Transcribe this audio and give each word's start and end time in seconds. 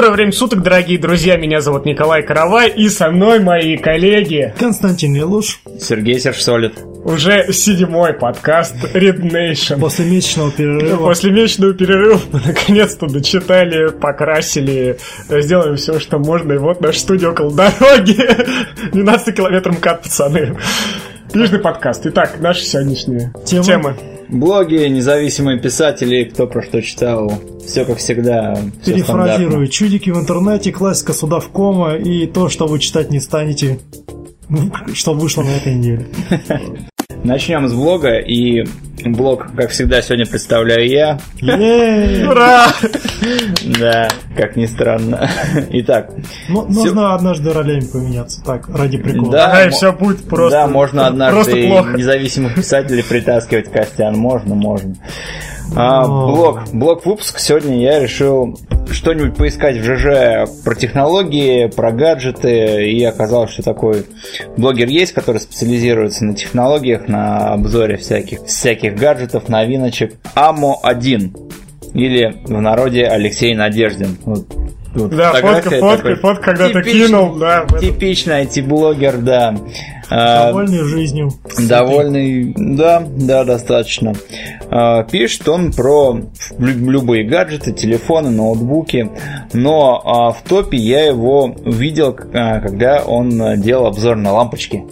Доброе 0.00 0.14
время 0.14 0.32
суток, 0.32 0.62
дорогие 0.62 0.98
друзья. 0.98 1.36
Меня 1.36 1.60
зовут 1.60 1.84
Николай 1.84 2.22
Каравай, 2.22 2.70
и 2.70 2.88
со 2.88 3.10
мной 3.10 3.38
мои 3.38 3.76
коллеги. 3.76 4.54
Константин 4.58 5.14
Лелуш. 5.14 5.60
Сергей 5.78 6.18
Сержсолид. 6.18 6.72
Уже 7.04 7.52
седьмой 7.52 8.14
подкаст 8.14 8.76
Red 8.94 9.18
Nation. 9.20 9.78
После 9.78 10.06
месячного 10.06 10.52
перерыва. 10.52 10.96
После 11.08 11.30
месячного 11.32 11.74
перерыва 11.74 12.18
мы 12.32 12.40
наконец-то 12.40 13.08
дочитали, 13.08 13.90
покрасили, 13.90 14.96
сделали 15.28 15.76
все, 15.76 16.00
что 16.00 16.18
можно. 16.18 16.54
И 16.54 16.56
вот 16.56 16.80
наша 16.80 16.98
студия 16.98 17.28
около 17.28 17.54
дороги. 17.54 18.16
12 18.92 19.36
километров 19.36 19.76
МКАД, 19.80 20.04
пацаны. 20.04 20.56
Южный 21.34 21.58
подкаст. 21.58 22.06
Итак, 22.06 22.40
наши 22.40 22.64
сегодняшние 22.64 23.34
темы. 23.44 23.64
темы. 23.64 23.96
Блоги, 24.30 24.86
независимые 24.88 25.58
писатели, 25.58 26.24
кто 26.24 26.46
про 26.46 26.62
что 26.62 26.80
читал. 26.82 27.32
Все 27.66 27.84
как 27.84 27.98
всегда. 27.98 28.56
Перефразирую. 28.84 29.66
Чудики 29.68 30.10
в 30.10 30.18
интернете, 30.18 30.72
классика 30.72 31.12
судовкома 31.12 31.96
и 31.96 32.26
то, 32.26 32.48
что 32.48 32.66
вы 32.66 32.78
читать 32.78 33.10
не 33.10 33.20
станете, 33.20 33.80
что 34.94 35.14
вышло 35.14 35.42
на 35.42 35.50
этой 35.50 35.74
неделе. 35.74 36.06
Начнем 37.24 37.68
с 37.68 37.74
блога, 37.74 38.18
и 38.18 38.64
блог, 39.04 39.48
как 39.56 39.70
всегда, 39.70 40.00
сегодня 40.02 40.26
представляю 40.26 40.88
я. 40.88 41.18
Ура! 41.42 42.66
Да, 43.78 44.08
как 44.36 44.56
ни 44.56 44.66
странно. 44.66 45.28
Итак. 45.70 46.12
Ну, 46.48 46.66
нужно 46.66 47.14
однажды 47.14 47.52
ролями 47.52 47.84
поменяться, 47.84 48.42
так, 48.44 48.68
ради 48.68 48.98
прикола. 48.98 49.32
Да, 49.32 49.66
и 49.66 49.70
все 49.70 49.92
будет 49.92 50.24
просто 50.24 50.58
Да, 50.58 50.66
можно 50.66 51.06
однажды 51.08 51.68
независимых 51.68 52.54
писателей 52.54 53.02
притаскивать 53.02 53.70
Костян, 53.70 54.16
можно, 54.16 54.54
можно. 54.54 54.94
А, 55.76 56.06
блог, 56.06 56.60
блог 56.72 57.06
выпуск. 57.06 57.38
Сегодня 57.38 57.80
я 57.80 58.00
решил 58.00 58.58
что-нибудь 58.90 59.36
поискать 59.36 59.76
в 59.76 59.84
ЖЖ 59.84 60.64
про 60.64 60.74
технологии, 60.74 61.66
про 61.68 61.92
гаджеты, 61.92 62.90
и 62.90 63.04
оказалось, 63.04 63.50
что 63.50 63.62
такой 63.62 64.06
блогер 64.56 64.88
есть, 64.88 65.12
который 65.12 65.40
специализируется 65.40 66.24
на 66.24 66.34
технологиях, 66.34 67.08
на 67.08 67.52
обзоре 67.52 67.96
всяких, 67.96 68.42
всяких 68.44 68.96
гаджетов, 68.96 69.48
новиночек. 69.48 70.14
АМО-1 70.34 71.94
или 71.94 72.36
в 72.44 72.60
народе 72.60 73.04
Алексей 73.04 73.54
Надеждин. 73.54 74.18
Вот 74.24 74.46
вот 74.92 75.10
да, 75.10 75.32
фотка, 75.34 75.70
фотка, 75.70 76.16
фотка, 76.16 76.42
когда 76.42 76.68
ты 76.68 76.82
кинул, 76.82 77.36
да. 77.36 77.64
Типичный 77.80 78.42
IT-блогер, 78.42 79.18
да. 79.18 79.54
А, 80.10 80.46
довольный 80.48 80.84
жизнью. 80.84 81.30
Довольный, 81.68 82.52
да, 82.56 83.02
да, 83.06 83.44
достаточно. 83.44 84.14
А, 84.70 85.04
пишет 85.04 85.48
он 85.48 85.72
про 85.72 86.20
любые 86.58 87.24
гаджеты, 87.24 87.72
телефоны, 87.72 88.30
ноутбуки, 88.30 89.10
но 89.52 90.02
а, 90.04 90.32
в 90.32 90.42
топе 90.42 90.76
я 90.76 91.06
его 91.06 91.54
видел, 91.64 92.12
когда 92.12 93.02
он 93.06 93.60
делал 93.60 93.86
обзор 93.86 94.16
на 94.16 94.32
лампочки. 94.32 94.84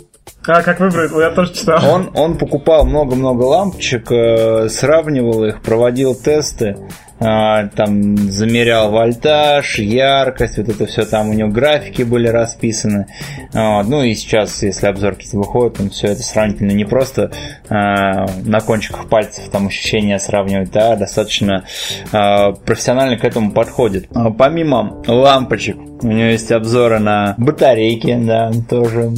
А, 0.47 0.62
как 0.62 0.80
выбрать? 0.80 1.10
Я 1.12 1.30
тоже 1.30 1.53
читал. 1.53 1.78
Он, 1.92 2.10
он 2.14 2.38
покупал 2.38 2.86
много-много 2.86 3.42
лампочек, 3.42 4.10
э, 4.10 4.69
сравнивал 4.70 5.44
их, 5.44 5.60
проводил 5.60 6.14
тесты. 6.14 6.78
А, 7.20 7.66
там 7.69 8.16
замерял 8.16 8.91
вольтаж, 8.91 9.78
яркость, 9.78 10.58
вот 10.58 10.69
это 10.69 10.86
все 10.86 11.05
там 11.05 11.30
у 11.30 11.33
него 11.33 11.50
графики 11.50 12.02
были 12.02 12.28
расписаны. 12.28 13.06
Ну 13.52 14.02
и 14.02 14.14
сейчас, 14.14 14.62
если 14.62 14.86
обзор 14.86 15.14
какие-то 15.14 15.38
выходят, 15.38 15.78
там 15.78 15.91
все 15.91 16.08
это 16.08 16.22
сравнительно 16.22 16.72
не 16.72 16.84
просто 16.84 17.33
а, 17.69 18.27
на 18.44 18.60
кончиках 18.60 19.08
пальцев 19.08 19.48
там 19.50 19.66
ощущения 19.66 20.19
сравнивать, 20.19 20.70
да, 20.70 20.97
достаточно 20.97 21.64
а, 22.12 22.52
профессионально 22.52 23.16
к 23.16 23.25
этому 23.25 23.53
подходит. 23.53 24.08
Помимо 24.36 25.03
лампочек, 25.06 25.77
у 26.02 26.06
него 26.06 26.28
есть 26.28 26.50
обзоры 26.52 26.98
на 26.98 27.34
батарейки, 27.38 28.16
да, 28.20 28.50
тоже. 28.69 29.10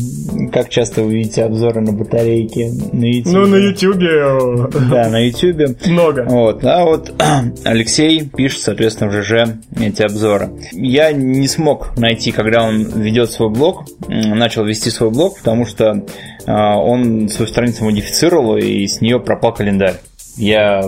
Как 0.53 0.69
часто 0.69 1.03
вы 1.03 1.15
видите 1.15 1.45
обзоры 1.45 1.81
на 1.81 1.93
батарейки 1.93 2.71
на 2.93 3.05
YouTube? 3.05 3.33
Ну, 3.33 3.47
на 3.47 3.57
YouTube. 3.57 4.91
Да, 4.91 5.09
на 5.09 5.27
YouTube. 5.27 5.87
Много. 5.87 6.25
Вот, 6.29 6.65
а 6.65 6.85
вот 6.85 7.13
Алексей 7.65 8.29
пишет, 8.29 8.63
соответственно, 8.63 9.11
в 9.11 9.23
ЖЖ 9.23 9.57
эти 9.79 10.03
обзоры. 10.03 10.51
Я 10.73 11.13
не 11.13 11.49
смог 11.49 11.97
найти, 11.99 12.33
когда 12.33 12.63
он 12.63 12.83
ведет 12.83 13.31
свой 13.31 13.51
блог, 13.51 13.85
начал 14.09 14.65
вести 14.65 14.91
свой 14.91 15.11
блог, 15.11 15.39
потому 15.39 15.67
что 15.67 16.05
а, 16.47 16.79
он 16.79 17.29
свою 17.29 17.49
страницу 17.49 17.85
модифицировал, 17.85 18.57
и 18.57 18.87
с 18.87 19.01
нее 19.01 19.21
пропал 19.21 19.53
календарь. 19.53 19.97
Я 20.37 20.83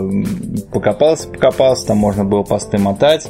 покопался, 0.72 1.28
покопался, 1.28 1.88
там 1.88 1.98
можно 1.98 2.25
было 2.25 2.42
посты 2.42 2.78
мотать, 2.78 3.28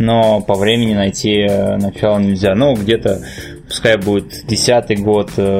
но 0.00 0.40
по 0.40 0.54
времени 0.54 0.94
найти 0.94 1.42
э, 1.42 1.76
начало 1.76 2.18
нельзя. 2.18 2.54
Ну, 2.54 2.74
где-то, 2.74 3.20
пускай 3.68 3.98
будет 3.98 4.46
десятый 4.46 4.96
год, 4.96 5.30
э, 5.36 5.58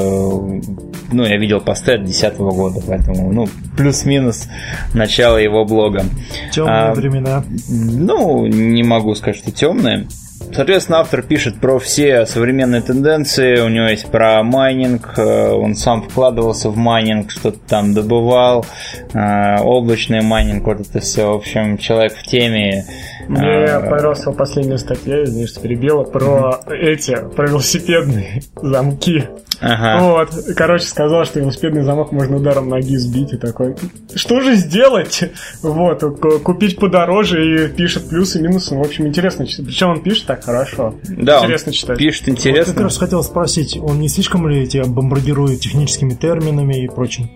ну, 1.12 1.24
я 1.24 1.36
видел 1.36 1.60
посты 1.60 1.92
от 1.92 2.04
десятого 2.04 2.50
года, 2.50 2.80
поэтому, 2.86 3.30
ну, 3.32 3.46
плюс-минус 3.76 4.48
начало 4.94 5.36
его 5.36 5.66
блога. 5.66 6.04
Темные 6.52 6.74
а, 6.74 6.94
времена. 6.94 7.44
Ну, 7.68 8.46
не 8.46 8.82
могу 8.82 9.14
сказать, 9.14 9.36
что 9.36 9.52
темные. 9.52 10.06
Соответственно, 10.54 11.00
автор 11.00 11.20
пишет 11.20 11.60
про 11.60 11.78
все 11.78 12.24
современные 12.24 12.80
тенденции, 12.80 13.60
у 13.60 13.68
него 13.68 13.88
есть 13.88 14.06
про 14.06 14.42
майнинг, 14.42 15.18
э, 15.18 15.50
он 15.50 15.74
сам 15.74 16.08
вкладывался 16.08 16.70
в 16.70 16.78
майнинг, 16.78 17.30
что-то 17.30 17.58
там 17.68 17.92
добывал, 17.92 18.64
облачный 19.12 20.22
майнинг, 20.22 20.64
вот 20.64 20.80
это 20.80 21.00
все, 21.00 21.30
в 21.30 21.34
общем, 21.34 21.76
человек 21.76 22.14
в 22.14 22.22
теме. 22.22 22.86
Мне 23.28 23.64
а, 23.64 23.80
понравилась 23.80 24.22
его 24.22 24.32
последняя 24.32 24.78
статья, 24.78 25.24
извини, 25.24 25.46
что 25.46 25.60
перебила, 25.60 26.04
про 26.04 26.60
эти, 26.68 27.16
про 27.34 27.48
велосипедные 27.48 28.42
замки. 28.62 29.24
Ага. 29.60 30.02
Вот, 30.02 30.30
короче, 30.56 30.86
сказал, 30.86 31.24
что 31.26 31.40
велосипедный 31.40 31.82
замок 31.82 32.12
можно 32.12 32.36
ударом 32.36 32.68
ноги 32.68 32.96
сбить 32.96 33.34
и 33.34 33.36
такой. 33.36 33.76
Что 34.14 34.40
же 34.40 34.54
сделать? 34.54 35.30
Вот, 35.62 36.02
купить 36.42 36.78
подороже 36.78 37.66
и 37.66 37.68
пишет 37.68 38.08
плюсы 38.08 38.38
и 38.38 38.42
минусы. 38.42 38.74
В 38.74 38.80
общем, 38.80 39.06
интересно. 39.06 39.44
Причем 39.44 39.90
он 39.90 40.02
пишет 40.02 40.26
так 40.26 40.44
хорошо. 40.44 40.94
Да, 41.08 41.40
интересно 41.40 41.72
читать. 41.72 41.98
Пишет 41.98 42.28
интересно. 42.30 42.72
Вот 42.72 42.74
как 42.74 42.84
раз 42.84 42.98
хотел 42.98 43.22
спросить, 43.22 43.76
он 43.76 44.00
не 44.00 44.08
слишком 44.08 44.48
ли 44.48 44.66
тебя 44.66 44.84
бомбардирует 44.84 45.60
техническими 45.60 46.14
терминами 46.14 46.84
и 46.84 46.88
прочим? 46.88 47.30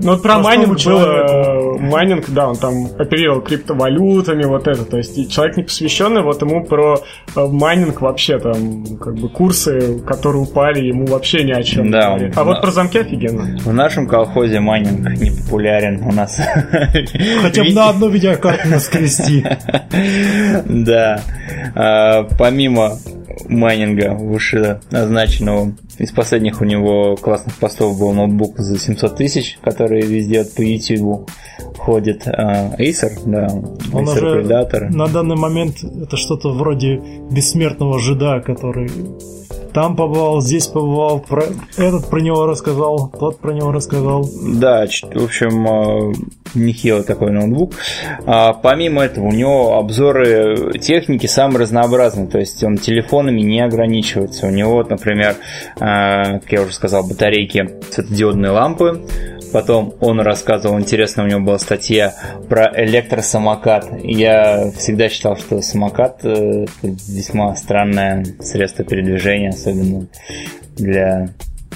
Ну 0.00 0.12
вот 0.12 0.22
про 0.22 0.40
майнинг 0.40 0.82
было, 0.84 1.51
майнинг, 1.82 2.26
да, 2.28 2.48
он 2.48 2.56
там 2.56 2.86
оперировал 2.98 3.40
криптовалютами, 3.40 4.44
вот 4.44 4.68
это, 4.68 4.84
то 4.84 4.96
есть 4.96 5.30
человек 5.30 5.56
не 5.56 5.62
посвященный, 5.64 6.22
вот 6.22 6.40
ему 6.42 6.64
про 6.64 7.00
э, 7.34 7.46
майнинг 7.46 8.00
вообще 8.00 8.38
там, 8.38 8.96
как 8.96 9.14
бы 9.14 9.28
курсы, 9.28 10.00
которые 10.00 10.42
упали, 10.42 10.86
ему 10.86 11.06
вообще 11.06 11.44
ни 11.44 11.52
о 11.52 11.62
чем 11.62 11.90
да, 11.90 12.16
не 12.18 12.32
А 12.34 12.44
вот 12.44 12.60
про 12.60 12.70
замки 12.70 12.98
офигенно. 12.98 13.58
В 13.58 13.72
нашем 13.72 14.06
колхозе 14.06 14.60
майнинг 14.60 15.08
не 15.20 15.30
популярен 15.30 16.02
у 16.02 16.12
нас. 16.12 16.40
Хотя 17.42 17.64
бы 17.64 17.72
на 17.72 17.88
одну 17.90 18.08
видеокарту 18.08 18.68
наскрести. 18.68 19.44
Да. 20.64 21.20
А, 21.74 22.24
помимо 22.38 22.96
майнинга 23.48 24.14
вышеозначенного. 24.14 25.72
Из 25.98 26.10
последних 26.10 26.60
у 26.60 26.64
него 26.64 27.16
классных 27.16 27.56
постов 27.56 27.98
был 27.98 28.12
ноутбук 28.12 28.58
за 28.58 28.78
700 28.78 29.16
тысяч, 29.16 29.58
который 29.62 30.02
везде 30.02 30.44
по 30.44 30.62
YouTube 30.62 31.30
ходит. 31.78 32.26
А, 32.26 32.74
Acer, 32.78 33.12
да, 33.26 33.48
Он 33.92 34.04
Acer 34.04 34.42
Predator. 34.42 34.88
На 34.90 35.06
данный 35.06 35.36
момент 35.36 35.84
это 35.84 36.16
что-то 36.16 36.52
вроде 36.52 37.00
бессмертного 37.30 37.98
жида, 37.98 38.40
который 38.40 38.90
там 39.72 39.96
побывал, 39.96 40.40
здесь 40.40 40.66
побывал, 40.66 41.20
про... 41.20 41.44
этот 41.76 42.08
про 42.08 42.20
него 42.20 42.46
рассказал, 42.46 43.10
тот 43.18 43.38
про 43.38 43.52
него 43.52 43.72
рассказал. 43.72 44.28
Да, 44.54 44.86
в 44.86 45.24
общем, 45.24 45.66
а, 45.66 46.12
нехилый 46.54 47.04
такой 47.04 47.30
ноутбук. 47.30 47.74
А, 48.26 48.52
помимо 48.52 49.02
этого, 49.02 49.26
у 49.26 49.32
него 49.32 49.78
обзоры 49.78 50.78
техники 50.78 51.26
самые 51.26 51.60
разнообразные, 51.60 52.26
то 52.26 52.38
есть 52.38 52.62
он 52.64 52.76
телефонами 52.76 53.40
не 53.40 53.60
ограничивается. 53.60 54.46
У 54.46 54.50
него, 54.50 54.84
например, 54.84 55.36
а, 55.80 56.38
как 56.40 56.52
я 56.52 56.62
уже 56.62 56.72
сказал, 56.72 57.06
батарейки 57.06 57.70
светодиодные 57.90 58.52
лампы, 58.52 59.02
Потом 59.52 59.94
он 60.00 60.20
рассказывал, 60.20 60.80
интересно, 60.80 61.24
у 61.24 61.26
него 61.26 61.40
была 61.40 61.58
статья 61.58 62.14
про 62.48 62.72
электросамокат. 62.74 63.88
Я 64.02 64.70
всегда 64.76 65.08
считал, 65.08 65.36
что 65.36 65.60
самокат 65.60 66.24
э, 66.24 66.66
весьма 66.82 67.54
странное 67.56 68.24
средство 68.40 68.84
передвижения, 68.84 69.50
особенно 69.50 70.06
для 70.76 71.28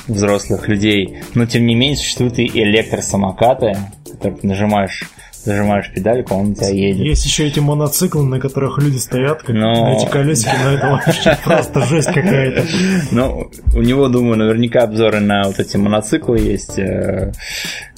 взрослых 0.08 0.68
людей. 0.68 1.18
Но 1.34 1.46
тем 1.46 1.66
не 1.66 1.74
менее 1.74 1.96
существуют 1.96 2.38
и 2.38 2.46
электросамокаты, 2.46 3.76
которые 4.12 4.40
ты 4.40 4.46
нажимаешь 4.46 5.04
зажимаешь 5.46 5.90
педальку, 5.92 6.34
он 6.34 6.50
у 6.50 6.54
тебя 6.54 6.68
едет. 6.68 7.06
Есть 7.06 7.24
еще 7.24 7.46
эти 7.46 7.60
моноциклы, 7.60 8.24
на 8.24 8.40
которых 8.40 8.78
люди 8.78 8.98
стоят, 8.98 9.42
как 9.42 9.54
Но... 9.54 9.84
на 9.84 9.96
эти 9.96 10.10
колесики, 10.10 10.50
но 10.62 10.70
это 10.72 10.86
вообще 10.88 11.38
просто 11.44 11.86
жесть 11.86 12.08
какая-то. 12.08 12.64
Ну, 13.12 13.48
у 13.74 13.80
него, 13.80 14.08
думаю, 14.08 14.36
наверняка 14.36 14.82
обзоры 14.82 15.20
на 15.20 15.44
вот 15.44 15.58
эти 15.60 15.76
моноциклы 15.76 16.40
есть, 16.40 16.78
э, 16.78 17.32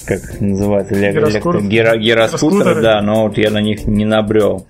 как 0.05 0.39
называется, 0.39 0.93
гироскутеры, 0.93 2.81
да, 2.81 3.01
но 3.01 3.23
вот 3.23 3.37
я 3.37 3.49
на 3.49 3.61
них 3.61 3.87
не 3.87 4.05
набрел. 4.05 4.65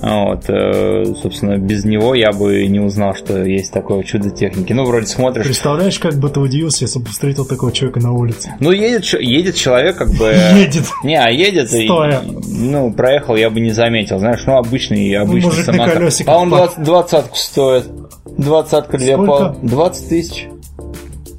Вот, 0.00 0.44
э, 0.48 1.14
собственно, 1.22 1.56
без 1.56 1.84
него 1.84 2.14
я 2.14 2.32
бы 2.32 2.66
не 2.66 2.78
узнал, 2.80 3.14
что 3.14 3.42
есть 3.42 3.72
такое 3.72 4.02
чудо 4.02 4.30
техники. 4.30 4.72
Ну, 4.72 4.84
вроде 4.84 5.06
смотришь... 5.06 5.46
Представляешь, 5.46 5.98
как 5.98 6.14
бы 6.16 6.28
ты 6.28 6.40
удивился, 6.40 6.84
если 6.84 6.98
бы 6.98 7.06
встретил 7.06 7.46
такого 7.46 7.72
человека 7.72 8.00
на 8.00 8.12
улице? 8.12 8.54
Ну, 8.60 8.70
едет, 8.70 9.04
едет 9.20 9.54
человек 9.56 9.96
как 9.96 10.10
бы... 10.10 10.34
Едет. 10.54 10.84
Не, 11.04 11.16
а 11.16 11.30
едет 11.30 11.70
Стоя. 11.70 12.13
И... 12.22 12.70
Ну, 12.70 12.92
проехал, 12.92 13.36
я 13.36 13.50
бы 13.50 13.60
не 13.60 13.70
заметил. 13.70 14.18
Знаешь, 14.18 14.42
ну, 14.46 14.56
обычный, 14.56 15.14
обычный 15.14 15.56
ну, 15.56 15.72
самокат. 15.72 16.22
А 16.26 16.38
он 16.38 16.48
20, 16.50 16.82
двадцатку 16.82 17.36
стоит. 17.36 17.84
Двадцатка 18.38 18.98
для 18.98 19.16
пол. 19.16 19.56
20 19.62 20.08
тысяч. 20.08 20.48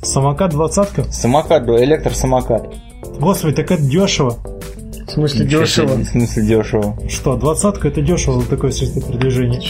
Самокат 0.02 0.52
двадцатка? 0.52 1.04
Самокат, 1.06 1.68
электросамокат. 1.68 2.74
Господи, 3.20 3.56
так 3.56 3.72
это 3.72 3.82
дешево. 3.82 4.38
В 5.08 5.12
смысле 5.12 5.46
Ничего 5.46 5.62
дешево? 5.62 5.96
В 5.96 6.04
смысле 6.04 6.44
дешево? 6.44 6.98
Что, 7.10 7.36
двадцатка 7.36 7.88
это 7.88 8.02
дешево 8.02 8.42
за 8.42 8.50
такое 8.50 8.72
средство 8.72 9.02
передвижения? 9.02 9.62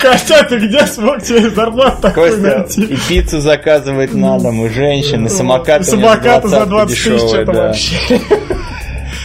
Костя, 0.00 0.46
ты 0.48 0.58
где 0.58 0.86
смог 0.86 1.22
тебе 1.22 1.48
зарплату 1.50 2.02
такую 2.02 2.40
найти? 2.40 2.82
И 2.84 2.96
пиццу 3.08 3.40
заказывать 3.40 4.12
надо, 4.14 4.50
мы 4.50 4.68
женщины, 4.68 5.28
самокаты 5.28 5.84
Самокаты 5.84 6.48
за 6.48 6.66
20 6.66 6.88
тысяч, 6.94 7.34
это 7.34 7.52
вообще... 7.52 8.20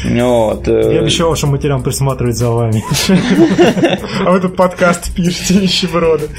Вот. 0.10 0.68
Э, 0.68 0.94
Я 0.94 1.00
обещал 1.02 1.30
вашим 1.30 1.52
матерям 1.52 1.84
присматривать 1.84 2.36
за 2.36 2.50
вами. 2.50 2.84
А 4.26 4.32
вы 4.32 4.40
тут 4.40 4.56
подкаст 4.56 5.14
пишете, 5.16 5.56
нищеброды. 5.56 6.30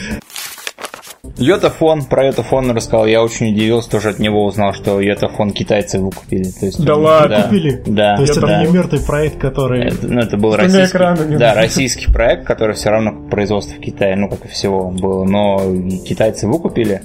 Йотафон, 1.37 2.05
про 2.05 2.27
Йотафон 2.27 2.71
рассказал, 2.71 3.07
я 3.07 3.23
очень 3.23 3.53
удивился, 3.53 3.91
тоже 3.91 4.11
от 4.11 4.19
него 4.19 4.45
узнал, 4.45 4.75
что 4.75 5.01
Йотафон 5.01 5.53
китайцы 5.53 5.99
выкупили. 5.99 6.45
То 6.45 6.67
есть, 6.67 6.85
да 6.85 6.97
ладно, 6.97 7.37
да, 7.37 7.43
купили? 7.45 7.83
Да. 7.87 8.17
То 8.17 8.23
есть 8.23 8.37
это 8.37 8.47
да. 8.47 8.63
не 8.65 8.71
мертвый 8.71 9.01
проект, 9.01 9.39
который... 9.39 9.87
Это, 9.87 10.07
ну, 10.07 10.21
это 10.21 10.37
был 10.37 10.55
российский, 10.55 11.39
да, 11.39 11.55
российский 11.55 12.13
проект, 12.13 12.47
который 12.47 12.75
все 12.75 12.91
равно 12.91 13.13
производство 13.31 13.75
в 13.75 13.81
Китае, 13.81 14.17
ну, 14.17 14.29
как 14.29 14.45
и 14.45 14.49
всего 14.49 14.91
было, 14.91 15.25
но 15.25 15.63
китайцы 16.07 16.47
выкупили, 16.47 17.03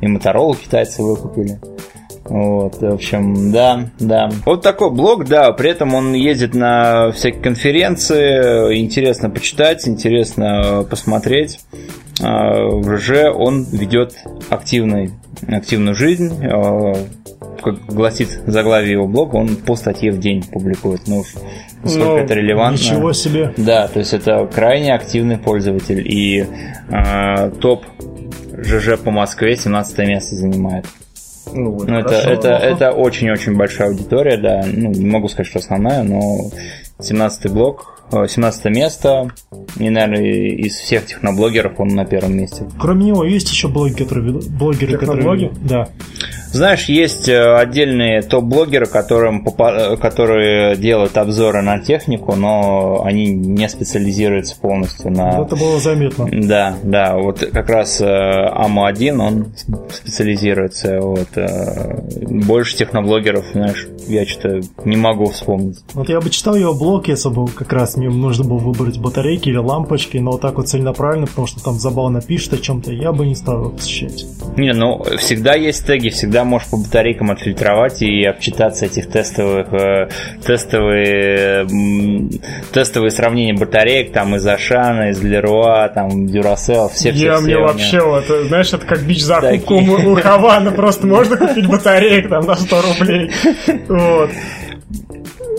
и 0.00 0.06
Motorola 0.06 0.56
китайцы 0.56 1.02
выкупили. 1.02 1.58
Вот, 2.32 2.80
в 2.80 2.86
общем, 2.86 3.52
да, 3.52 3.90
да. 4.00 4.30
Вот 4.46 4.62
такой 4.62 4.90
блог, 4.90 5.26
да, 5.26 5.52
при 5.52 5.68
этом 5.68 5.94
он 5.94 6.14
ездит 6.14 6.54
на 6.54 7.12
всякие 7.12 7.42
конференции, 7.42 8.80
интересно 8.80 9.28
почитать, 9.28 9.86
интересно 9.86 10.86
посмотреть. 10.88 11.60
А, 12.22 12.70
в 12.70 12.96
ЖЖ 12.96 13.34
он 13.34 13.64
ведет 13.64 14.14
активный, 14.48 15.10
активную 15.46 15.94
жизнь. 15.94 16.42
А, 16.46 16.94
как 17.62 17.84
гласит 17.84 18.30
заглавие 18.46 18.92
его 18.92 19.06
блога, 19.06 19.36
он 19.36 19.54
по 19.54 19.76
статье 19.76 20.10
в 20.10 20.18
день 20.18 20.42
публикует. 20.42 21.02
Ну, 21.06 21.24
насколько 21.82 22.08
ну, 22.08 22.16
это 22.16 22.32
релевантно. 22.32 22.82
Ничего 22.82 23.12
себе. 23.12 23.52
Да, 23.58 23.88
то 23.88 23.98
есть 23.98 24.14
это 24.14 24.48
крайне 24.50 24.94
активный 24.94 25.36
пользователь. 25.36 26.00
И 26.10 26.46
э, 26.88 27.50
топ 27.60 27.84
ЖЖ 28.56 28.98
по 28.98 29.10
Москве 29.10 29.54
17 29.54 29.98
место 29.98 30.34
занимает. 30.34 30.86
Ну, 31.52 31.84
ну 31.86 31.98
это, 31.98 32.14
это, 32.14 32.48
это 32.50 32.92
очень-очень 32.92 33.56
большая 33.56 33.88
аудитория, 33.88 34.36
да. 34.36 34.62
Ну, 34.66 34.90
не 34.90 35.06
могу 35.06 35.28
сказать, 35.28 35.48
что 35.48 35.58
основная, 35.58 36.02
но 36.02 36.50
17 37.00 37.50
блок 37.52 37.92
17 38.12 38.64
место. 38.66 39.30
И, 39.78 39.88
наверное, 39.88 40.22
из 40.22 40.76
всех 40.76 41.06
техноблогеров 41.06 41.80
он 41.80 41.88
на 41.88 42.04
первом 42.04 42.36
месте. 42.36 42.68
Кроме 42.78 43.06
него 43.06 43.24
есть 43.24 43.50
еще 43.50 43.68
блогеры, 43.68 44.04
которые... 44.04 44.40
Блогеры, 44.50 44.98
которые... 44.98 45.50
Да. 45.62 45.88
Знаешь, 46.52 46.84
есть 46.84 47.28
э, 47.28 47.54
отдельные 47.54 48.22
топ-блогеры, 48.22 48.86
которым, 48.86 49.46
э, 49.46 49.96
которые 49.96 50.76
делают 50.76 51.16
обзоры 51.16 51.62
на 51.62 51.78
технику, 51.78 52.34
но 52.36 53.02
они 53.04 53.32
не 53.32 53.68
специализируются 53.68 54.60
полностью 54.60 55.10
на... 55.10 55.40
Это 55.40 55.56
было 55.56 55.78
заметно. 55.78 56.28
Да, 56.30 56.76
да. 56.82 57.16
Вот 57.16 57.40
как 57.40 57.68
раз 57.68 58.00
АМО-1, 58.00 59.18
он 59.18 59.46
специализируется. 59.90 61.00
Вот. 61.00 61.28
Больше 61.36 62.76
техноблогеров, 62.76 63.46
знаешь, 63.52 63.88
я 64.06 64.26
что-то 64.26 64.60
не 64.84 64.96
могу 64.96 65.26
вспомнить. 65.26 65.78
Вот 65.94 66.08
я 66.08 66.20
бы 66.20 66.30
читал 66.30 66.54
его 66.54 66.74
блог, 66.74 67.08
если 67.08 67.30
бы 67.30 67.48
как 67.48 67.72
раз 67.72 67.96
мне 67.96 68.08
нужно 68.08 68.44
было 68.44 68.58
выбрать 68.58 68.98
батарейки 68.98 69.48
или 69.48 69.56
лампочки, 69.56 70.18
но 70.18 70.32
вот 70.32 70.40
так 70.40 70.56
вот 70.56 70.68
целенаправленно, 70.68 71.26
потому 71.26 71.46
что 71.46 71.62
там 71.62 71.74
забавно 71.74 72.20
пишет 72.20 72.54
о 72.54 72.58
чем-то, 72.58 72.92
я 72.92 73.12
бы 73.12 73.26
не 73.26 73.34
стал 73.34 73.60
его 73.60 73.70
посещать. 73.70 74.26
Не, 74.56 74.72
ну, 74.72 75.02
всегда 75.18 75.54
есть 75.54 75.86
теги, 75.86 76.08
всегда 76.08 76.41
можешь 76.44 76.68
по 76.68 76.76
батарейкам 76.76 77.30
отфильтровать 77.30 78.02
и 78.02 78.24
обчитаться 78.24 78.86
этих 78.86 79.10
тестовых, 79.10 79.72
э, 79.72 80.08
тестовые, 80.44 81.64
э, 81.64 81.66
тестовые 82.72 83.10
сравнения 83.10 83.54
батареек, 83.54 84.12
там, 84.12 84.36
из 84.36 84.46
Ашана, 84.46 85.10
из 85.10 85.22
Леруа, 85.22 85.88
там, 85.88 86.26
Дюрасел, 86.26 86.88
все 86.88 87.12
все 87.12 87.24
Я 87.24 87.36
все, 87.36 87.44
мне 87.44 87.58
вообще, 87.58 88.00
вот, 88.00 88.24
знаешь, 88.48 88.72
это 88.72 88.86
как 88.86 89.02
бич 89.02 89.22
закупку 89.22 89.74
у 89.74 90.14
Хавана, 90.16 90.70
просто 90.70 91.06
можно 91.06 91.36
купить 91.36 91.66
батареек 91.66 92.28
там 92.28 92.44
на 92.46 92.54
100 92.54 92.82
рублей. 92.82 93.30
Вот. 93.88 94.30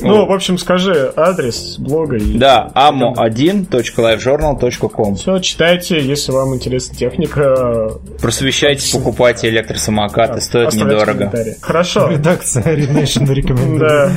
Ну, 0.01 0.25
в 0.25 0.31
общем, 0.31 0.57
скажи 0.57 1.13
адрес 1.15 1.77
блога. 1.77 2.15
И... 2.17 2.35
Да, 2.37 2.71
amo1.livejournal.com 2.75 5.15
Все, 5.15 5.39
читайте, 5.39 6.01
если 6.01 6.31
вам 6.31 6.55
интересна 6.55 6.95
техника. 6.95 7.91
Просвещайтесь, 8.19 8.89
покупайте 8.91 9.49
электросамокаты, 9.49 10.41
стоит 10.41 10.73
недорого. 10.73 11.31
Хорошо. 11.61 12.09
Редакция 12.09 12.63
Rednation 12.63 13.31
рекомендует. 13.33 13.79
Да. 13.79 14.11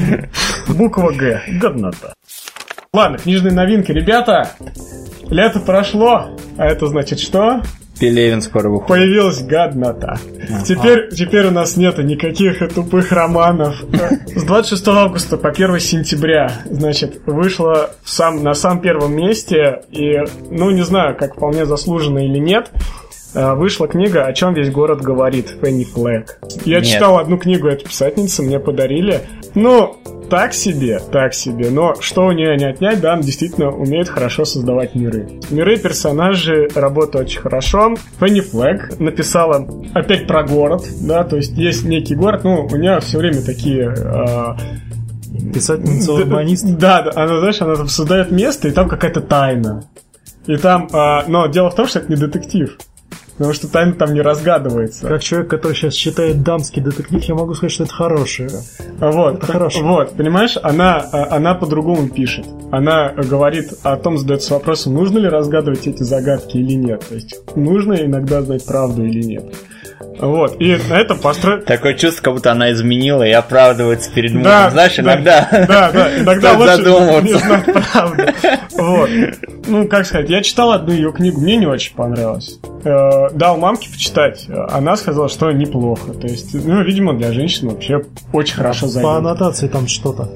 Буква 0.73 1.12
Г. 1.12 1.43
Годнота. 1.61 2.14
Ладно, 2.93 3.19
книжные 3.19 3.52
новинки. 3.52 3.93
Ребята, 3.93 4.50
лето 5.28 5.61
прошло, 5.61 6.31
а 6.56 6.67
это 6.67 6.87
значит 6.87 7.20
что? 7.20 7.61
Пелевин 7.98 8.43
скоро 8.43 8.69
выходит. 8.69 8.88
Появилась 8.88 9.43
гаднота. 9.43 10.19
А. 10.50 10.62
Теперь, 10.64 11.08
теперь 11.10 11.46
у 11.46 11.50
нас 11.50 11.76
нету 11.76 12.02
никаких 12.02 12.58
тупых 12.75 13.12
романов. 13.12 13.82
С 14.34 14.43
26 14.44 14.88
августа 14.88 15.37
по 15.37 15.48
1 15.48 15.81
сентября, 15.81 16.52
значит, 16.70 17.22
вышла 17.26 17.90
сам, 18.04 18.43
на 18.43 18.54
самом 18.54 18.81
первом 18.81 19.16
месте, 19.16 19.82
и, 19.90 20.19
ну, 20.50 20.70
не 20.70 20.82
знаю, 20.82 21.16
как 21.16 21.37
вполне 21.37 21.64
заслуженно 21.64 22.19
или 22.19 22.38
нет, 22.38 22.70
вышла 23.34 23.88
книга 23.88 24.25
«О 24.25 24.32
чем 24.32 24.55
весь 24.55 24.70
город 24.70 25.02
говорит» 25.02 25.49
Фенни 25.62 25.84
Флэг. 25.84 26.38
Я 26.64 26.76
Нет. 26.76 26.87
читал 26.87 27.19
одну 27.19 27.38
книгу 27.38 27.69
этой 27.69 27.84
писательницы, 27.84 28.43
мне 28.43 28.58
подарили. 28.58 29.20
Ну, 29.55 29.96
так 30.28 30.55
себе, 30.55 31.00
так 31.12 31.34
себе. 31.34 31.70
Но 31.70 31.94
что 32.00 32.26
у 32.26 32.32
нее 32.32 32.56
не 32.56 32.64
отнять, 32.64 33.00
да, 33.00 33.14
она 33.14 33.23
действительно 33.23 33.71
умеет 33.71 34.09
хорошо 34.09 34.45
создавать 34.45 34.95
миры. 34.95 35.28
Миры, 35.50 35.76
персонажи 35.76 36.68
работают 36.75 37.26
очень 37.26 37.40
хорошо. 37.40 37.95
Фенни 38.21 38.40
Флэг 38.40 38.99
написала 38.99 39.66
опять 39.95 40.26
про 40.26 40.42
город, 40.42 40.85
да, 41.00 41.25
то 41.25 41.37
есть 41.37 41.52
есть 41.52 41.85
некий 41.85 42.14
город, 42.14 42.45
ну, 42.45 42.66
у 42.66 42.76
нее 42.76 43.00
все 43.00 43.18
время 43.18 43.42
такие... 43.42 43.95
Э, 43.97 44.54
Писательница 45.52 46.12
урбанист? 46.14 46.64
Да, 46.78 47.02
да, 47.02 47.12
она, 47.14 47.38
знаешь, 47.40 47.61
она 47.61 47.87
создает 47.87 48.30
место, 48.30 48.68
и 48.68 48.71
там 48.71 48.88
какая-то 48.88 49.21
тайна. 49.21 49.85
И 50.47 50.56
там, 50.56 50.88
э, 50.92 51.23
но 51.28 51.47
дело 51.47 51.71
в 51.71 51.75
том, 51.75 51.87
что 51.87 51.99
это 51.99 52.11
не 52.11 52.16
детектив. 52.16 52.76
Потому 53.38 53.52
что 53.52 53.69
тайна 53.69 53.93
там 53.93 54.14
не 54.14 54.23
разгадывается. 54.23 55.07
Как 55.07 55.23
человек, 55.23 55.50
который 55.50 55.75
сейчас 55.75 55.95
читает 55.95 56.43
дамский 56.43 56.83
детектив, 56.83 57.23
я 57.23 57.35
могу 57.35 57.55
сказать, 57.55 57.73
что 57.73 57.85
это 57.85 57.93
хорошее. 57.93 58.49
Вот, 58.99 59.43
это 59.43 59.47
хорошее. 59.47 59.85
Вот, 59.85 60.16
понимаешь, 60.16 60.57
она, 60.62 60.97
а, 61.12 61.37
она 61.37 61.55
по-другому 61.55 62.09
пишет. 62.09 62.47
Она 62.73 63.11
говорит 63.12 63.75
о 63.83 63.97
том, 63.97 64.16
задается 64.16 64.55
вопросом, 64.55 64.95
нужно 64.95 65.19
ли 65.19 65.28
разгадывать 65.28 65.87
эти 65.87 66.02
загадки 66.02 66.57
или 66.57 66.73
нет. 66.73 67.05
То 67.07 67.14
есть, 67.14 67.38
нужно 67.57 67.95
иногда 67.95 68.40
знать 68.40 68.64
правду 68.64 69.05
или 69.05 69.23
нет. 69.23 69.55
Вот, 69.98 70.60
и 70.60 70.76
на 70.88 70.98
этом 70.98 71.18
построить... 71.18 71.64
Такое 71.64 71.94
чувство, 71.94 72.22
как 72.22 72.34
будто 72.34 72.52
она 72.52 72.72
изменила 72.72 73.22
и 73.22 73.30
оправдывается 73.30 74.10
перед 74.12 74.32
мужем. 74.32 74.44
Да, 74.44 74.70
Знаешь, 74.70 74.98
иногда... 74.98 75.48
Да, 75.50 75.90
да, 75.92 76.18
иногда 76.18 76.52
лучше 76.52 76.82
не 77.22 77.38
знать 77.38 77.64
правду. 77.64 78.22
Вот. 78.76 79.10
Ну, 79.66 79.88
как 79.88 80.06
сказать, 80.06 80.28
я 80.30 80.42
читал 80.42 80.72
одну 80.72 80.92
ее 80.92 81.12
книгу, 81.12 81.40
мне 81.40 81.56
не 81.56 81.66
очень 81.66 81.94
понравилось. 81.94 82.60
Э, 82.84 83.30
дал 83.32 83.56
мамке 83.56 83.90
почитать, 83.90 84.46
она 84.48 84.96
сказала, 84.96 85.28
что 85.28 85.50
неплохо. 85.50 86.12
То 86.12 86.26
есть, 86.26 86.54
ну, 86.54 86.82
видимо, 86.82 87.14
для 87.14 87.32
женщин 87.32 87.68
вообще 87.68 88.02
очень 88.32 88.54
хорошо 88.54 88.86
зайдет. 88.86 89.10
По 89.10 89.16
аннотации 89.16 89.68
там 89.68 89.88
что-то. 89.88 90.30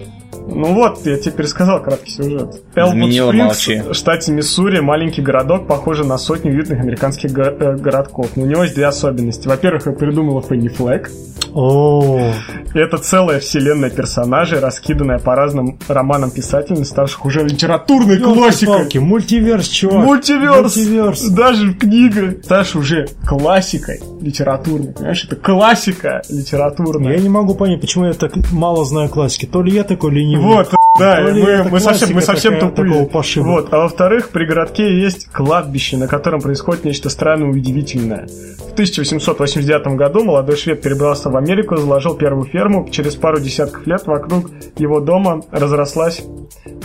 Ну 0.53 0.75
вот, 0.75 1.05
я 1.07 1.17
тебе 1.17 1.33
пересказал 1.33 1.83
краткий 1.83 2.11
сюжет. 2.11 2.63
Элвуд 2.75 2.95
Спрингс, 3.29 3.59
в 3.89 3.95
штате 3.95 4.33
Миссури, 4.33 4.81
маленький 4.81 5.23
городок, 5.23 5.67
похожий 5.67 6.07
на 6.07 6.19
сотню 6.19 6.53
уютных 6.53 6.81
американских 6.81 7.33
го- 7.33 7.43
э, 7.43 7.77
городков. 7.77 8.31
Но 8.37 8.43
у 8.43 8.47
него 8.47 8.63
есть 8.65 8.75
две 8.75 8.87
особенности. 8.87 9.49
Во-первых, 9.49 9.87
я 9.87 9.93
придумала 9.93 10.43
Фенни 10.43 10.69
Флэг. 10.69 11.11
О, 11.53 12.33
это 12.75 12.99
целая 12.99 13.41
вселенная 13.41 13.91
персонажей, 13.91 14.61
раскиданная 14.61 15.19
по 15.19 15.35
разным 15.35 15.79
романам 15.89 16.31
писателей, 16.31 16.85
ставших 16.85 17.25
уже 17.25 17.43
литературной 17.43 18.19
классикой. 18.19 19.01
Мультиверс, 19.01 19.67
чувак. 19.69 20.05
Мультиверс. 20.07 20.77
Мультиверс. 20.77 21.29
Даже 21.31 21.75
книга 21.75 22.37
ставшая 22.43 22.81
уже 22.83 23.07
классикой 23.27 23.99
литературной. 24.21 24.93
Понимаешь, 24.93 25.25
это 25.25 25.35
классика 25.35 26.23
литературная. 26.29 27.15
Я 27.15 27.19
не 27.21 27.29
могу 27.29 27.55
понять, 27.57 27.81
почему 27.81 28.05
я 28.05 28.13
так 28.13 28.33
мало 28.53 28.85
знаю 28.85 29.09
классики. 29.09 29.47
То 29.47 29.63
ли 29.63 29.73
я 29.73 29.83
такой 29.83 30.13
ленивый. 30.13 30.40
Вот, 30.41 30.71
Да, 31.01 31.21
мы, 31.23 31.65
мы 31.71 31.81
совсем, 31.81 32.15
мы 32.15 32.21
совсем 32.21 32.59
тупые. 32.59 33.09
Вот. 33.37 33.73
А 33.73 33.79
во-вторых, 33.79 34.29
при 34.29 34.45
городке 34.45 35.01
есть 35.01 35.27
кладбище, 35.33 35.97
на 35.97 36.07
котором 36.07 36.41
происходит 36.41 36.85
нечто 36.85 37.09
странное 37.09 37.49
и 37.49 37.51
удивительное. 37.51 38.27
В 38.59 38.73
1889 38.73 39.97
году 39.97 40.25
молодой 40.25 40.57
швед 40.57 40.83
перебрался 40.83 41.31
в 41.31 41.37
Америку, 41.37 41.77
заложил 41.77 42.15
первую 42.15 42.47
ферму. 42.47 42.89
Через 42.91 43.17
пару 43.17 43.41
десятков 43.41 43.87
лет 43.87 44.07
вокруг 44.07 44.51
его 44.79 45.01
дома 45.01 45.43
разрослась 45.51 46.23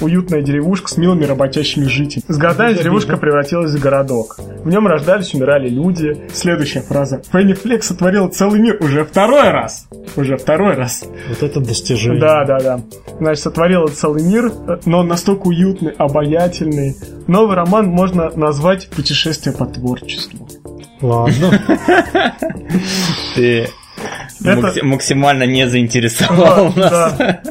уютная 0.02 0.42
деревушка 0.42 0.90
с 0.90 0.98
милыми 0.98 1.26
работящими 1.26 1.86
жителями. 1.86 2.26
С 2.28 2.38
годами 2.38 2.74
деревушка 2.74 3.18
превратилась 3.18 3.72
в 3.72 3.80
городок. 3.80 4.38
В 4.64 4.70
нем 4.70 4.88
рождались, 4.88 5.34
умирали 5.34 5.70
люди. 5.70 6.28
Следующая 6.34 6.82
фраза. 6.82 7.22
Фенни 7.32 7.54
Флек 7.54 7.84
сотворила 7.84 8.28
целый 8.30 8.60
мир 8.60 8.78
уже 8.80 9.06
второй 9.06 9.50
раз. 9.50 9.88
Уже 10.16 10.38
второй 10.38 10.76
раз. 10.76 11.06
Вот 11.30 11.44
это 11.44 11.60
достижение. 11.60 12.20
Да, 12.20 12.46
да, 12.46 12.60
да. 12.60 12.80
Значит, 13.20 13.44
сотворила 13.44 13.88
целый 13.88 14.05
мир, 14.14 14.52
но 14.86 15.00
он 15.00 15.08
настолько 15.08 15.48
уютный, 15.48 15.92
обаятельный. 15.92 16.96
Новый 17.28 17.56
роман 17.56 17.88
можно 17.88 18.30
назвать 18.36 18.88
«Путешествие 18.90 19.56
по 19.56 19.66
творчеству». 19.66 20.48
Ладно. 21.02 21.62
Ты 23.36 23.68
это... 24.44 24.74
максимально 24.84 25.44
не 25.44 25.68
заинтересовал 25.68 26.74
да, 26.76 26.82
нас. 26.82 27.18
Да. 27.18 27.42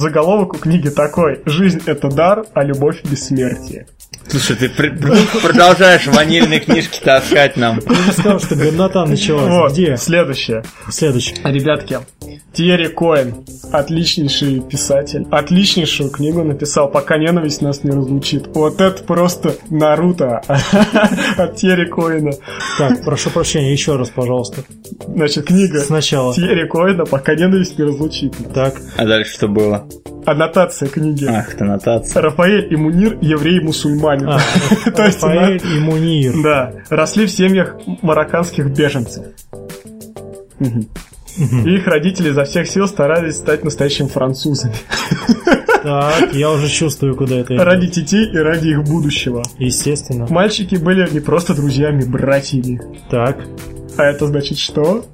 Заголовок 0.00 0.54
у 0.54 0.58
книги 0.58 0.88
такой 0.88 1.40
«Жизнь– 1.46 1.82
это 1.86 2.08
дар, 2.08 2.44
а 2.54 2.62
любовь– 2.64 3.02
бессмертие». 3.04 3.86
Слушай, 4.28 4.56
ты 4.56 4.68
продолжаешь 4.68 6.06
ванильные 6.06 6.60
книжки 6.60 7.00
таскать 7.02 7.56
нам. 7.56 7.80
Ты 7.80 7.94
же 7.94 8.12
сказал, 8.12 8.40
что 8.40 8.56
годнота 8.56 9.04
началась. 9.06 9.48
Вот, 9.48 9.72
Где? 9.72 9.96
Следующее. 9.96 10.64
Следующее. 10.90 11.36
Ребятки, 11.44 11.98
Тьерри 12.52 12.88
Коэн, 12.88 13.34
отличнейший 13.70 14.60
писатель, 14.60 15.26
отличнейшую 15.30 16.10
книгу 16.10 16.42
написал 16.42 16.90
«Пока 16.90 17.18
ненависть 17.18 17.60
нас 17.60 17.84
не 17.84 17.90
разлучит». 17.90 18.46
Вот 18.54 18.80
это 18.80 19.02
просто 19.04 19.54
Наруто 19.68 20.38
от 21.36 21.56
Тьерри 21.56 21.86
Коэна. 21.86 22.32
Так, 22.78 23.04
прошу 23.04 23.30
прощения, 23.30 23.72
еще 23.72 23.96
раз, 23.96 24.08
пожалуйста. 24.10 24.62
Значит, 25.06 25.46
книга 25.46 25.80
Сначала. 25.80 26.34
Тьерри 26.34 26.66
Коэна 26.66 27.04
«Пока 27.04 27.34
ненависть 27.34 27.78
не 27.78 27.84
разлучит». 27.84 28.34
Так. 28.54 28.74
А 28.96 29.04
дальше 29.04 29.34
что 29.34 29.48
было? 29.48 29.86
Аннотация 30.24 30.88
книги. 30.88 31.24
Ах, 31.26 31.54
это 31.54 31.64
аннотация. 31.64 32.20
Рафаэль 32.22 32.72
и 32.72 32.76
Мунир– 32.76 33.16
еврей-мусульманин. 33.20 34.15
А, 34.24 34.40
Рафаэль 34.86 35.60
и 35.64 35.78
Мунир. 35.78 36.34
Да. 36.42 36.72
Росли 36.90 37.26
в 37.26 37.30
семьях 37.30 37.76
марокканских 38.02 38.66
беженцев. 38.66 39.26
Их 40.58 41.86
родители 41.86 42.30
изо 42.30 42.44
всех 42.44 42.66
сил 42.68 42.86
старались 42.88 43.36
стать 43.36 43.62
настоящими 43.62 44.08
французами. 44.08 44.74
Так, 45.82 46.34
я 46.34 46.50
уже 46.50 46.68
чувствую, 46.68 47.14
куда 47.14 47.36
это 47.36 47.54
идет. 47.54 47.64
Ради 47.64 47.86
детей 47.88 48.24
и 48.32 48.36
ради 48.38 48.68
их 48.68 48.82
будущего. 48.84 49.44
Естественно. 49.58 50.26
Мальчики 50.28 50.76
были 50.76 51.08
не 51.12 51.20
просто 51.20 51.54
друзьями, 51.54 52.04
братьями. 52.04 52.80
Так. 53.10 53.38
А 53.96 54.02
это 54.02 54.26
значит 54.26 54.58
что? 54.58 55.04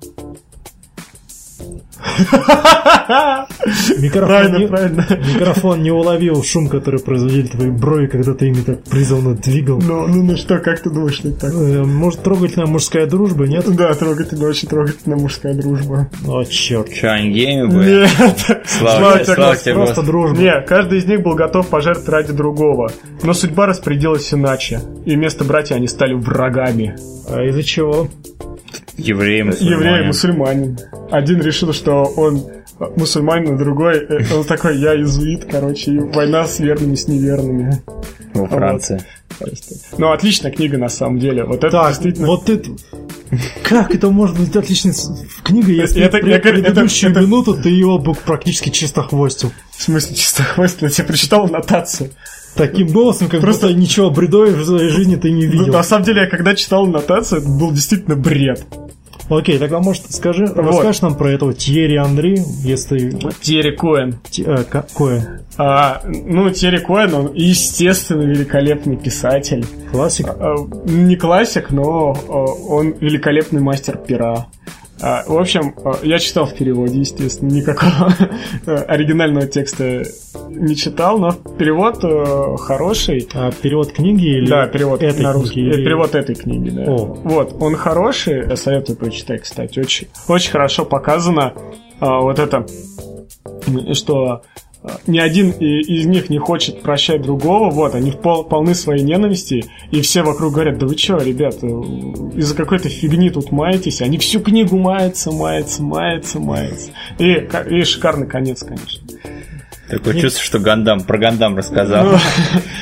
Микрофон, 3.98 4.28
правильно, 4.28 4.56
не, 4.56 4.66
правильно. 4.66 5.06
микрофон 5.10 5.82
не 5.82 5.90
уловил 5.90 6.42
шум, 6.42 6.68
который 6.68 7.00
производили 7.00 7.46
твои 7.46 7.70
брови, 7.70 8.06
когда 8.06 8.34
ты 8.34 8.48
ими 8.48 8.62
так 8.62 8.82
призывно 8.84 9.34
двигал. 9.34 9.80
Ну, 9.80 10.06
ну, 10.08 10.22
ну 10.22 10.36
что, 10.36 10.58
как 10.58 10.80
ты 10.80 10.90
думаешь, 10.90 11.14
что 11.14 11.28
это 11.28 11.40
так? 11.40 11.54
Э, 11.54 11.82
может, 11.84 12.22
трогательная 12.22 12.66
мужская 12.66 13.06
дружба, 13.06 13.46
нет? 13.46 13.64
Да, 13.74 13.94
трогательная, 13.94 14.48
очень 14.48 14.68
трогательная 14.68 15.18
мужская 15.18 15.54
дружба. 15.54 16.08
О, 16.26 16.44
черт. 16.44 16.92
Че, 16.92 17.08
они 17.08 17.30
гейми 17.30 17.66
были? 17.68 18.00
Нет. 18.00 18.62
Слава, 18.66 19.18
тебе, 19.18 19.34
слава 19.34 19.56
тебе, 19.56 19.74
Просто 19.74 20.02
дружба. 20.02 20.38
Нет, 20.38 20.66
каждый 20.66 20.98
из 20.98 21.06
них 21.06 21.22
был 21.22 21.34
готов 21.34 21.68
пожертвовать 21.68 22.08
ради 22.08 22.32
другого. 22.32 22.90
Но 23.22 23.32
судьба 23.32 23.66
распорядилась 23.66 24.32
иначе. 24.32 24.80
И 25.06 25.14
вместо 25.14 25.44
братья 25.44 25.76
они 25.76 25.86
стали 25.86 26.14
врагами. 26.14 26.96
А 27.28 27.42
из-за 27.44 27.62
чего? 27.62 28.08
Евреи, 28.96 29.42
мусульмане. 29.42 29.74
Евреи, 29.74 30.06
мусульманин. 30.06 30.78
Один 31.10 31.40
решил, 31.40 31.72
что 31.72 32.04
он 32.16 32.44
мусульманин, 32.96 33.54
а 33.54 33.58
другой, 33.58 33.98
э, 33.98 34.34
он 34.34 34.44
такой, 34.44 34.78
я 34.78 34.94
иезуит, 34.94 35.46
короче, 35.50 36.00
война 36.00 36.46
с 36.46 36.58
верными, 36.58 36.94
с 36.94 37.08
неверными. 37.08 37.82
Во 38.34 38.46
Франции. 38.46 38.94
Вот. 38.94 39.04
Ну, 39.98 40.12
отличная 40.12 40.50
книга, 40.50 40.78
на 40.78 40.88
самом 40.88 41.18
деле. 41.18 41.44
Вот 41.44 41.64
это 41.64 41.70
так, 41.70 41.88
действительно... 41.88 42.26
Вот 42.26 42.48
это... 42.48 42.70
Как 43.62 43.94
это 43.94 44.10
может 44.10 44.38
быть 44.38 44.54
отличной 44.54 44.92
книгой, 45.42 45.76
если 45.76 46.02
это, 46.02 46.18
при, 46.18 46.30
я, 46.30 46.38
предыдущую 46.38 47.10
это, 47.10 47.20
минуту 47.20 47.54
ты 47.54 47.70
его 47.70 47.98
бы 47.98 48.14
практически 48.14 48.68
чистохвостил? 48.68 49.52
В 49.70 49.82
смысле 49.82 50.16
чистохвостил? 50.16 50.88
Я 50.88 50.94
тебе 50.94 51.06
прочитал 51.06 51.44
аннотацию. 51.44 52.10
Таким 52.54 52.88
голосом, 52.88 53.28
как 53.28 53.40
Просто... 53.40 53.68
будто 53.68 53.78
ничего 53.78 54.10
бредового 54.10 54.50
в 54.50 54.64
своей 54.64 54.90
жизни 54.90 55.16
ты 55.16 55.30
не 55.30 55.46
видел. 55.46 55.68
Ну, 55.68 55.72
на 55.72 55.82
самом 55.82 56.04
деле, 56.04 56.22
я 56.22 56.26
когда 56.28 56.54
читал 56.54 56.84
аннотацию, 56.84 57.40
это 57.40 57.48
был 57.48 57.72
действительно 57.72 58.14
бред. 58.14 58.66
Окей, 59.28 59.58
тогда, 59.58 59.80
может, 59.80 60.12
скажи, 60.12 60.46
вот. 60.46 60.56
расскажешь 60.56 61.02
нам 61.02 61.14
про 61.14 61.30
этого 61.30 61.54
Тьерри 61.54 61.96
Андри, 61.96 62.42
если... 62.62 63.10
Тьерри 63.40 63.76
Коэн. 63.76 64.20
Т, 64.30 64.42
э, 64.42 64.64
Коэн. 64.94 65.40
А, 65.56 66.02
ну, 66.04 66.50
Тьерри 66.50 66.78
Коэн, 66.78 67.14
он, 67.14 67.32
естественно, 67.34 68.22
великолепный 68.22 68.96
писатель. 68.96 69.64
Классик? 69.90 70.28
А, 70.28 70.56
не 70.84 71.16
классик, 71.16 71.70
но 71.70 72.14
а, 72.28 72.32
он 72.32 72.94
великолепный 73.00 73.60
мастер 73.60 73.96
пера. 73.96 74.46
А, 75.02 75.24
в 75.26 75.36
общем, 75.36 75.74
а, 75.84 75.98
я 76.02 76.18
читал 76.18 76.46
в 76.46 76.54
переводе, 76.54 77.00
естественно, 77.00 77.50
никакого 77.50 78.14
оригинального 78.86 79.46
текста 79.46 80.04
не 80.48 80.76
читал, 80.76 81.18
но 81.18 81.32
перевод 81.32 82.04
э, 82.04 82.56
хороший. 82.58 83.28
А 83.34 83.50
перевод 83.50 83.92
книги 83.92 84.38
или 84.38 84.46
Да, 84.46 84.66
перевод 84.68 85.02
этой 85.02 85.22
на 85.22 85.32
русский. 85.32 85.54
Книги, 85.54 85.74
или... 85.74 85.84
Перевод 85.84 86.14
этой 86.14 86.34
книги, 86.36 86.70
да. 86.70 86.84
О. 86.84 87.04
Вот, 87.24 87.56
он 87.60 87.74
хороший, 87.74 88.48
я 88.48 88.56
советую 88.56 88.96
прочитать, 88.96 89.42
кстати. 89.42 89.80
Очень, 89.80 90.06
очень 90.28 90.52
хорошо 90.52 90.84
показано 90.84 91.54
а, 91.98 92.20
вот 92.20 92.38
это, 92.38 92.64
что 93.94 94.42
ни 95.06 95.18
один 95.18 95.50
из 95.50 96.06
них 96.06 96.28
не 96.28 96.38
хочет 96.38 96.82
прощать 96.82 97.22
другого, 97.22 97.70
вот, 97.70 97.94
они 97.94 98.10
пол, 98.10 98.44
полны 98.44 98.74
своей 98.74 99.02
ненависти, 99.02 99.64
и 99.90 100.00
все 100.00 100.22
вокруг 100.22 100.54
говорят, 100.54 100.78
да 100.78 100.86
вы 100.86 100.96
чё, 100.96 101.18
ребят, 101.18 101.56
э, 101.62 101.66
из-за 101.66 102.54
какой-то 102.54 102.88
фигни 102.88 103.30
тут 103.30 103.52
маетесь, 103.52 104.02
они 104.02 104.18
всю 104.18 104.40
книгу 104.40 104.76
маются, 104.76 105.30
маются, 105.30 105.82
маются, 105.82 106.40
маются. 106.40 106.90
И, 107.18 107.48
и 107.70 107.84
шикарный 107.84 108.26
конец, 108.26 108.64
конечно. 108.64 109.06
Такое 109.88 110.14
не... 110.14 110.20
чувство, 110.22 110.42
что 110.42 110.58
Гандам 110.58 111.02
про 111.02 111.18
Гандам 111.18 111.56
рассказал. 111.56 112.18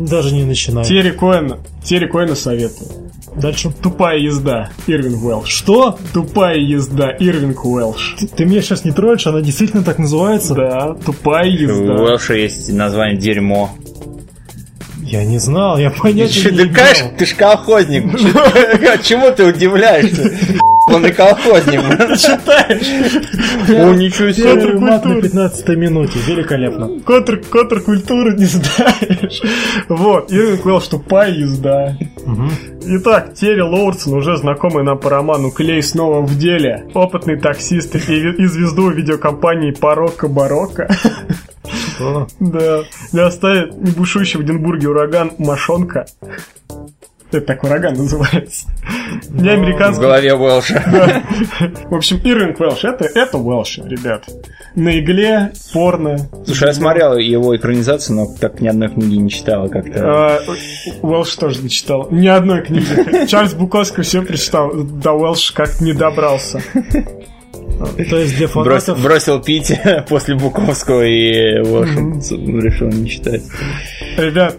Ну, 0.01 0.07
даже 0.07 0.35
не 0.35 0.45
начинаю. 0.45 0.87
Терри 0.87 1.11
Коэна, 1.11 1.59
Терри 1.83 2.07
Коэна 2.07 2.35
советую. 2.35 2.89
Дальше. 3.37 3.71
Тупая 3.83 4.19
езда. 4.19 4.71
Ирвинг 4.87 5.23
Уэлш. 5.23 5.49
Что? 5.49 5.99
Тупая 6.13 6.59
езда. 6.59 7.11
Ирвинг 7.11 7.65
Уэлш. 7.65 8.17
Ты, 8.19 8.27
ты 8.27 8.45
меня 8.45 8.61
сейчас 8.61 8.85
не 8.85 8.93
троллишь, 8.93 9.27
она 9.27 9.41
действительно 9.41 9.83
так 9.83 9.99
называется? 9.99 10.55
Да, 10.55 10.95
тупая 10.95 11.47
езда. 11.47 11.95
У 11.95 12.05
Уэлша 12.05 12.35
есть 12.35 12.73
название 12.73 13.19
дерьмо. 13.19 13.71
Я 15.11 15.25
не 15.25 15.39
знал, 15.39 15.77
я 15.77 15.91
понятия 15.91 16.53
не 16.53 16.59
имел. 16.59 16.75
Ты, 16.75 17.17
ты 17.19 17.27
ж 17.27 17.35
колхозник. 17.35 18.05
Чему 19.03 19.33
ты 19.33 19.45
удивляешься? 19.45 20.31
Он 20.87 21.05
и 21.05 21.11
колхозник. 21.11 21.81
Ты 21.81 22.17
читаешь? 22.17 23.17
О, 23.69 23.93
ничего 23.95 24.31
себе. 24.31 24.79
Мат 24.79 25.05
на 25.05 25.21
15 25.21 25.69
минуте. 25.71 26.19
Великолепно. 26.27 27.01
Котр, 27.01 27.39
котр 27.39 27.81
культуры 27.81 28.37
не 28.37 28.45
знаешь. 28.45 29.43
Вот. 29.89 30.31
Ирвинг 30.31 30.65
Уэлш 30.65 30.87
тупая 30.87 31.33
езда. 31.33 31.97
Итак, 32.83 33.35
Терри 33.35 33.61
Лоурсон, 33.61 34.15
уже 34.15 34.37
знакомый 34.37 34.85
нам 34.85 34.99
по 34.99 35.11
роману 35.11 35.51
«Клей 35.51 35.83
снова 35.83 36.23
в 36.23 36.37
деле», 36.37 36.89
опытный 36.95 37.39
таксист 37.39 37.95
и, 37.95 37.99
и 37.99 38.47
звезду 38.47 38.91
видеокомпании 38.91 39.73
«Парокко 39.73 40.29
Барокко». 40.29 40.89
Да. 42.41 42.83
Не 43.13 43.21
оставит 43.21 43.75
бушующий 43.75 44.39
в 44.39 44.43
Эдинбурге 44.43 44.89
ураган 44.89 45.33
Машонка. 45.39 46.07
Это 47.33 47.41
так 47.43 47.63
ураган 47.63 47.95
называется. 47.95 48.67
Не 49.31 49.43
ну, 49.43 49.53
американский. 49.53 49.99
В 49.99 50.03
голове 50.03 50.35
Уэлша. 50.35 50.85
Да. 50.91 51.23
В 51.89 51.95
общем, 51.95 52.21
Ирвинг 52.25 52.59
Уэлш. 52.59 52.85
Это, 52.85 53.05
это 53.05 53.39
Уэлш, 53.39 53.79
ребят. 53.79 54.25
На 54.75 54.99
игле, 54.99 55.53
порно. 55.73 56.19
Слушай, 56.45 56.69
я 56.69 56.75
смотрел 56.75 57.17
его 57.17 57.57
экранизацию, 57.57 58.17
но 58.17 58.27
так 58.39 58.61
ни 58.61 58.69
одной 58.69 58.89
книги 58.89 59.17
не 59.17 59.31
читал 59.31 59.69
как-то. 59.69 60.01
А, 60.03 60.41
Уэлш 61.03 61.35
тоже 61.37 61.63
не 61.63 61.71
читал. 61.71 62.09
Ни 62.11 62.27
одной 62.27 62.63
книги. 62.63 63.27
Чарльз 63.27 63.55
Буковский 63.55 64.03
все 64.03 64.23
прочитал. 64.23 64.73
До 64.75 65.13
Уэлш 65.13 65.53
как 65.53 65.81
не 65.81 65.93
добрался. 65.93 66.61
То 67.81 68.17
есть 68.17 68.37
для 68.37 68.47
фанатов... 68.47 69.01
Бросил, 69.01 69.03
бросил 69.03 69.43
пить 69.43 69.73
после 70.09 70.35
Буковского 70.35 71.03
и 71.05 71.61
вот, 71.63 71.87
mm-hmm. 71.87 72.61
решил 72.61 72.89
не 72.89 73.09
читать. 73.09 73.43
Ребят, 74.17 74.59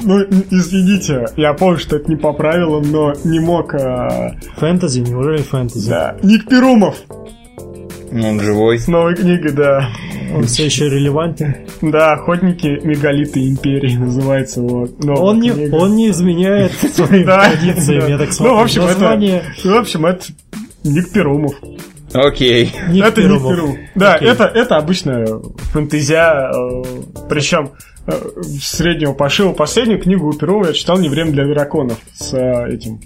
ну, 0.00 0.20
извините, 0.50 1.26
я 1.36 1.54
помню, 1.54 1.78
что 1.78 1.96
это 1.96 2.10
не 2.10 2.16
по 2.16 2.32
правилам, 2.32 2.90
но 2.90 3.14
не 3.24 3.40
мог... 3.40 3.74
А... 3.74 4.34
Фэнтези? 4.56 5.00
Неужели 5.00 5.38
фэнтези? 5.38 5.88
Да. 5.88 6.16
Ник 6.22 6.46
Перумов! 6.48 6.96
Он 8.12 8.40
живой. 8.40 8.78
С 8.78 8.88
новой 8.88 9.14
книгой, 9.14 9.52
да. 9.52 9.88
Он 10.34 10.44
все 10.44 10.66
еще 10.66 10.88
релевантен. 10.88 11.56
Да, 11.82 12.12
охотники 12.12 12.80
мегалиты 12.84 13.48
империи 13.48 13.96
называется 13.98 14.60
его. 14.60 14.88
Он 15.16 15.40
не, 15.40 15.70
он 15.70 15.96
не 15.96 16.10
изменяет 16.10 16.72
своим 16.72 17.24
традициям, 17.24 18.08
я 18.08 18.18
так 18.18 18.32
смотрю. 18.32 18.54
Ну, 18.54 18.60
в 18.60 18.64
общем, 18.64 18.82
это, 18.82 19.42
в 19.64 19.76
общем, 19.76 20.06
это 20.06 20.24
Ник 20.84 21.10
Перумов. 21.10 21.54
Окей. 22.12 22.72
это 23.02 23.22
не 23.22 23.38
Перу. 23.38 23.76
Да, 23.94 24.16
это, 24.16 24.44
это 24.44 24.76
обычная 24.76 25.26
фэнтезия, 25.72 26.50
э, 26.50 26.82
причем 27.28 27.72
Э, 28.10 28.18
среднего 28.62 29.12
пошива. 29.12 29.52
Последнюю 29.52 30.00
книгу 30.00 30.30
у 30.30 30.32
Перова 30.32 30.68
я 30.68 30.72
читал 30.72 30.98
«Не 30.98 31.10
время 31.10 31.30
для 31.30 31.44
драконов» 31.44 31.98
с 32.14 32.32
э, 32.32 32.72
этим 32.72 33.02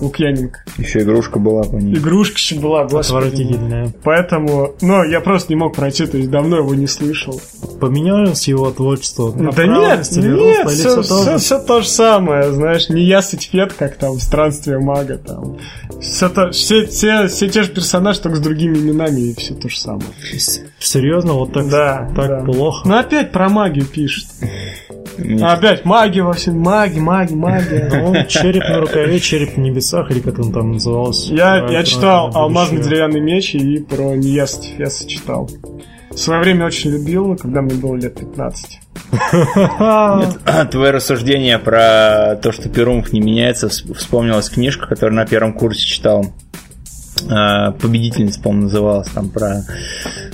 Лукьяненко. 0.00 0.60
Еще 0.78 1.00
игрушка 1.00 1.38
была 1.38 1.64
по 1.64 1.76
ней. 1.76 1.94
Игрушка 1.94 2.36
еще 2.36 2.56
была, 2.56 2.82
Отвратительная. 2.82 3.92
Поэтому, 4.02 4.74
но 4.80 5.04
я 5.04 5.20
просто 5.20 5.52
не 5.52 5.56
мог 5.56 5.74
пройти, 5.74 6.06
то 6.06 6.16
есть 6.16 6.30
давно 6.30 6.58
его 6.58 6.74
не 6.74 6.86
слышал. 6.86 7.40
Поменялось 7.80 8.48
его 8.48 8.70
творчество? 8.70 9.32
Да 9.32 9.66
нет, 9.66 9.98
нет, 9.98 10.06
все, 10.06 11.02
все, 11.02 11.02
все, 11.02 11.38
все 11.38 11.58
то 11.58 11.80
же 11.80 11.88
самое, 11.88 12.52
знаешь, 12.52 12.88
не 12.88 13.02
ясыть 13.02 13.50
фет, 13.50 13.72
как 13.72 13.96
там 13.96 14.14
в 14.14 14.22
«Странствие 14.22 14.78
мага», 14.78 15.18
там. 15.18 15.58
Все, 16.00 16.28
то, 16.28 16.50
все, 16.50 16.86
все, 16.86 17.28
все 17.28 17.48
те 17.48 17.62
же 17.62 17.70
персонажи, 17.70 18.20
только 18.20 18.38
с 18.38 18.40
другими 18.40 18.76
именами, 18.76 19.20
и 19.20 19.34
все 19.34 19.54
то 19.54 19.68
же 19.68 19.78
самое. 19.78 20.06
Серьезно? 20.78 21.34
Вот 21.34 21.52
так, 21.52 21.68
да, 21.68 22.10
так 22.14 22.28
да. 22.28 22.40
плохо? 22.44 22.86
Ну 22.88 22.96
опять 22.96 23.32
про 23.32 23.48
магию 23.48 23.86
пишет. 23.86 24.26
Опять 25.40 25.84
маги 25.84 26.20
во 26.20 26.32
всем, 26.32 26.58
маги, 26.58 26.98
маги, 26.98 27.34
маги. 27.34 27.88
Ну, 27.92 28.14
череп 28.28 28.62
на 28.68 28.80
рукаве, 28.80 29.20
череп 29.20 29.56
небесах, 29.64 30.10
или 30.10 30.20
как 30.20 30.38
он 30.38 30.52
там 30.52 30.72
назывался. 30.72 31.34
Я, 31.34 31.66
я 31.68 31.82
читал 31.84 32.30
«Алмазный 32.34 32.82
деревянный 32.82 33.20
меч» 33.20 33.54
и 33.54 33.78
про 33.78 34.14
Нияс 34.14 34.60
Феса 34.60 35.08
читал. 35.08 35.48
В 36.10 36.18
свое 36.18 36.40
время 36.40 36.66
очень 36.66 36.90
любил, 36.90 37.36
когда 37.36 37.60
мне 37.60 37.74
было 37.74 37.96
лет 37.96 38.16
15. 38.16 38.80
Нет, 39.12 40.70
твое 40.70 40.90
рассуждение 40.92 41.58
про 41.58 42.38
то, 42.40 42.52
что 42.52 42.68
Перумов 42.68 43.12
не 43.12 43.20
меняется, 43.20 43.68
вспомнилась 43.68 44.48
книжка, 44.48 44.86
которую 44.86 45.16
на 45.16 45.26
первом 45.26 45.54
курсе 45.54 45.84
читал. 45.84 46.26
А, 47.30 47.72
победительница, 47.72 48.40
по-моему, 48.40 48.64
называлась 48.64 49.08
там 49.08 49.30
про 49.30 49.62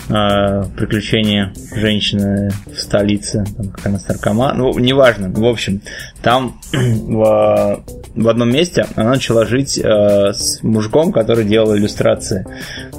э, 0.08 0.64
приключения 0.76 1.52
женщины 1.74 2.50
в 2.66 2.80
столице, 2.80 3.44
там, 3.56 3.68
как 3.68 3.86
она 3.86 3.98
с 3.98 4.06
ну, 4.54 4.76
неважно, 4.78 5.30
в 5.30 5.44
общем, 5.44 5.82
там 6.22 6.58
в, 6.72 7.84
в 8.14 8.28
одном 8.28 8.50
месте 8.50 8.86
она 8.96 9.10
начала 9.10 9.46
жить 9.46 9.78
э, 9.78 10.32
с 10.32 10.62
мужиком, 10.62 11.12
который 11.12 11.44
делал 11.44 11.76
иллюстрации. 11.76 12.46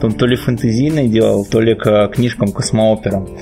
Он 0.01 0.13
то 0.13 0.25
ли 0.25 0.35
фэнтезийные 0.35 1.07
делал, 1.07 1.45
то 1.45 1.59
ли 1.59 1.75
к 1.75 2.09
книжкам 2.09 2.51
космооперам. 2.51 3.37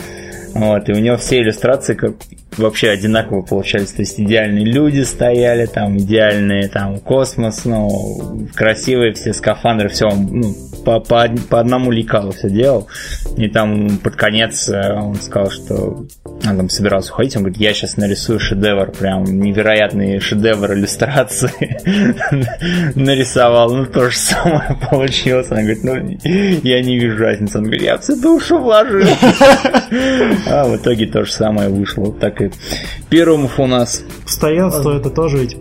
Вот, 0.53 0.89
и 0.89 0.93
у 0.93 0.99
него 0.99 1.17
все 1.17 1.41
иллюстрации 1.41 1.93
как 1.93 2.15
вообще 2.57 2.89
одинаково 2.89 3.41
получались. 3.41 3.91
То 3.91 4.01
есть 4.01 4.19
идеальные 4.19 4.65
люди 4.65 5.01
стояли, 5.01 5.65
там 5.65 5.97
идеальные 5.97 6.67
там 6.69 6.99
космос, 6.99 7.65
ну, 7.65 8.47
красивые 8.55 9.13
все 9.13 9.33
скафандры, 9.33 9.89
все, 9.89 10.09
ну, 10.09 10.53
по, 10.83 10.99
по, 10.99 11.27
по 11.49 11.59
одному 11.59 11.91
лекалу 11.91 12.31
все 12.31 12.49
делал. 12.49 12.87
И 13.37 13.47
там 13.47 13.99
под 13.99 14.15
конец 14.15 14.69
э, 14.69 14.93
он 14.93 15.15
сказал, 15.15 15.51
что 15.51 16.05
он 16.25 16.57
там 16.57 16.69
собирался 16.69 17.13
уходить, 17.13 17.35
он 17.35 17.43
говорит, 17.43 17.59
я 17.59 17.73
сейчас 17.73 17.97
нарисую 17.97 18.39
шедевр, 18.39 18.91
прям 18.91 19.23
невероятный 19.23 20.19
шедевр 20.19 20.73
иллюстрации 20.73 21.51
нарисовал. 22.95 23.73
Ну, 23.75 23.85
то 23.85 24.09
же 24.09 24.17
самое 24.17 24.77
получилось. 24.89 25.47
Она 25.51 25.61
говорит, 25.61 25.83
ну, 25.83 25.95
я 26.63 26.81
не 26.81 26.99
вижу 26.99 27.17
разницы. 27.17 27.57
Он 27.57 27.65
говорит, 27.65 27.83
я 27.83 27.97
всю 27.97 28.19
душу 28.19 28.57
вложил. 28.57 29.07
А 30.47 30.65
в 30.65 30.77
итоге 30.77 31.07
то 31.07 31.23
же 31.23 31.31
самое 31.31 31.69
вышло. 31.69 32.11
Так 32.13 32.38
и 32.41 32.51
Перумов 33.09 33.59
у 33.59 33.67
нас. 33.67 34.03
Постоянство 34.25 34.91
это 34.97 35.09
тоже 35.09 35.37
ведь 35.39 35.57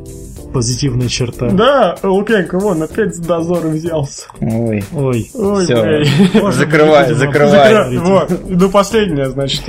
позитивная 0.52 1.08
черта. 1.08 1.50
Да, 1.50 1.96
Лукенко, 2.02 2.58
вон, 2.58 2.82
опять 2.82 3.14
с 3.14 3.18
дозора 3.18 3.68
взялся. 3.68 4.26
Ой. 4.40 4.82
Ой. 4.92 5.30
Ой, 5.34 5.64
Все. 5.64 6.04
Закрывай, 6.52 7.12
закрывай. 7.12 7.98
Вот, 7.98 8.32
иду 8.48 8.70
последнее, 8.70 9.30
значит, 9.30 9.62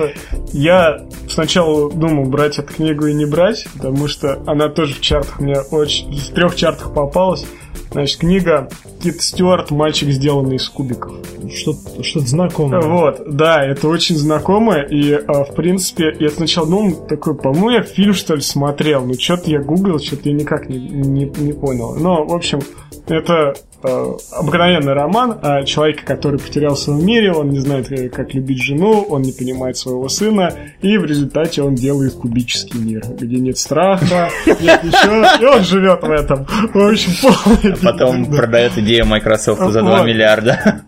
я 0.54 1.02
сначала 1.28 1.92
думал 1.92 2.26
брать 2.26 2.60
эту 2.60 2.74
книгу 2.74 3.08
и 3.08 3.14
не 3.14 3.26
брать, 3.26 3.68
потому 3.78 4.08
что 4.08 4.42
она 4.46 4.70
тоже 4.70 4.96
в 4.96 5.02
чартах 5.02 5.40
мне 5.40 5.60
очень... 5.60 6.18
В 6.18 6.34
трех 6.34 6.56
чартах 6.56 6.94
попалась. 6.94 7.46
Значит, 7.92 8.20
книга 8.20 8.70
Кит 9.02 9.22
Стюарт 9.22 9.72
«Мальчик, 9.72 10.10
сделанный 10.10 10.58
из 10.58 10.70
кубиков». 10.70 11.14
Что-то 11.54 12.04
что 12.04 12.20
знакомое. 12.20 12.82
Вот, 12.82 13.24
да, 13.28 13.64
это 13.64 13.88
очень 13.88 14.16
знакомое, 14.16 14.84
и, 14.84 15.14
а, 15.14 15.44
в 15.44 15.56
принципе, 15.56 16.16
я 16.20 16.30
сначала 16.30 16.68
думал, 16.68 17.08
такой, 17.08 17.36
по-моему, 17.36 17.70
я 17.72 17.82
фильм, 17.82 18.14
что 18.14 18.36
ли, 18.36 18.42
смотрел, 18.42 19.06
но 19.06 19.14
что-то 19.14 19.50
я 19.50 19.60
гуглил, 19.60 20.00
что-то 20.00 20.30
я 20.30 20.36
никак 20.36 20.70
не, 20.70 20.78
не, 20.78 21.26
не 21.26 21.54
понял. 21.54 21.96
Но, 21.96 22.26
в 22.26 22.34
общем, 22.34 22.60
это 23.08 23.54
обыкновенный 23.84 24.94
роман 24.94 25.40
о 25.42 25.64
человеке, 25.64 26.02
который 26.06 26.40
потерялся 26.40 26.92
в 26.92 27.04
мире, 27.04 27.32
он 27.32 27.50
не 27.50 27.60
знает, 27.60 27.92
э, 27.92 28.10
как 28.10 28.34
любить 28.34 28.62
жену, 28.62 29.02
он 29.10 29.22
не 29.22 29.32
понимает 29.32 29.78
своего 29.78 30.08
сына, 30.10 30.54
и 30.82 30.98
в 30.98 31.06
результате 31.06 31.62
он 31.62 31.76
делает 31.76 32.14
кубический 32.14 32.80
мир, 32.80 33.04
где 33.20 33.38
нет 33.38 33.58
страха, 33.58 34.30
нет 34.46 34.84
ничего, 34.84 35.42
и 35.42 35.58
он 35.58 35.64
живет 35.64 36.02
в 36.02 36.12
этом. 36.12 36.46
В 36.74 36.92
общем, 36.92 37.12
полный... 37.22 37.74
А 37.74 37.78
потом 37.92 38.26
продает 38.26 38.78
идею 38.78 39.06
Microsoft 39.06 39.62
за 39.72 39.82
2 39.82 40.04
миллиарда. 40.04 40.82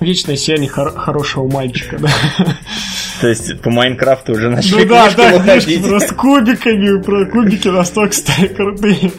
Вечное 0.00 0.36
сияние 0.36 0.68
хор- 0.70 0.94
хорошего 0.96 1.50
мальчика, 1.50 1.98
да. 1.98 2.08
То 3.20 3.28
есть 3.28 3.60
по 3.60 3.70
Майнкрафту 3.70 4.32
уже 4.32 4.50
начали 4.50 4.82
Ну 4.82 4.88
да, 4.88 5.08
да, 5.16 5.32
выходить. 5.32 5.86
просто 5.86 6.14
кубиками, 6.14 7.02
про 7.02 7.26
кубики 7.26 7.68
настолько 7.68 8.14
стали 8.14 8.48
крутые, 8.48 9.12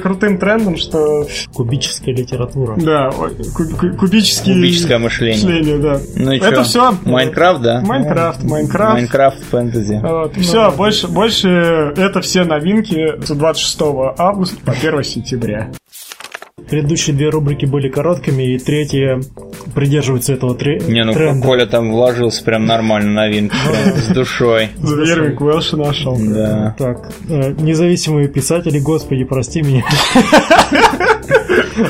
крутым 0.00 0.38
трендом, 0.38 0.76
что... 0.76 1.26
Кубическая 1.52 2.12
литература. 2.12 2.76
Да, 2.76 3.10
кубические... 3.98 4.54
Кубическое 4.54 4.98
мышление. 4.98 5.44
мышление 5.44 5.78
да. 5.78 6.00
Ну 6.16 6.32
и 6.32 6.38
Это 6.38 6.62
все. 6.62 6.94
Майнкрафт, 7.04 7.62
да? 7.62 7.80
Майнкрафт, 7.80 8.42
Майнкрафт. 8.44 8.92
Майнкрафт 8.94 9.38
фэнтези. 9.50 10.00
Вот, 10.02 10.36
все, 10.36 10.70
больше, 10.70 11.08
больше 11.08 11.48
это 11.48 12.20
все 12.20 12.44
новинки 12.44 13.22
с 13.24 13.28
26 13.30 13.80
августа 14.18 14.56
по 14.64 14.72
1 14.72 15.02
сентября. 15.04 15.70
Предыдущие 16.72 17.14
две 17.14 17.28
рубрики 17.28 17.66
были 17.66 17.90
короткими, 17.90 18.54
и 18.54 18.58
третья 18.58 19.20
придерживается 19.74 20.32
этого 20.32 20.54
тре- 20.54 20.80
Не, 20.80 21.04
ну 21.04 21.12
тренда. 21.12 21.46
Коля 21.46 21.66
там 21.66 21.90
вложился 21.92 22.42
прям 22.42 22.64
нормально 22.64 23.12
новинки, 23.12 23.54
с 23.98 24.06
душой. 24.06 24.70
Звервик 24.78 25.38
Уэлша 25.42 25.76
нашел. 25.76 26.16
Да. 26.18 26.74
Так, 26.78 27.12
э, 27.28 27.52
независимые 27.58 28.28
писатели, 28.28 28.78
господи, 28.78 29.24
прости 29.24 29.60
меня. 29.60 29.84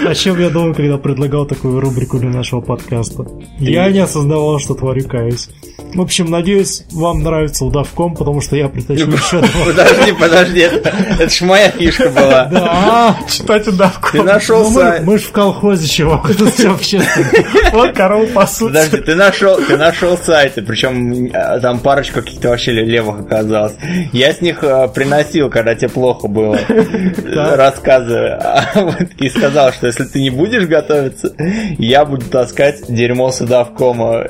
О 0.05 0.15
чем 0.17 0.41
я 0.41 0.51
думал, 0.51 0.75
когда 0.75 0.99
предлагал 0.99 1.47
такую 1.47 1.79
рубрику 1.79 2.19
для 2.19 2.31
нашего 2.31 2.61
подкаста? 2.61 3.25
Я 3.61 3.89
не 3.93 4.01
осознавал, 4.01 4.59
что 4.59 4.75
творю 4.75 5.07
каюсь. 5.07 5.49
В 5.95 6.01
общем, 6.01 6.31
надеюсь, 6.31 6.85
вам 6.93 7.23
нравится 7.23 7.65
удавком, 7.67 8.15
потому 8.15 8.41
что 8.41 8.57
я 8.57 8.69
притащил 8.69 9.11
еще 9.13 9.41
два. 9.41 9.65
Подожди, 9.67 10.13
подожди, 10.13 10.61
это 10.61 11.29
ж 11.29 11.41
моя 11.43 11.71
фишка 11.71 12.09
была. 12.09 12.47
Да, 12.47 13.19
читать 13.29 13.69
удавком. 13.69 14.11
Ты 14.13 14.23
нашел 14.23 14.63
ну, 14.63 14.75
сайт. 14.75 15.05
Мы 15.05 15.19
же 15.19 15.25
в 15.25 15.33
колхозе, 15.33 15.87
чувак, 15.87 16.31
это 16.31 16.51
все 16.51 16.71
общественно. 16.71 17.71
Вот 17.73 17.93
корова 17.95 18.27
пасутся. 18.27 18.67
Подожди, 18.67 18.97
ты 18.99 19.15
нашел, 19.15 19.57
ты 19.57 19.77
нашел 19.77 20.17
сайты, 20.17 20.63
причем 20.63 21.31
а, 21.35 21.61
там 21.61 21.81
парочка 21.81 22.23
каких-то 22.23 22.49
вообще 22.49 22.73
левых 22.73 23.21
оказалось. 23.21 23.75
Я 24.13 24.33
с 24.33 24.41
них 24.41 24.65
а, 24.65 24.89
приносил, 24.89 25.51
когда 25.51 25.75
тебе 25.75 25.91
плохо 25.91 26.27
было, 26.27 26.59
рассказывая. 27.25 28.37
А, 28.37 28.97
и 29.19 29.29
сказал, 29.29 29.73
что 29.73 29.87
если 29.87 30.05
ты 30.05 30.23
не 30.23 30.31
будешь 30.31 30.67
готовиться, 30.67 31.35
я 31.79 32.05
буду 32.05 32.25
таскать 32.27 32.83
дерьмо 32.89 33.31
с 33.31 33.41
удавкома. 33.43 34.25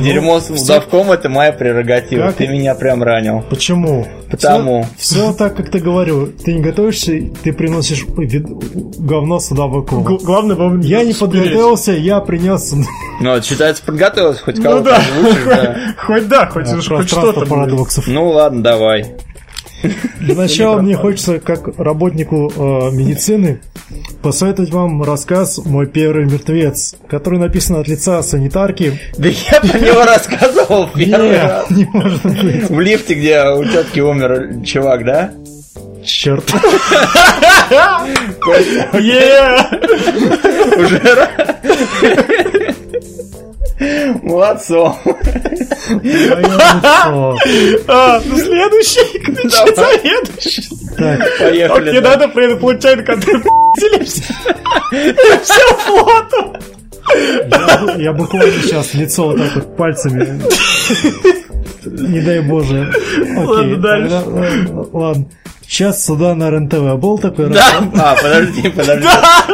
Дерьмо 0.00 0.40
с 0.40 0.50
Совком 0.66 1.12
это 1.12 1.28
моя 1.28 1.52
прерогатива. 1.52 2.26
Как? 2.26 2.36
Ты 2.36 2.48
меня 2.48 2.74
прям 2.74 3.02
ранил. 3.02 3.42
Почему? 3.48 4.06
Потому. 4.30 4.86
Все, 4.98 5.14
все 5.14 5.32
так, 5.32 5.56
как 5.56 5.70
ты 5.70 5.78
говорил. 5.78 6.26
Ты 6.32 6.54
не 6.54 6.60
готовишься, 6.60 7.12
ты 7.42 7.52
приносишь 7.52 8.04
говно 8.06 9.38
с 9.38 9.50
удавком. 9.50 10.02
Г- 10.02 10.18
главное 10.22 10.56
вам 10.56 10.80
Я 10.80 11.04
не 11.04 11.14
подготовился, 11.14 11.92
я 11.92 12.20
принес. 12.20 12.74
Ну, 13.20 13.42
считается, 13.42 13.82
подготовился, 13.84 14.42
хоть 14.42 14.60
кого-то 14.62 14.98
ну, 15.20 15.32
да. 15.46 15.56
да. 15.56 15.76
Хоть 16.06 16.28
да, 16.28 16.46
хоть, 16.46 16.68
хоть 16.68 17.08
что-то. 17.08 17.46
парадоксов. 17.46 18.06
Ну 18.06 18.28
ладно, 18.28 18.62
давай. 18.62 19.16
Для 20.20 20.34
начала 20.34 20.80
мне 20.80 20.96
хочется, 20.96 21.38
как 21.38 21.78
работнику 21.78 22.50
э, 22.54 22.90
медицины, 22.92 23.60
посоветовать 24.22 24.72
вам 24.72 25.02
рассказ 25.02 25.58
«Мой 25.64 25.86
первый 25.86 26.24
мертвец», 26.24 26.94
который 27.08 27.38
написан 27.38 27.76
от 27.76 27.88
лица 27.88 28.22
санитарки. 28.22 28.98
Да 29.18 29.28
я 29.28 29.60
про 29.60 29.78
него 29.78 30.04
рассказывал 30.04 30.88
первый 30.94 31.38
раз. 31.38 31.70
не 31.70 31.84
может 31.92 32.22
быть. 32.22 32.70
В 32.70 32.80
лифте, 32.80 33.14
где 33.14 33.42
у 33.50 33.64
тетки 33.64 34.00
умер 34.00 34.64
чувак, 34.64 35.04
да? 35.04 35.30
Черт. 36.04 36.44
Уже 40.76 41.00
Молодцом. 44.22 44.96
А, 47.88 48.20
ну 48.24 48.36
следующий. 48.38 49.22
Следующий. 49.48 50.62
Так, 50.96 51.38
поехали. 51.38 51.90
Окей, 51.90 52.00
надо 52.00 52.28
предоплачать, 52.28 53.04
когда 53.04 53.32
все 55.42 55.64
фото. 55.86 56.60
Я, 57.98 58.12
буквально 58.12 58.62
сейчас 58.62 58.94
лицо 58.94 59.28
вот 59.28 59.38
так 59.38 59.54
вот 59.54 59.76
пальцами. 59.76 60.40
Не 61.84 62.20
дай 62.20 62.40
боже. 62.40 62.92
Ладно, 63.36 63.76
дальше. 63.76 64.22
Ладно. 64.92 65.26
Сейчас 65.68 66.04
сюда 66.04 66.34
на 66.34 66.50
РНТВ 66.50 66.96
был 66.96 67.18
такой 67.18 67.50
Да, 67.50 67.82
а, 67.94 68.16
подожди, 68.20 68.68
подожди. 68.76 69.02
Да! 69.02 69.44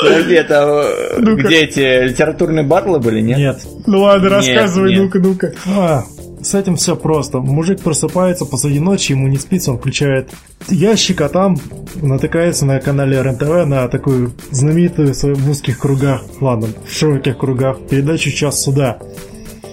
Подожди, 0.00 0.34
это 0.34 0.88
ну 1.18 1.36
где 1.36 1.62
эти 1.62 2.04
литературные 2.04 2.64
батлы 2.64 3.00
были, 3.00 3.20
нет? 3.20 3.38
Нет. 3.38 3.66
Ну 3.86 4.02
ладно, 4.02 4.28
рассказывай, 4.28 4.96
ну-ка, 4.96 5.18
ну-ка. 5.18 5.52
А, 5.66 6.04
с 6.42 6.54
этим 6.54 6.76
все 6.76 6.96
просто. 6.96 7.38
Мужик 7.38 7.80
просыпается 7.80 8.44
посреди 8.44 8.78
ночи, 8.78 9.12
ему 9.12 9.26
не 9.28 9.38
спится, 9.38 9.72
он 9.72 9.78
включает 9.78 10.30
ящик, 10.68 11.20
а 11.22 11.28
там 11.28 11.56
натыкается 11.96 12.66
на 12.66 12.78
канале 12.78 13.20
РНТВ 13.20 13.66
на 13.66 13.88
такую 13.88 14.32
знаменитую 14.50 15.14
в 15.14 15.50
узких 15.50 15.78
кругах, 15.78 16.22
ладно, 16.40 16.68
в 16.86 16.92
широких 16.92 17.38
кругах 17.38 17.78
передачу 17.88 18.30
«Час 18.30 18.62
суда» 18.62 18.98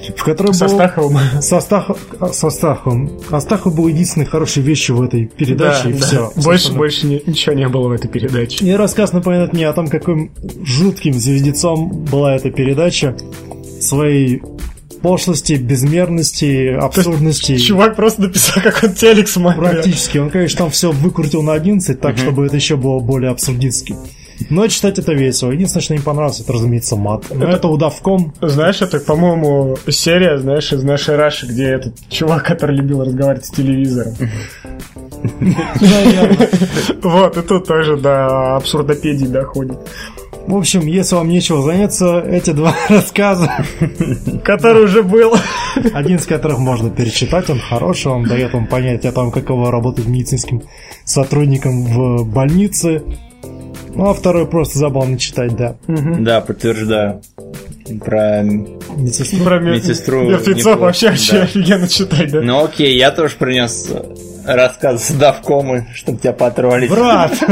в 0.10 0.24
которой 0.24 0.54
со 0.54 0.66
был... 0.66 0.76
Стаховым. 0.76 1.42
Со, 1.42 1.60
Стах... 1.60 1.92
со 2.32 2.50
Стаховым. 2.50 3.12
Астахов 3.30 3.76
был 3.76 3.88
единственной 3.88 4.26
хорошей 4.26 4.64
вещью 4.64 4.98
в 4.98 5.02
этой 5.02 5.26
передаче, 5.26 5.84
да, 5.86 5.90
и 5.90 5.94
да. 5.94 6.06
все. 6.06 6.32
Больше, 6.36 6.74
больше 6.74 7.08
не, 7.08 7.22
ничего 7.26 7.56
не 7.56 7.68
было 7.68 7.88
в 7.88 7.92
этой 7.92 8.08
передаче. 8.08 8.66
И 8.66 8.72
рассказ 8.72 9.14
напоминает 9.14 9.54
мне 9.54 9.68
о 9.68 9.74
том, 9.74 9.88
каким 9.88 10.32
жутким 10.64 11.14
звездецом 11.14 11.90
была 11.90 12.36
эта 12.36 12.52
передача 12.52 13.16
своей 13.80 14.42
пошлости, 15.02 15.54
безмерности, 15.54 16.74
абсурдности. 16.74 17.58
Чувак 17.58 17.96
просто 17.96 18.24
написал, 18.24 18.64
как 18.64 18.84
он 18.84 18.94
телек 18.94 19.28
смотрел. 19.28 19.70
Практически. 19.70 20.18
Он, 20.18 20.30
конечно, 20.30 20.60
там 20.60 20.72
все 20.72 20.92
выкрутил 20.92 21.44
на 21.44 21.54
11, 21.54 22.00
так, 22.00 22.14
угу. 22.14 22.22
чтобы 22.22 22.46
это 22.46 22.56
еще 22.56 22.78
было 22.78 23.00
более 23.00 23.30
абсурдистски. 23.30 23.96
Но 24.50 24.68
читать 24.68 25.00
это 25.00 25.14
весело. 25.14 25.52
Единственное, 25.52 25.84
что 25.84 25.94
не 25.96 26.02
понравилось, 26.02 26.40
это, 26.40 26.54
разумеется, 26.54 26.96
мат. 26.96 27.26
Но 27.30 27.46
это, 27.46 27.58
это 27.58 27.68
удавком. 27.68 28.34
Знаешь, 28.42 28.82
это, 28.82 29.00
по-моему, 29.00 29.78
серия, 29.90 30.38
знаешь, 30.38 30.72
из 30.74 30.84
нашей 30.84 31.16
Раши, 31.16 31.48
где 31.48 31.70
этот 31.70 31.96
чувак, 32.10 32.44
который 32.46 32.76
любил 32.76 33.04
разговаривать 33.04 33.46
с 33.46 33.52
телевизором. 33.52 34.14
Вот, 37.02 37.38
и 37.38 37.42
тут 37.42 37.68
тоже 37.68 37.98
до 37.98 38.58
абсурдопедии 38.58 39.26
доходит. 39.26 39.78
В 40.48 40.58
общем, 40.58 40.82
если 40.82 41.16
вам 41.16 41.30
нечего 41.30 41.62
заняться, 41.62 42.20
эти 42.20 42.52
два 42.52 42.76
рассказа, 42.90 43.50
который 44.44 44.84
уже 44.84 45.02
был, 45.02 45.36
один 45.94 46.18
из 46.18 46.26
которых 46.26 46.60
можно 46.60 46.90
перечитать, 46.90 47.50
он 47.50 47.60
хороший, 47.60 48.12
он 48.12 48.26
дает 48.26 48.52
вам 48.54 48.68
понять 48.68 49.06
о 49.06 49.14
том, 49.14 49.32
каково 49.32 49.72
работать 49.72 50.06
медицинским 50.06 50.64
сотрудником 51.06 51.86
в 51.86 52.26
больнице, 52.26 53.04
ну, 53.96 54.10
а 54.10 54.14
второй 54.14 54.48
просто 54.48 54.80
забавно 54.80 55.20
читать, 55.20 55.56
да. 55.56 55.76
Да, 55.88 56.42
подтверждаю. 56.42 57.22
Про 58.04 58.44
медсестру. 58.44 59.44
Про 59.44 59.60
медсестру. 59.60 60.24
Мертвецов 60.24 60.80
вообще, 60.80 61.10
вообще 61.10 61.34
да. 61.34 61.44
офигенно 61.44 61.88
читать, 61.88 62.32
да? 62.32 62.42
Ну 62.42 62.64
окей, 62.64 62.98
я 62.98 63.12
тоже 63.12 63.36
принес 63.38 63.92
рассказ 64.46 65.12
Давкомы, 65.12 65.88
чтобы 65.94 66.20
тебя 66.20 66.34
потроллить. 66.34 66.90
Брат! 66.90 67.34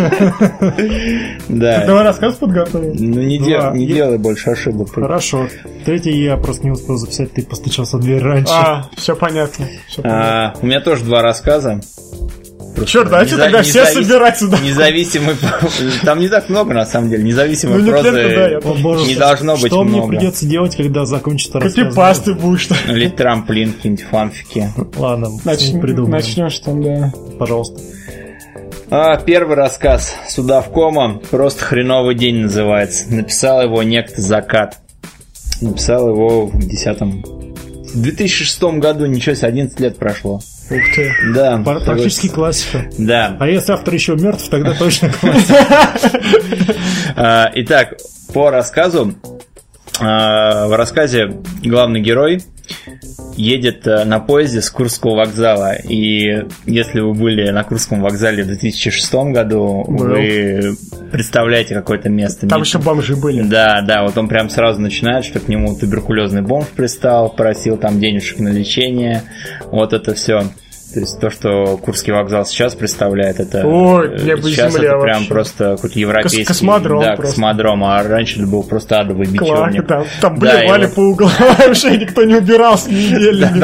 Да. 1.49 1.85
Давай 1.85 2.03
рассказ 2.03 2.35
подготовим. 2.35 2.93
Ну 2.97 3.21
не, 3.21 3.37
дел, 3.37 3.73
не 3.73 3.85
делай 3.85 4.17
больше 4.17 4.51
ошибок. 4.51 4.93
Хорошо. 4.93 5.47
Третий 5.85 6.23
я 6.23 6.37
просто 6.37 6.63
не 6.63 6.71
успел 6.71 6.97
записать, 6.97 7.33
ты 7.33 7.43
постучался 7.43 7.97
в 7.97 8.01
дверь 8.01 8.21
раньше. 8.21 8.53
А, 8.53 8.89
все 8.95 9.15
понятно. 9.15 9.67
А, 10.03 10.53
у 10.61 10.65
меня 10.65 10.79
тоже 10.79 11.03
два 11.03 11.21
рассказа. 11.21 11.81
Черт, 12.85 13.09
давайте 13.09 13.35
неза- 13.35 13.37
тогда 13.37 13.61
все 13.61 13.85
собирать 13.85 14.39
сюда. 14.39 14.57
Независимый... 14.59 15.35
Там 16.03 16.19
не 16.19 16.29
так 16.29 16.49
много, 16.49 16.73
на 16.73 16.85
самом 16.85 17.09
деле. 17.09 17.23
Независимой 17.23 17.81
ну, 17.81 17.91
прозы 17.91 18.11
да, 18.11 19.05
не 19.05 19.15
должно 19.15 19.55
быть 19.57 19.67
Что 19.67 19.83
мне 19.83 20.01
придется 20.07 20.45
делать, 20.45 20.75
когда 20.75 21.05
закончится 21.05 21.59
рассказ? 21.59 21.85
Копипасты 21.85 22.33
будешь. 22.33 22.69
Ну, 22.69 22.75
или 22.93 23.07
трамплин, 23.07 23.73
какие-нибудь 23.73 24.05
фанфики. 24.05 24.69
Ладно, 24.97 25.29
Начнешь 25.43 26.59
там, 26.59 26.81
да. 26.81 27.13
Пожалуйста. 27.37 27.79
А, 28.89 29.15
первый 29.17 29.55
рассказ 29.55 30.15
Судавкома 30.27 31.21
«Просто 31.31 31.63
хреновый 31.63 32.13
день» 32.13 32.41
называется. 32.41 33.13
Написал 33.13 33.61
его 33.61 33.83
некто 33.83 34.21
Закат. 34.21 34.79
Написал 35.61 36.09
его 36.09 36.47
в 36.47 36.59
10 36.59 37.40
В 37.93 38.01
2006 38.01 38.63
году, 38.79 39.05
ничего 39.05 39.35
себе, 39.35 39.47
11 39.49 39.79
лет 39.79 39.97
прошло. 39.97 40.41
Ух 40.69 40.81
ты. 40.95 41.11
Да. 41.33 41.57
Практически 41.57 42.29
классика. 42.29 42.89
Да. 42.97 43.35
А 43.39 43.47
если 43.47 43.73
автор 43.73 43.93
еще 43.93 44.15
мертв, 44.15 44.49
тогда 44.49 44.73
точно 44.73 45.11
классика. 45.21 45.89
А, 47.15 47.51
итак, 47.55 47.95
по 48.33 48.49
рассказу. 48.49 49.13
А, 49.99 50.67
в 50.67 50.75
рассказе 50.75 51.37
главный 51.63 51.99
герой 52.01 52.41
едет 53.41 53.87
э, 53.87 54.05
на 54.05 54.19
поезде 54.19 54.61
с 54.61 54.69
Курского 54.69 55.15
вокзала. 55.15 55.73
И 55.73 56.45
если 56.65 56.99
вы 56.99 57.13
были 57.13 57.49
на 57.49 57.63
Курском 57.63 58.01
вокзале 58.01 58.43
в 58.43 58.47
2006 58.47 59.13
году, 59.33 59.83
Был. 59.87 60.07
вы 60.07 60.75
представляете 61.11 61.73
какое-то 61.73 62.09
место. 62.09 62.47
Там 62.47 62.61
еще 62.61 62.77
бомжи 62.77 63.15
были. 63.15 63.41
Да, 63.41 63.81
да, 63.81 64.03
вот 64.03 64.17
он 64.17 64.27
прям 64.27 64.49
сразу 64.49 64.79
начинает, 64.79 65.25
что 65.25 65.39
к 65.39 65.47
нему 65.47 65.75
туберкулезный 65.75 66.41
бомж 66.41 66.67
пристал, 66.67 67.29
просил 67.29 67.77
там 67.77 67.99
денежек 67.99 68.39
на 68.39 68.49
лечение. 68.49 69.23
Вот 69.71 69.93
это 69.93 70.13
все. 70.13 70.43
То 70.93 70.99
есть 70.99 71.19
то, 71.19 71.29
что 71.29 71.77
Курский 71.77 72.11
вокзал 72.11 72.45
сейчас 72.45 72.75
представляет, 72.75 73.39
это 73.39 73.65
Ой, 73.65 74.21
небо 74.21 74.43
сейчас 74.43 74.73
земля 74.73 74.89
это 74.89 74.99
прям 74.99 75.15
вообще. 75.19 75.29
просто 75.29 75.75
какой-то 75.75 75.99
европейский 75.99 76.43
Кос 76.43 76.57
космодром, 76.57 77.01
да, 77.01 77.15
просто. 77.15 77.25
космодром, 77.27 77.83
а 77.85 78.03
раньше 78.03 78.39
это 78.39 78.47
был 78.47 78.63
просто 78.63 78.99
адовый 78.99 79.27
бичевник. 79.27 79.87
Там, 79.87 80.05
там 80.19 80.35
блевали 80.35 80.85
да, 80.87 80.91
по 80.91 80.99
углам, 80.99 81.31
вообще 81.59 81.97
никто 81.97 82.23
не 82.23 82.35
убирался 82.35 82.89
неделями. 82.91 83.63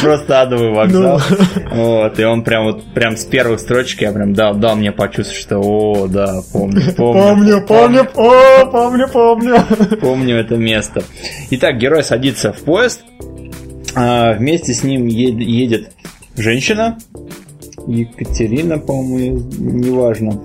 Просто 0.00 0.40
адовый 0.40 0.72
вокзал. 0.72 1.20
Ну. 1.30 1.38
Вот, 1.74 2.18
и 2.18 2.24
он 2.24 2.42
прям 2.42 2.64
вот 2.64 2.84
прям 2.94 3.16
с 3.16 3.24
первых 3.24 3.60
строчек 3.60 4.00
я 4.02 4.12
прям 4.12 4.32
дал, 4.32 4.54
дал 4.54 4.76
мне 4.76 4.92
почувствовать, 4.92 5.40
что 5.40 5.58
о, 5.58 6.06
да, 6.08 6.40
помню, 6.52 6.82
помню. 6.96 7.22
Помню, 7.22 7.60
помню, 7.66 8.08
о, 8.14 8.66
помню, 8.66 9.08
помню. 9.08 9.56
Помню 10.00 10.36
это 10.36 10.56
место. 10.56 11.02
Итак, 11.50 11.76
герой 11.78 12.02
садится 12.02 12.52
в 12.52 12.60
поезд, 12.60 13.02
а 13.94 14.32
вместе 14.32 14.72
с 14.74 14.82
ним 14.82 15.06
едет 15.06 15.90
женщина, 16.36 16.98
Екатерина, 17.86 18.78
по-моему, 18.78 19.42
неважно. 19.58 20.40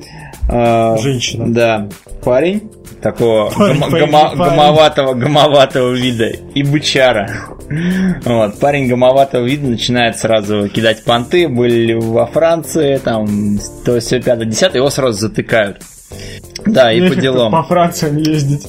А, 0.49 0.97
женщина. 0.97 1.53
Да, 1.53 1.89
парень 2.23 2.69
такого 3.01 3.49
парень, 3.57 3.79
гом- 3.79 3.91
парень, 3.91 4.05
гомо- 4.09 4.37
парень. 4.37 4.51
гомоватого, 4.51 5.13
гомоватого 5.13 5.93
вида 5.93 6.31
и 6.53 6.63
бычара. 6.63 7.29
Вот, 8.25 8.59
парень 8.59 8.87
гомоватого 8.89 9.45
вида 9.45 9.67
начинает 9.69 10.17
сразу 10.17 10.67
кидать 10.69 11.03
понты, 11.03 11.47
были 11.47 11.93
во 11.93 12.25
Франции, 12.25 12.97
там, 12.97 13.59
то 13.85 13.99
все 13.99 14.19
5 14.21 14.49
10 14.49 14.73
его 14.75 14.89
сразу 14.89 15.19
затыкают. 15.19 15.81
Да, 16.65 16.91
и 16.91 17.07
по 17.09 17.15
делам. 17.15 17.51
По 17.51 17.63
Франциям 17.63 18.17
ездить 18.17 18.67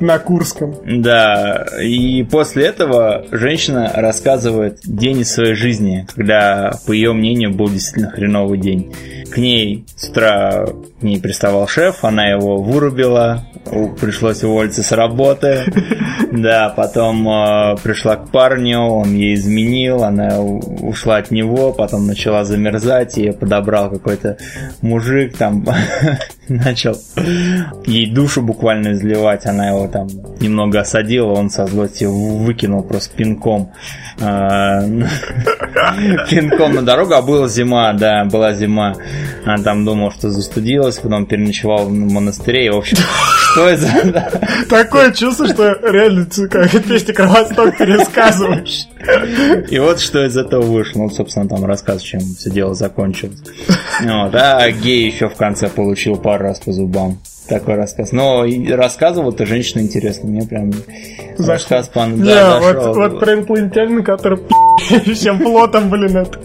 на 0.00 0.18
Курском. 0.18 0.76
Да, 0.84 1.66
и 1.82 2.22
после 2.24 2.66
этого 2.66 3.26
женщина 3.30 3.90
рассказывает 3.94 4.80
день 4.84 5.20
из 5.20 5.32
своей 5.32 5.54
жизни, 5.54 6.06
когда, 6.14 6.72
по 6.86 6.92
ее 6.92 7.12
мнению, 7.12 7.52
был 7.54 7.68
действительно 7.68 8.10
хреновый 8.10 8.58
день. 8.58 8.94
К 9.30 9.36
ней 9.36 9.84
с 9.96 10.08
утра 10.08 10.66
к 11.00 11.02
ней 11.02 11.20
приставал 11.20 11.66
шеф, 11.66 12.04
она 12.04 12.26
его 12.26 12.58
вырубила, 12.58 13.46
пришлось 14.00 14.42
уволиться 14.44 14.82
с 14.82 14.92
работы. 14.92 15.64
Да, 16.32 16.72
потом 16.76 17.28
э, 17.28 17.76
пришла 17.82 18.14
к 18.14 18.30
парню, 18.30 18.78
он 18.78 19.16
ей 19.16 19.34
изменил, 19.34 20.04
она 20.04 20.40
ушла 20.40 21.16
от 21.16 21.32
него, 21.32 21.72
потом 21.72 22.06
начала 22.06 22.44
замерзать, 22.44 23.16
ее 23.16 23.32
подобрал 23.32 23.90
какой-то 23.90 24.38
мужик, 24.80 25.36
там 25.36 25.66
начал 26.48 26.96
ей 27.86 28.10
душу 28.10 28.42
буквально 28.42 28.92
изливать, 28.92 29.46
она 29.46 29.68
его 29.68 29.88
там 29.88 30.08
немного 30.40 30.80
осадила, 30.80 31.32
он 31.32 31.50
со 31.50 31.66
злостью 31.66 32.12
выкинул 32.12 32.82
просто 32.82 33.16
пинком 33.16 33.72
а, 34.20 34.82
пинком 36.28 36.74
на 36.74 36.82
дорогу, 36.82 37.14
а 37.14 37.22
была 37.22 37.48
зима, 37.48 37.92
да, 37.92 38.24
была 38.24 38.52
зима. 38.52 38.94
Она 39.44 39.62
там 39.62 39.84
думала, 39.84 40.10
что 40.10 40.30
застудилась, 40.30 40.98
потом 40.98 41.26
переночевал 41.26 41.86
в 41.86 41.92
монастыре, 41.92 42.66
и, 42.66 42.70
в 42.70 42.76
общем, 42.76 42.98
Что 43.52 43.68
это? 43.68 44.40
Такое 44.68 45.12
чувство, 45.12 45.46
что 45.46 45.78
реально 45.82 46.26
как 46.48 46.70
песни 46.84 47.12
Кровосток 47.12 47.76
пересказываешь. 47.76 48.86
И 49.70 49.78
вот 49.78 50.00
что 50.00 50.24
из 50.24 50.36
этого 50.36 50.62
вышло. 50.62 51.00
Ну, 51.00 51.10
собственно, 51.10 51.48
там 51.48 51.64
рассказ, 51.64 52.02
чем 52.02 52.20
все 52.20 52.50
дело 52.50 52.74
закончилось. 52.74 53.40
Вот. 54.02 54.34
А 54.34 54.70
гей 54.70 55.10
еще 55.10 55.28
в 55.28 55.36
конце 55.36 55.68
получил 55.68 56.16
пару 56.16 56.44
раз 56.44 56.60
по 56.60 56.72
зубам 56.72 57.18
такой 57.48 57.74
рассказ. 57.74 58.12
Но 58.12 58.46
рассказывал 58.70 59.32
эта 59.32 59.44
женщина 59.44 59.80
интересно, 59.80 60.28
мне 60.30 60.46
прям 60.46 60.72
За 61.36 61.54
рассказ 61.54 61.88
по 61.88 62.06
да, 62.06 62.60
вот, 62.60 62.96
вот 62.96 63.20
про 63.20 63.34
инопланетянина, 63.34 64.02
который 64.02 64.40
всем 65.14 65.38
плотом, 65.40 65.90
блин, 65.90 66.16
это. 66.16 66.38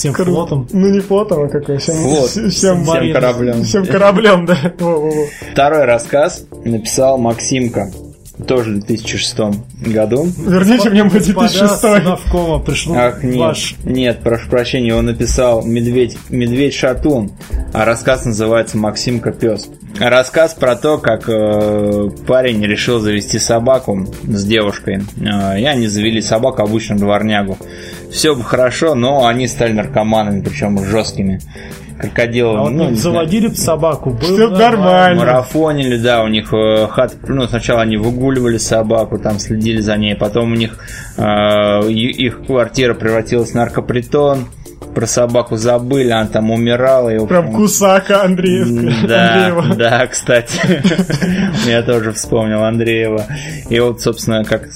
Всем 0.00 0.14
Кор... 0.14 0.24
флотом? 0.24 0.66
Ну 0.72 0.88
не 0.88 1.00
флотом, 1.00 1.42
а 1.42 1.48
какой? 1.48 1.76
Всем, 1.76 1.94
Флот. 1.96 2.30
всем, 2.30 2.48
всем 2.48 3.12
кораблем. 3.12 3.62
Всем 3.64 3.84
кораблем, 3.84 4.46
да. 4.46 4.56
Второй 5.52 5.84
рассказ 5.84 6.46
написал 6.64 7.18
Максимка 7.18 7.90
тоже 8.46 8.72
в 8.72 8.80
2006 8.80 9.36
году. 9.80 10.28
Верните 10.38 10.90
мне 10.90 11.04
мой 11.04 11.20
2006. 11.20 11.82
Навкова 11.82 12.58
пришел 12.58 12.94
Ах, 12.96 13.22
нет, 13.22 13.36
ваш. 13.36 13.74
нет, 13.84 14.20
прошу 14.22 14.48
прощения, 14.48 14.94
он 14.94 15.06
написал 15.06 15.64
«Медведь, 15.64 16.16
медведь 16.28 16.74
шатун», 16.74 17.32
а 17.72 17.84
рассказ 17.84 18.24
называется 18.24 18.78
«Максимка 18.78 19.32
пес». 19.32 19.68
Рассказ 19.98 20.54
про 20.54 20.76
то, 20.76 20.98
как 20.98 21.28
э, 21.28 22.10
парень 22.26 22.64
решил 22.64 23.00
завести 23.00 23.38
собаку 23.38 24.06
с 24.22 24.44
девушкой. 24.44 25.02
Э, 25.20 25.60
и 25.60 25.64
они 25.64 25.88
завели 25.88 26.22
собаку, 26.22 26.62
обычно 26.62 26.96
дворнягу. 26.96 27.58
Все 28.10 28.34
бы 28.34 28.42
хорошо, 28.42 28.94
но 28.94 29.26
они 29.26 29.46
стали 29.46 29.72
наркоманами, 29.72 30.42
причем 30.42 30.82
жесткими 30.84 31.40
крокодилов. 32.00 32.56
А 32.56 32.62
вот 32.62 32.70
ну, 32.70 32.94
заводили 32.94 33.48
бы 33.48 33.54
собаку, 33.54 34.10
было 34.10 34.20
Все 34.22 34.48
нормально. 34.48 35.20
Марафонили, 35.20 35.96
да, 35.96 36.22
у 36.22 36.28
них 36.28 36.52
э, 36.52 36.86
хат, 36.88 37.16
ну, 37.28 37.46
сначала 37.46 37.82
они 37.82 37.96
выгуливали 37.96 38.58
собаку, 38.58 39.18
там 39.18 39.38
следили 39.38 39.80
за 39.80 39.96
ней, 39.96 40.14
потом 40.16 40.52
у 40.52 40.54
них 40.54 40.78
э, 41.16 41.90
их 41.90 42.46
квартира 42.46 42.94
превратилась 42.94 43.50
в 43.50 43.54
наркопритон, 43.54 44.46
про 44.94 45.06
собаку 45.06 45.56
забыли, 45.56 46.10
она 46.10 46.26
там 46.26 46.50
умирала. 46.50 47.10
И, 47.10 47.26
Прям 47.26 47.52
Кусака 47.52 48.22
Андреевка. 48.22 49.06
Да, 49.06 49.46
Андреева. 49.46 49.74
да, 49.76 50.06
кстати. 50.06 50.60
Я 51.66 51.82
тоже 51.82 52.12
вспомнил 52.12 52.64
Андреева. 52.64 53.26
И 53.68 53.78
вот, 53.80 54.00
собственно, 54.00 54.44
как 54.44 54.68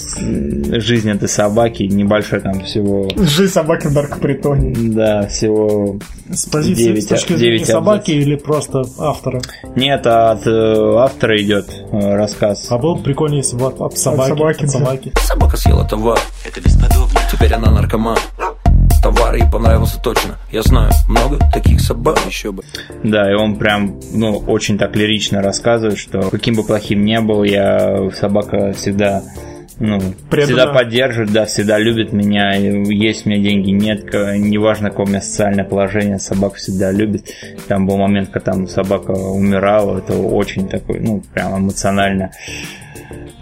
жизнь 0.81 1.11
этой 1.11 1.29
собаки, 1.29 1.85
небольшой 1.85 2.40
там 2.40 2.61
всего... 2.62 3.09
Жизнь 3.16 3.53
собаки 3.53 3.87
в 3.87 3.92
наркопритоне. 3.92 4.74
Да, 4.90 5.27
всего 5.27 5.98
с 6.31 6.46
позиции 6.46 6.85
9, 6.85 7.03
с 7.03 7.07
точки 7.07 7.33
зрения 7.35 7.64
собаки 7.64 8.11
или 8.11 8.37
просто 8.37 8.83
автора? 8.98 9.42
Нет, 9.77 10.07
от 10.07 10.46
э, 10.46 10.96
автора 10.96 11.40
идет 11.42 11.66
э, 11.92 12.14
рассказ. 12.14 12.66
А 12.70 12.79
был 12.79 12.98
прикольнее, 12.98 13.38
если 13.38 13.57
бы 13.57 13.66
от, 13.66 13.81
от 13.81 13.98
собаки. 13.98 14.31
От 14.31 14.38
собаки, 14.38 14.64
от 14.64 14.70
собаки. 14.70 15.12
Собака 15.20 15.57
съела 15.57 15.85
товар. 15.87 16.18
Это 16.46 16.61
бесподобно. 16.61 17.20
Теперь 17.31 17.53
она 17.53 17.70
наркоман 17.70 18.18
товар 19.05 19.35
ей 19.35 19.45
понравился 19.51 20.01
точно. 20.01 20.38
Я 20.51 20.62
знаю 20.62 20.90
много 21.09 21.38
таких 21.53 21.81
собак, 21.81 22.19
еще 22.27 22.53
бы. 22.53 22.62
Да, 23.03 23.31
и 23.31 23.35
он 23.35 23.57
прям, 23.57 24.01
ну, 24.14 24.38
очень 24.38 24.79
так 24.79 24.97
лирично 24.97 25.43
рассказывает, 25.43 25.99
что 25.99 26.31
каким 26.31 26.55
бы 26.55 26.64
плохим 26.64 27.05
ни 27.05 27.19
был, 27.19 27.45
я 27.45 28.11
собака 28.14 28.73
всегда 28.73 29.23
ну, 29.79 30.01
всегда 30.31 30.69
поддерживает, 30.69 31.33
да, 31.33 31.45
всегда 31.45 31.79
любит 31.79 32.12
меня, 32.12 32.55
есть 32.55 33.27
у 33.27 33.29
меня 33.29 33.43
деньги, 33.43 33.71
нет, 33.71 34.05
неважно, 34.14 34.88
какое 34.88 35.07
у 35.07 35.09
меня 35.11 35.21
социальное 35.21 35.64
положение, 35.64 36.19
собака 36.19 36.57
всегда 36.57 36.90
любит. 36.90 37.29
Там 37.69 37.87
был 37.87 37.99
момент, 37.99 38.31
когда 38.31 38.53
там 38.53 38.69
собака 38.69 39.11
умирала, 39.11 39.99
это 39.99 40.17
очень 40.17 40.67
такой, 40.67 41.01
ну, 41.01 41.23
прям 41.35 41.59
эмоционально 41.59 42.31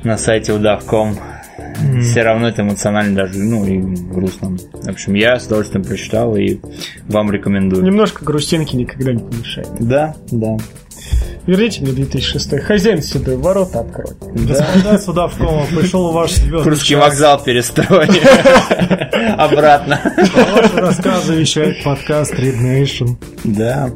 на 0.03 0.17
сайте 0.17 0.53
удав.ком 0.53 1.17
mm. 1.59 2.01
все 2.01 2.23
равно 2.23 2.49
это 2.49 2.63
эмоционально 2.63 3.15
даже, 3.15 3.39
ну, 3.39 3.65
и 3.67 3.79
грустно. 3.79 4.57
В 4.73 4.89
общем, 4.89 5.15
я 5.15 5.39
с 5.39 5.47
удовольствием 5.47 5.85
прочитал 5.85 6.37
и 6.37 6.59
вам 7.09 7.31
рекомендую. 7.31 7.85
Немножко 7.85 8.25
грустинки 8.25 8.77
никогда 8.77 9.13
не 9.13 9.23
помешает. 9.23 9.69
Да, 9.81 10.15
да. 10.31 10.57
Верните 11.47 11.83
мне 11.83 11.93
2006 11.93 12.61
Хозяин 12.61 13.03
седой, 13.03 13.37
ворота 13.37 13.81
открой. 13.81 14.15
Господа 14.21 14.99
сюда 14.99 15.27
в 15.27 15.37
кому 15.37 15.67
пришел 15.67 16.13
ваш 16.13 16.33
звездный 16.33 16.71
Русский 16.71 16.95
вокзал 16.95 17.43
перестрой. 17.43 18.09
Обратно. 19.37 20.01
Ваши 20.55 20.77
рассказы 20.77 21.35
вещает 21.35 21.83
подкаст 21.83 22.35
Red 22.35 22.61
Nation. 22.61 23.17
Да. 23.43 23.91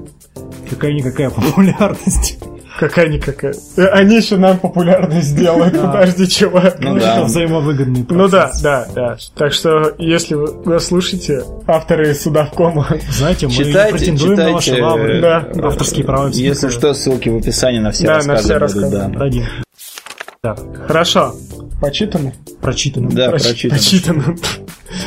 Какая-никакая 0.69 1.31
популярность. 1.31 2.36
Какая-никакая. 2.79 3.55
Э, 3.77 3.87
они 3.87 4.17
еще 4.17 4.37
нам 4.37 4.59
популярность 4.59 5.29
сделают, 5.29 5.81
подожди, 5.81 6.29
чувак. 6.29 6.79
Ну 6.81 6.99
да. 6.99 7.25
взаимовыгодный 7.25 8.07
Ну 8.09 8.29
да, 8.29 8.53
да, 8.63 8.87
да. 8.95 9.17
Так 9.35 9.53
что, 9.53 9.95
если 9.99 10.35
вы 10.35 10.79
слушаете 10.81 11.43
авторы 11.67 12.15
Судовкома... 12.15 12.87
Знаете, 13.11 13.49
мы 13.49 13.55
претендуем 13.55 14.39
на 14.39 14.53
ваши 14.53 14.83
лавры. 14.83 15.21
Да. 15.21 15.49
Авторские 15.63 16.05
права. 16.05 16.29
Если 16.29 16.69
что, 16.69 16.93
ссылки 16.95 17.29
в 17.29 17.37
описании 17.37 17.79
на 17.79 17.93
все 17.93 18.09
рассказы. 18.09 18.29
Да, 18.29 18.35
на 18.35 18.41
все 18.41 18.59
рассказы. 18.59 19.19
Дадим. 19.19 19.45
Да. 20.43 20.57
Хорошо. 20.87 21.35
Почитано? 21.81 22.33
Прочитано. 22.61 23.11
Да, 23.11 23.31
прочитано. 23.31 23.75
Прочитано. 23.75 24.37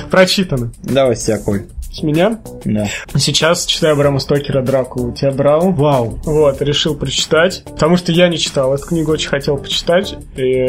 Прочитано. 0.09 0.71
Давай, 0.83 1.15
Коль. 1.45 1.63
С 1.91 2.03
меня? 2.03 2.39
Да. 2.65 2.87
Сейчас 3.15 3.65
читаю 3.65 3.95
Брама 3.95 4.19
Стокера 4.19 4.61
«Дракулу». 4.61 5.11
Тебя 5.11 5.31
брал. 5.31 5.71
Вау. 5.71 6.19
Вот, 6.23 6.61
решил 6.61 6.95
прочитать. 6.95 7.63
Потому 7.65 7.97
что 7.97 8.11
я 8.11 8.27
не 8.27 8.37
читал 8.37 8.73
эту 8.73 8.85
книгу, 8.85 9.11
очень 9.11 9.29
хотел 9.29 9.57
почитать. 9.57 10.15
И 10.35 10.67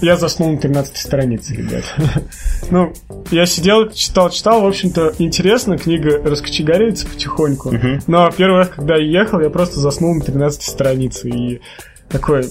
я 0.00 0.16
заснул 0.16 0.52
на 0.52 0.58
13 0.58 0.96
странице, 0.96 1.54
ребят. 1.54 1.82
ну, 2.70 2.92
я 3.32 3.46
сидел, 3.46 3.90
читал, 3.90 4.30
читал. 4.30 4.62
В 4.62 4.66
общем-то, 4.66 5.14
интересно, 5.18 5.76
книга 5.76 6.22
раскочегаривается 6.22 7.06
потихоньку. 7.06 7.72
Но 8.06 8.30
первый 8.30 8.58
раз, 8.58 8.68
когда 8.68 8.96
я 8.96 9.22
ехал, 9.22 9.40
я 9.40 9.50
просто 9.50 9.80
заснул 9.80 10.14
на 10.14 10.20
13 10.20 10.62
странице. 10.62 11.28
И 11.28 11.60
такой 12.08 12.44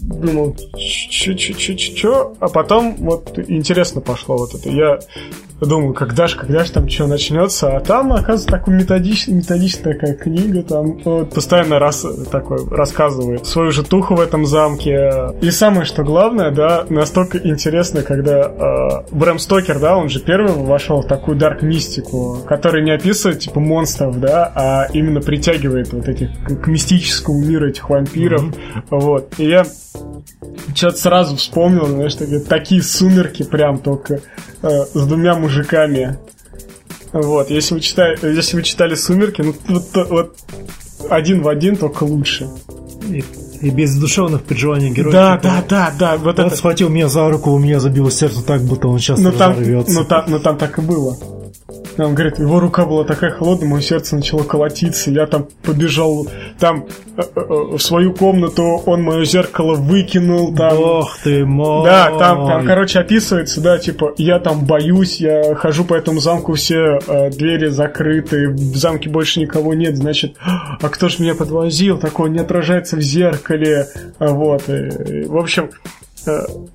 думал, 0.00 0.56
че-че-че-че, 0.76 2.32
а 2.40 2.48
потом 2.48 2.96
вот 2.98 3.38
интересно 3.48 4.00
пошло 4.00 4.36
вот 4.36 4.54
это. 4.54 4.68
Я 4.68 4.98
думаю, 5.60 5.94
когда 5.94 6.26
же, 6.26 6.36
когда 6.36 6.64
же 6.64 6.72
там 6.72 6.88
что 6.88 7.06
начнется, 7.06 7.76
а 7.76 7.80
там, 7.80 8.12
оказывается, 8.12 8.48
такая 8.48 8.76
методичная, 8.76 9.36
методичная 9.36 9.94
такая 9.94 10.14
книга, 10.14 10.62
там 10.62 10.98
вот, 11.04 11.34
постоянно 11.34 11.78
раз, 11.78 12.06
такой 12.30 12.66
рассказывает 12.68 13.46
свою 13.46 13.72
житуху 13.72 14.14
в 14.14 14.20
этом 14.20 14.46
замке. 14.46 15.34
И 15.40 15.50
самое, 15.50 15.84
что 15.84 16.04
главное, 16.04 16.50
да, 16.50 16.86
настолько 16.88 17.38
интересно, 17.38 18.02
когда 18.02 18.42
э, 18.42 18.88
Брэм 19.10 19.38
Стокер, 19.38 19.80
да, 19.80 19.96
он 19.96 20.08
же 20.08 20.20
первый 20.20 20.52
вошел 20.52 21.02
в 21.02 21.06
такую 21.06 21.36
дарк-мистику, 21.36 22.38
который 22.46 22.84
не 22.84 22.92
описывает, 22.92 23.40
типа, 23.40 23.60
монстров, 23.60 24.20
да, 24.20 24.52
а 24.54 24.86
именно 24.92 25.20
притягивает 25.20 25.92
вот 25.92 26.08
этих 26.08 26.30
к 26.44 26.66
мистическому 26.66 27.44
миру 27.44 27.68
этих 27.68 27.88
вампиров. 27.90 28.44
Mm-hmm. 28.44 28.82
Вот. 28.90 29.34
И 29.38 29.48
я 29.48 29.66
что-то 30.74 30.96
сразу 30.96 31.36
вспомнил, 31.36 31.86
знаешь, 31.86 32.14
такие, 32.14 32.40
такие 32.40 32.82
сумерки 32.82 33.42
прям 33.42 33.78
только 33.78 34.20
э, 34.62 34.68
с 34.94 35.06
двумя 35.06 35.34
мужиками. 35.34 36.18
Вот, 37.12 37.50
если 37.50 37.74
вы, 37.74 37.80
читали, 37.80 38.18
если 38.34 38.56
вы 38.56 38.62
читали 38.62 38.94
«Сумерки», 38.94 39.40
ну 39.40 39.54
вот, 39.66 40.08
вот 40.10 40.36
один 41.08 41.40
в 41.42 41.48
один, 41.48 41.76
только 41.76 42.04
лучше. 42.04 42.48
И, 43.08 43.24
и 43.62 43.70
без 43.70 43.96
душевных 43.96 44.42
переживаний 44.42 44.90
героя. 44.90 45.12
Да, 45.12 45.36
типа, 45.38 45.48
да, 45.48 45.64
да, 45.68 45.94
да. 45.98 46.16
Вот 46.18 46.38
он 46.38 46.46
это... 46.46 46.56
схватил 46.56 46.90
меня 46.90 47.08
за 47.08 47.28
руку, 47.30 47.50
у 47.50 47.58
меня 47.58 47.80
забилось 47.80 48.14
сердце 48.14 48.42
так, 48.44 48.62
будто 48.62 48.88
он 48.88 48.98
сейчас 48.98 49.18
но 49.20 49.32
там, 49.32 49.56
но, 49.58 50.04
там, 50.04 50.24
но 50.28 50.38
там 50.38 50.58
так 50.58 50.78
и 50.78 50.82
было. 50.82 51.16
Он 51.98 52.14
говорит, 52.14 52.38
его 52.38 52.60
рука 52.60 52.86
была 52.86 53.04
такая 53.04 53.30
холодная, 53.30 53.68
мое 53.68 53.82
сердце 53.82 54.16
начало 54.16 54.42
колотиться. 54.42 55.10
Я 55.10 55.26
там 55.26 55.48
побежал, 55.62 56.26
там 56.58 56.86
э, 57.16 57.20
э, 57.20 57.22
э, 57.36 57.42
в 57.76 57.78
свою 57.78 58.14
комнату, 58.14 58.62
он 58.86 59.02
мое 59.02 59.26
зеркало 59.26 59.74
выкинул. 59.74 60.54
Там, 60.54 60.78
Ох 60.78 61.18
ты 61.22 61.44
мой. 61.44 61.84
Да, 61.84 62.10
там, 62.18 62.46
там, 62.46 62.66
короче, 62.66 63.00
описывается, 63.00 63.60
да, 63.60 63.76
типа, 63.76 64.14
я 64.16 64.38
там 64.38 64.64
боюсь, 64.64 65.20
я 65.20 65.54
хожу 65.56 65.84
по 65.84 65.92
этому 65.92 66.20
замку, 66.20 66.54
все 66.54 67.00
э, 67.06 67.30
двери 67.30 67.68
закрыты, 67.68 68.48
в 68.48 68.76
замке 68.76 69.10
больше 69.10 69.40
никого 69.40 69.74
нет, 69.74 69.96
значит, 69.96 70.36
а 70.38 70.88
кто 70.88 71.10
ж 71.10 71.18
меня 71.18 71.34
подвозил? 71.34 71.98
Такое 71.98 72.30
не 72.30 72.38
отражается 72.38 72.96
в 72.96 73.02
зеркале. 73.02 73.88
Вот. 74.18 74.70
И, 74.70 75.24
в 75.26 75.36
общем, 75.36 75.68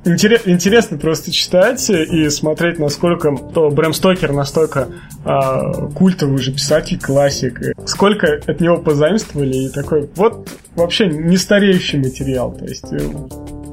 интересно 0.06 0.98
просто 0.98 1.32
читать 1.32 1.90
и 1.90 2.30
смотреть, 2.30 2.80
насколько 2.80 3.36
то 3.54 3.70
Брэм 3.70 3.94
Стокер 3.94 4.34
настолько 4.34 4.88
а, 5.26 5.88
культовый 5.90 6.36
уже 6.36 6.52
писатель, 6.52 7.00
классик. 7.00 7.60
Сколько 7.86 8.42
от 8.46 8.60
него 8.62 8.78
позаимствовали 8.78 9.66
и 9.66 9.70
такой 9.70 10.10
вот 10.16 10.50
вообще 10.76 11.08
не 11.08 11.38
стареющий 11.38 12.00
материал. 12.00 12.52
То 12.54 12.66
есть 12.66 12.92
э, 12.92 13.00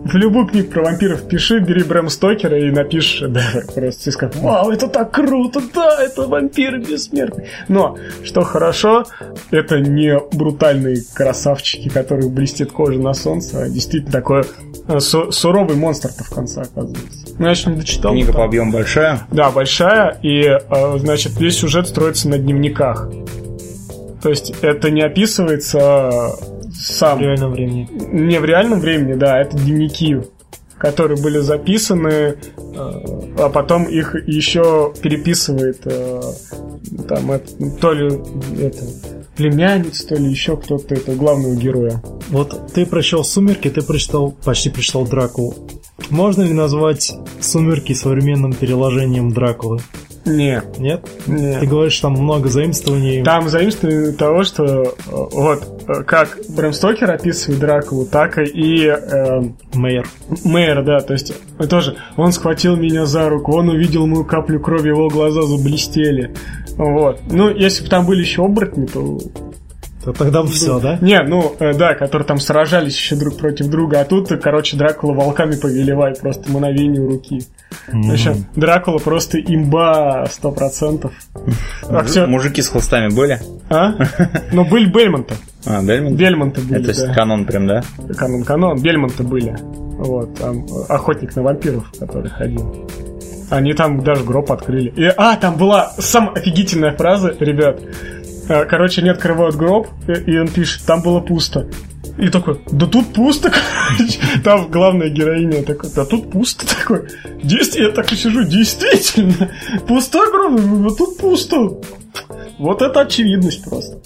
в 0.04 0.14
любую 0.16 0.46
книгу 0.46 0.70
про 0.70 0.82
вампиров 0.82 1.28
пиши, 1.28 1.60
бери 1.60 1.82
Брэм 1.82 2.08
Стокера 2.08 2.58
и 2.58 2.70
напишешь 2.70 3.18
шедевр. 3.18 3.64
Просто 3.74 4.04
ты 4.04 4.12
скажешь, 4.12 4.36
вау, 4.36 4.70
это 4.70 4.88
так 4.88 5.12
круто, 5.12 5.60
да, 5.74 6.02
это 6.02 6.26
вампиры 6.26 6.80
бессмертные. 6.80 7.48
Но, 7.68 7.98
что 8.24 8.42
хорошо, 8.42 9.04
это 9.50 9.78
не 9.78 10.18
брутальные 10.32 11.02
красавчики, 11.14 11.88
которые 11.88 12.28
блестит 12.30 12.72
кожа 12.72 12.98
на 12.98 13.12
солнце, 13.12 13.62
а 13.62 13.68
действительно 13.68 14.12
такой 14.12 14.40
э, 14.40 14.44
су- 14.98 15.30
суровый 15.32 15.76
монстр-то 15.76 16.24
в 16.24 16.30
конце 16.30 16.62
оказывается. 16.62 17.34
Ну, 17.38 17.44
я 17.44 17.50
еще 17.52 17.70
не 17.70 17.76
дочитал. 17.76 18.12
Книга 18.12 18.32
по 18.32 18.44
объему 18.44 18.72
большая? 18.72 19.26
Да, 19.30 19.50
большая, 19.50 20.18
и, 20.22 20.42
э, 20.42 20.98
значит, 20.98 21.38
весь 21.40 21.58
сюжет 21.58 21.88
строится 21.88 22.28
на 22.28 22.38
дневниках. 22.38 23.08
То 24.22 24.28
есть 24.28 24.52
это 24.60 24.90
не 24.90 25.00
описывается 25.02 26.32
сам. 26.74 27.18
В 27.18 27.22
реальном 27.22 27.52
времени. 27.52 27.88
Не 28.12 28.38
в 28.38 28.44
реальном 28.44 28.80
времени, 28.80 29.14
да, 29.14 29.40
это 29.40 29.56
дневники, 29.56 30.18
которые 30.76 31.20
были 31.22 31.38
записаны, 31.38 32.08
э, 32.08 32.34
а 33.38 33.48
потом 33.48 33.84
их 33.84 34.14
еще 34.26 34.92
переписывает 35.00 35.80
э, 35.84 36.20
там 37.08 37.32
это, 37.32 37.46
то 37.80 37.92
ли 37.92 38.08
это 38.60 38.84
племянница, 39.40 40.06
то 40.06 40.16
ли 40.16 40.28
еще 40.28 40.56
кто-то 40.58 40.94
это 40.94 41.14
главного 41.14 41.54
героя. 41.54 42.02
Вот 42.28 42.72
ты 42.74 42.84
прочел 42.84 43.24
«Сумерки», 43.24 43.70
ты 43.70 43.80
прочитал, 43.80 44.32
почти 44.32 44.68
прочитал 44.68 45.06
«Дракулу». 45.06 45.54
Можно 46.10 46.42
ли 46.42 46.52
назвать 46.52 47.14
«Сумерки» 47.40 47.94
современным 47.94 48.52
переложением 48.52 49.32
«Дракулы»? 49.32 49.80
Не. 50.24 50.62
Нет? 50.78 51.06
Нет. 51.26 51.60
Ты 51.60 51.66
говоришь, 51.66 51.98
там 52.00 52.12
много 52.12 52.48
заимствований. 52.48 53.22
Там 53.24 53.48
заимствование 53.48 54.12
того, 54.12 54.44
что 54.44 54.64
э, 54.64 54.86
вот 55.06 55.84
э, 55.88 56.02
как 56.04 56.38
Брэм 56.48 56.72
Стокер 56.72 57.10
описывает 57.10 57.60
Дракулу, 57.60 58.06
так 58.06 58.38
и 58.38 58.86
э, 58.86 59.40
Мэйр. 59.74 60.06
Мэйр, 60.44 60.84
да, 60.84 61.00
то 61.00 61.14
есть 61.14 61.32
э, 61.58 61.66
тоже 61.66 61.96
он 62.16 62.32
схватил 62.32 62.76
меня 62.76 63.06
за 63.06 63.28
руку, 63.28 63.56
он 63.56 63.70
увидел 63.70 64.06
мою 64.06 64.24
каплю 64.24 64.60
крови, 64.60 64.88
его 64.88 65.08
глаза 65.08 65.42
заблестели. 65.42 66.34
Вот. 66.76 67.20
Ну, 67.30 67.50
если 67.50 67.84
бы 67.84 67.90
там 67.90 68.06
были 68.06 68.20
еще 68.20 68.44
оборотни, 68.44 68.86
то 68.86 69.18
то 70.04 70.14
тогда 70.14 70.42
все, 70.44 70.80
да? 70.80 70.98
Не, 71.02 71.22
ну, 71.22 71.54
э, 71.58 71.74
да, 71.74 71.94
которые 71.94 72.26
там 72.26 72.38
сражались 72.38 72.96
еще 72.96 73.16
друг 73.16 73.36
против 73.36 73.66
друга, 73.66 74.00
а 74.00 74.04
тут, 74.04 74.28
короче, 74.42 74.76
Дракула 74.76 75.12
волками 75.12 75.56
повелевай 75.56 76.14
просто 76.14 76.50
мановению 76.50 77.06
руки. 77.06 77.42
Mm-hmm. 77.88 78.02
В 78.02 78.12
общем, 78.12 78.46
Дракула 78.56 78.98
просто 78.98 79.38
имба 79.38 80.24
100%. 80.24 81.10
Актер... 81.90 82.26
Мужики 82.26 82.62
с 82.62 82.68
хвостами 82.68 83.08
были? 83.08 83.40
А? 83.68 83.94
Ну, 84.52 84.64
были 84.64 84.86
Бельмонта. 84.90 85.34
А, 85.66 85.82
Бельмонт? 85.82 86.16
Бельмонты 86.16 86.60
были, 86.60 86.90
Это 86.90 87.06
да. 87.06 87.14
канон 87.14 87.44
прям, 87.44 87.66
да? 87.66 87.82
Канон, 88.16 88.44
канон. 88.44 88.80
Бельмонты 88.80 89.22
были. 89.22 89.56
Вот, 89.60 90.34
там 90.38 90.66
охотник 90.88 91.34
на 91.36 91.42
вампиров, 91.42 91.92
который 91.98 92.30
ходил. 92.30 92.88
Они 93.50 93.72
там 93.74 94.02
даже 94.02 94.24
гроб 94.24 94.50
открыли. 94.52 94.90
И, 94.96 95.04
а, 95.04 95.36
там 95.36 95.56
была 95.56 95.92
самая 95.98 96.34
офигительная 96.34 96.96
фраза, 96.96 97.34
ребят. 97.38 97.80
Короче, 98.48 99.00
они 99.00 99.10
открывают 99.10 99.54
гроб, 99.56 99.88
и 100.08 100.38
он 100.38 100.48
пишет, 100.48 100.84
там 100.84 101.02
было 101.02 101.20
пусто. 101.20 101.68
И 102.18 102.28
такой, 102.28 102.60
да 102.70 102.86
тут 102.86 103.12
пусто, 103.12 103.50
короче. 103.98 104.18
Там 104.44 104.70
главная 104.70 105.08
героиня 105.08 105.62
такой, 105.62 105.90
да 105.94 106.04
тут 106.04 106.30
пусто 106.30 106.66
такой. 106.66 107.08
Действие, 107.42 107.86
я 107.86 107.92
так 107.92 108.12
и 108.12 108.16
сижу, 108.16 108.44
действительно. 108.44 109.50
Пустой 109.86 110.30
гроб, 110.30 110.60
да 110.60 110.94
тут 110.94 111.18
пусто. 111.18 111.80
Вот 112.58 112.82
это 112.82 113.00
очевидность 113.00 113.64
просто. 113.64 114.00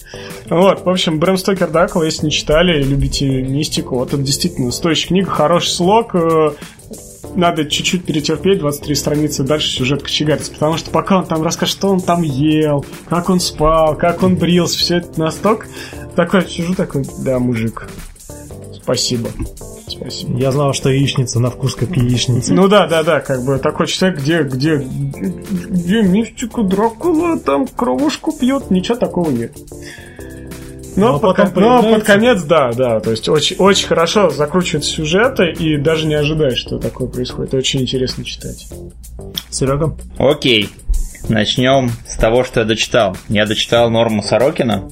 Вот, 0.49 0.85
в 0.85 0.89
общем, 0.89 1.19
Брэм 1.19 1.37
Стокер 1.37 1.71
Дракула, 1.71 2.05
если 2.05 2.27
не 2.27 2.31
читали 2.33 2.83
любите 2.83 3.27
мистику, 3.43 3.97
вот 3.97 4.09
это 4.13 4.23
действительно 4.23 4.71
стоящая 4.71 5.09
книга, 5.09 5.31
хороший 5.31 5.71
слог, 5.71 6.15
надо 7.35 7.65
чуть-чуть 7.65 8.05
перетерпеть, 8.05 8.61
23 8.61 8.95
страницы 8.95 9.43
дальше 9.43 9.69
сюжет 9.69 10.03
кочегарится, 10.03 10.53
потому 10.53 10.77
что 10.77 10.91
пока 10.91 11.19
он 11.19 11.27
там 11.27 11.43
расскажет, 11.43 11.77
что 11.77 11.89
он 11.89 12.01
там 12.01 12.23
ел, 12.23 12.85
как 13.09 13.29
он 13.31 13.41
спал, 13.41 13.97
как 13.97 14.23
он 14.23 14.37
брился, 14.37 14.79
все 14.79 14.99
это 14.99 15.19
настолько... 15.19 15.67
Такой 16.17 16.49
сижу 16.49 16.75
такой, 16.75 17.05
да, 17.25 17.39
мужик, 17.39 17.89
спасибо. 18.83 19.31
Спасибо. 19.87 20.39
Я 20.39 20.51
знал, 20.51 20.73
что 20.73 20.89
яичница 20.89 21.41
на 21.41 21.51
вкус 21.51 21.75
как 21.75 21.97
яичница. 21.97 22.55
Ну 22.55 22.69
да, 22.69 22.87
да, 22.87 23.03
да, 23.03 23.21
как 23.21 23.45
бы 23.45 23.59
такой 23.59 23.87
человек, 23.87 24.19
где, 24.21 24.43
где, 24.43 24.77
где 24.77 26.03
мистика 26.03 26.63
Дракула 26.63 27.39
там 27.39 27.67
кровушку 27.67 28.33
пьет, 28.33 28.71
ничего 28.71 28.97
такого 28.97 29.31
нет. 29.31 29.53
Но, 30.97 31.13
но, 31.13 31.19
под, 31.19 31.37
потом 31.37 31.63
но 31.63 31.83
под 31.83 32.05
конец, 32.05 32.43
да, 32.45 32.73
да. 32.73 33.01
То 33.01 33.11
есть 33.11 33.29
очень, 33.29 33.57
очень 33.57 33.89
хорошо 33.89 34.31
закручивают 34.31 34.85
сюжеты 34.85 35.51
и 35.51 35.77
даже 35.77 36.07
не 36.07 36.15
ожидаешь, 36.15 36.59
что 36.59 36.79
такое 36.79 37.09
происходит. 37.09 37.53
Очень 37.53 37.83
интересно 37.83 38.25
читать. 38.25 38.69
Серега? 39.51 39.97
Окей. 40.19 40.71
Начнем 41.29 41.91
с 42.07 42.17
того, 42.17 42.45
что 42.45 42.61
я 42.61 42.67
дочитал. 42.67 43.17
Я 43.29 43.47
дочитал 43.47 43.91
норму 43.91 44.23
Сорокина. 44.23 44.91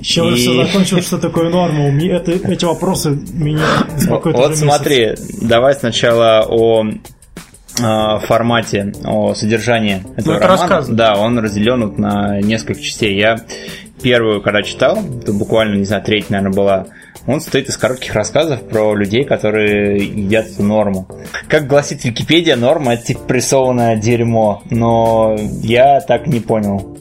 Еще 0.00 0.30
и... 0.32 0.34
все 0.36 0.64
закончил, 0.64 1.00
что 1.02 1.18
такое 1.18 1.50
норма. 1.50 1.88
Это, 1.88 2.32
эти 2.32 2.64
вопросы 2.64 3.18
меня 3.32 3.60
беспокоят 3.94 4.36
Вот 4.36 4.56
смотри, 4.56 5.14
давай 5.40 5.74
сначала 5.74 6.46
о 6.48 6.84
формате, 7.78 8.94
о 9.04 9.34
содержании 9.34 10.02
этого 10.16 10.34
ну, 10.34 10.40
романа. 10.40 10.62
Рассказ. 10.62 10.88
Да, 10.88 11.14
он 11.18 11.38
разделен 11.38 11.86
вот 11.86 11.98
на 11.98 12.40
несколько 12.40 12.80
частей. 12.80 13.18
Я 13.18 13.36
первую, 14.02 14.40
когда 14.40 14.62
читал, 14.62 14.98
это 14.98 15.32
буквально, 15.32 15.76
не 15.76 15.84
знаю, 15.84 16.02
треть, 16.02 16.30
наверное, 16.30 16.54
была, 16.54 16.86
он 17.26 17.40
состоит 17.40 17.68
из 17.68 17.76
коротких 17.76 18.14
рассказов 18.14 18.62
про 18.62 18.94
людей, 18.94 19.24
которые 19.24 19.98
едят 19.98 20.46
эту 20.46 20.62
норму. 20.62 21.08
Как 21.48 21.66
гласит 21.66 22.04
Википедия, 22.04 22.56
норма 22.56 22.94
это 22.94 23.06
типа 23.06 23.20
прессованное 23.20 23.96
дерьмо, 23.96 24.62
но 24.70 25.36
я 25.62 26.00
так 26.00 26.26
не 26.26 26.40
понял. 26.40 26.98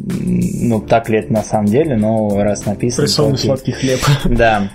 Ну, 0.00 0.80
так 0.80 1.08
ли 1.08 1.18
это 1.18 1.32
на 1.32 1.42
самом 1.42 1.66
деле, 1.66 1.96
но 1.96 2.42
раз 2.42 2.66
написано... 2.66 3.04
Прессованный 3.04 3.38
сладкий 3.38 3.72
хлеб. 3.72 4.00
Да. 4.24 4.70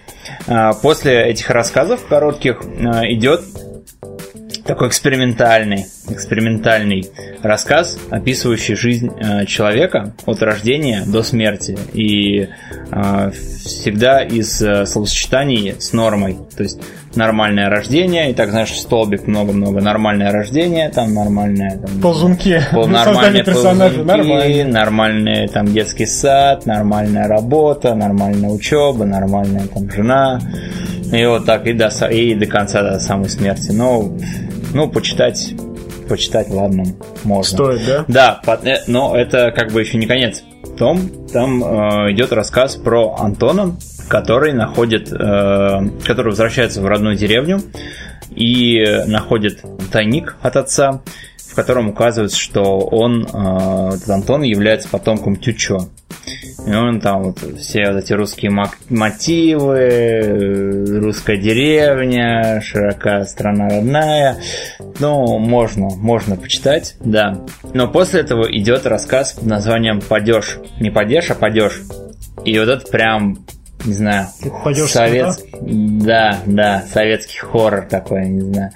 А, 0.47 0.73
после 0.73 1.25
этих 1.25 1.49
рассказов 1.49 2.05
коротких 2.07 2.61
а, 2.79 3.05
идет 3.11 3.41
такой 4.65 4.87
экспериментальный, 4.87 5.85
экспериментальный 6.09 7.09
рассказ, 7.41 7.97
описывающий 8.09 8.75
жизнь 8.75 9.09
э, 9.09 9.45
человека 9.45 10.13
от 10.25 10.41
рождения 10.41 11.03
до 11.05 11.23
смерти. 11.23 11.77
И 11.93 12.47
э, 12.91 13.31
всегда 13.65 14.23
из 14.23 14.61
э, 14.61 14.85
словосочетаний 14.85 15.75
с 15.79 15.91
нормой. 15.91 16.37
То 16.55 16.63
есть 16.63 16.79
нормальное 17.15 17.69
рождение, 17.69 18.31
и 18.31 18.33
так, 18.33 18.49
знаешь, 18.49 18.71
столбик 18.73 19.27
много-много, 19.27 19.81
нормальное 19.81 20.31
рождение, 20.31 20.89
там 20.89 21.13
нормальное... 21.13 21.77
Там, 21.77 22.01
ползунки. 22.01 22.61
Пол, 22.71 22.87
нормальные 22.87 23.43
ползунки, 23.43 23.97
нормальные. 23.97 24.65
нормальный 24.65 25.47
там 25.47 25.67
детский 25.67 26.05
сад, 26.05 26.65
нормальная 26.65 27.27
работа, 27.27 27.95
нормальная 27.95 28.49
учеба, 28.49 29.05
нормальная 29.05 29.67
там 29.67 29.91
жена. 29.91 30.39
И 31.11 31.25
вот 31.25 31.45
так, 31.45 31.67
и 31.67 31.73
до, 31.73 31.89
и 32.07 32.33
до 32.33 32.47
конца, 32.47 32.81
до 32.81 32.99
самой 32.99 33.29
смерти. 33.29 33.71
Но 33.71 34.11
ну, 34.73 34.89
почитать, 34.89 35.53
почитать, 36.07 36.49
ладно, 36.49 36.85
можно. 37.23 37.57
Стоит, 37.57 37.81
да? 37.85 38.41
Да, 38.43 38.57
э, 38.63 38.77
но 38.87 39.15
это 39.15 39.51
как 39.51 39.71
бы 39.71 39.81
еще 39.81 39.97
не 39.97 40.05
конец. 40.05 40.43
Том, 40.77 41.09
там 41.31 41.63
э, 41.63 42.13
идет 42.13 42.33
рассказ 42.33 42.75
про 42.75 43.15
Антона, 43.17 43.75
который 44.07 44.53
находит, 44.53 45.11
э, 45.11 45.89
который 46.05 46.29
возвращается 46.29 46.81
в 46.81 46.85
родную 46.85 47.15
деревню 47.15 47.61
и 48.35 48.83
находит 49.05 49.63
тайник 49.91 50.35
от 50.41 50.57
отца, 50.57 51.01
в 51.53 51.55
котором 51.55 51.89
указывается, 51.89 52.39
что 52.39 52.79
он, 52.79 53.27
э, 53.31 53.95
этот 53.95 54.09
Антон, 54.09 54.41
является 54.41 54.89
потомком 54.89 55.35
Тючо. 55.35 55.89
И 56.65 56.73
он 56.73 57.01
там 57.01 57.23
вот 57.23 57.39
все 57.59 57.91
вот 57.91 58.03
эти 58.03 58.13
русские 58.13 58.51
мотивы, 58.89 60.85
русская 61.01 61.37
деревня, 61.37 62.61
широка 62.61 63.25
страна 63.25 63.69
родная. 63.69 64.37
Ну, 64.99 65.39
можно, 65.39 65.89
можно 65.89 66.35
почитать, 66.37 66.95
да. 67.01 67.41
Но 67.73 67.87
после 67.87 68.21
этого 68.21 68.45
идет 68.49 68.85
рассказ 68.85 69.33
под 69.33 69.45
названием 69.45 69.99
«Падеж». 70.01 70.59
Не 70.79 70.89
«Падеж», 70.89 71.31
а 71.31 71.35
«Падеж». 71.35 71.81
И 72.45 72.57
вот 72.57 72.69
это 72.69 72.89
прям 72.89 73.45
не 73.85 73.93
знаю, 73.93 74.27
совет... 74.87 75.35
Да, 75.61 76.39
да, 76.45 76.83
советский 76.91 77.39
хоррор 77.39 77.85
такой, 77.89 78.27
не 78.27 78.41
знаю. 78.41 78.71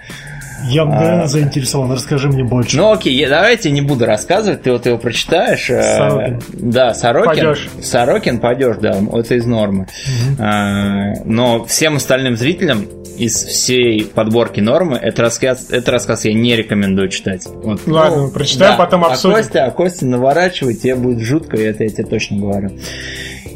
Я 0.66 0.86
мгновенно 0.86 1.24
а... 1.24 1.28
заинтересован, 1.28 1.92
расскажи 1.92 2.28
мне 2.30 2.44
больше. 2.44 2.78
Ну 2.78 2.92
окей, 2.92 3.16
я, 3.16 3.30
давайте 3.30 3.72
не 3.72 3.82
буду 3.82 4.06
рассказывать, 4.06 4.64
ты 4.64 4.72
вот 4.72 4.86
его 4.86 4.98
прочитаешь. 4.98 5.70
Э, 5.70 5.98
Сорокин. 5.98 6.42
Да, 6.54 6.94
Сорокин. 6.94 7.28
Пойдешь. 7.28 7.70
Сорокин 7.82 8.40
пойдешь, 8.40 8.78
да, 8.82 8.98
это 9.14 9.36
из 9.36 9.46
нормы. 9.46 9.84
Угу. 9.84 10.44
А, 10.44 11.14
но 11.26 11.66
всем 11.66 11.98
остальным 11.98 12.36
зрителям 12.36 12.88
из 13.18 13.44
всей 13.44 14.06
подборки 14.06 14.60
нормы 14.60 14.98
этот 14.98 15.20
рассказ, 15.20 15.70
этот 15.70 15.90
рассказ 15.90 16.26
я 16.26 16.34
не 16.34 16.56
рекомендую 16.56 17.10
читать. 17.10 17.46
Вот. 17.48 17.82
Ладно, 17.88 18.24
ну, 18.24 18.32
прочитаем, 18.32 18.78
да. 18.78 18.78
потом 18.78 19.06
обсудим. 19.06 19.36
А 19.36 19.38
Костя, 19.40 19.66
а 19.66 19.72
Костя 19.72 20.06
наворачивай, 20.06 20.76
тебе 20.76 20.96
будет 20.96 21.20
жутко, 21.20 21.58
это 21.58 21.84
я 21.84 21.90
тебе 21.90 22.06
точно 22.06 22.38
говорю. 22.38 22.72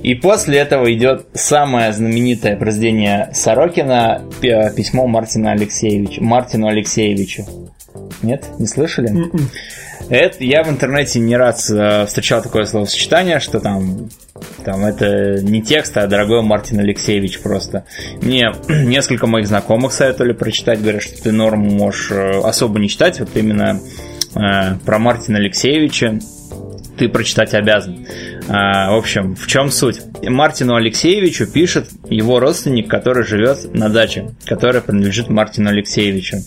И 0.03 0.15
после 0.15 0.59
этого 0.59 0.91
идет 0.93 1.27
самое 1.33 1.93
знаменитое 1.93 2.55
произведение 2.55 3.29
Сорокина 3.33 4.23
«Письмо 4.41 5.07
Мартина 5.07 5.51
Алексеевича», 5.51 6.23
Мартину 6.23 6.67
Алексеевичу. 6.67 7.45
Нет? 8.21 8.45
Не 8.59 8.67
слышали? 8.67 9.09
Mm-mm. 9.09 9.33
М-м. 9.33 9.49
Это 10.09 10.43
я 10.43 10.63
в 10.63 10.69
интернете 10.69 11.19
не 11.19 11.37
раз 11.37 11.69
э, 11.69 12.05
встречал 12.05 12.41
такое 12.41 12.65
словосочетание, 12.65 13.39
что 13.39 13.59
там, 13.59 14.09
там 14.65 14.83
это 14.83 15.41
не 15.41 15.61
текст, 15.61 15.95
а 15.97 16.07
дорогой 16.07 16.41
Мартин 16.41 16.79
Алексеевич 16.79 17.39
просто. 17.39 17.85
Мне 18.21 18.51
несколько 18.67 19.27
моих 19.27 19.47
знакомых 19.47 19.93
советовали 19.93 20.33
прочитать, 20.33 20.81
говорят, 20.81 21.01
что 21.01 21.21
ты 21.21 21.31
норму 21.31 21.69
можешь 21.69 22.11
э, 22.11 22.41
особо 22.41 22.79
не 22.79 22.89
читать, 22.89 23.19
вот 23.19 23.29
именно 23.35 23.79
э, 24.35 24.75
про 24.85 24.99
Мартина 24.99 25.37
Алексеевича 25.37 26.19
ты 26.97 27.07
прочитать 27.09 27.53
обязан. 27.53 28.05
А, 28.47 28.91
в 28.91 28.97
общем, 28.97 29.35
в 29.35 29.47
чем 29.47 29.69
суть? 29.71 30.01
Мартину 30.23 30.75
Алексеевичу 30.75 31.47
пишет 31.47 31.89
его 32.09 32.39
родственник, 32.39 32.89
который 32.89 33.23
живет 33.23 33.73
на 33.73 33.89
даче, 33.89 34.31
которая 34.45 34.81
принадлежит 34.81 35.29
Мартину 35.29 35.69
Алексеевичу. 35.69 36.37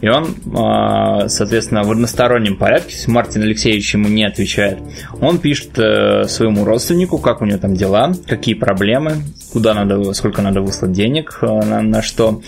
И 0.00 0.08
он, 0.08 0.34
а, 0.56 1.28
соответственно, 1.28 1.82
в 1.82 1.90
одностороннем 1.90 2.56
порядке, 2.56 2.94
если 2.94 3.10
Мартин 3.10 3.42
Алексеевич 3.42 3.94
ему 3.94 4.08
не 4.08 4.24
отвечает, 4.24 4.78
он 5.20 5.38
пишет 5.38 5.78
э, 5.78 6.24
своему 6.24 6.64
родственнику, 6.64 7.18
как 7.18 7.42
у 7.42 7.44
него 7.44 7.58
там 7.58 7.74
дела, 7.74 8.12
какие 8.26 8.54
проблемы, 8.54 9.16
куда 9.52 9.74
надо, 9.74 10.12
сколько 10.12 10.42
надо 10.42 10.60
выслать 10.60 10.92
денег, 10.92 11.38
э, 11.42 11.46
на, 11.46 11.82
на 11.82 12.02
что. 12.02 12.42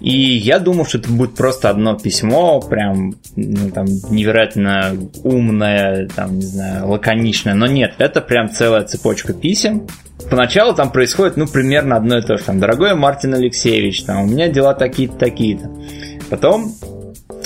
И 0.00 0.18
я 0.36 0.58
думал, 0.58 0.86
что 0.86 0.98
это 0.98 1.10
будет 1.10 1.34
просто 1.34 1.68
одно 1.68 1.98
письмо, 1.98 2.60
прям 2.60 3.14
ну, 3.36 3.70
там, 3.70 3.86
невероятно 4.10 4.96
умное, 5.22 6.08
там, 6.14 6.36
не 6.36 6.46
знаю, 6.46 6.88
лаконичное. 6.88 7.54
Но 7.54 7.66
нет, 7.66 7.94
это 7.98 8.20
прям 8.20 8.48
целая 8.50 8.82
цепочка 8.84 9.34
писем. 9.34 9.86
Поначалу 10.30 10.74
там 10.74 10.90
происходит, 10.90 11.36
ну, 11.36 11.46
примерно 11.46 11.96
одно 11.96 12.18
и 12.18 12.22
то 12.22 12.36
же. 12.36 12.44
Там, 12.44 12.60
дорогой 12.60 12.94
Мартин 12.94 13.34
Алексеевич, 13.34 14.02
там, 14.04 14.22
у 14.22 14.26
меня 14.26 14.48
дела 14.48 14.74
такие-то, 14.74 15.16
такие-то. 15.16 15.70
Потом, 16.30 16.72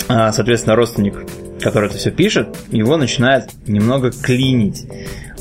соответственно, 0.07 0.75
родственник, 0.75 1.25
который 1.61 1.89
это 1.89 1.97
все 1.97 2.11
пишет, 2.11 2.55
его 2.69 2.97
начинает 2.97 3.49
немного 3.67 4.11
клинить. 4.11 4.85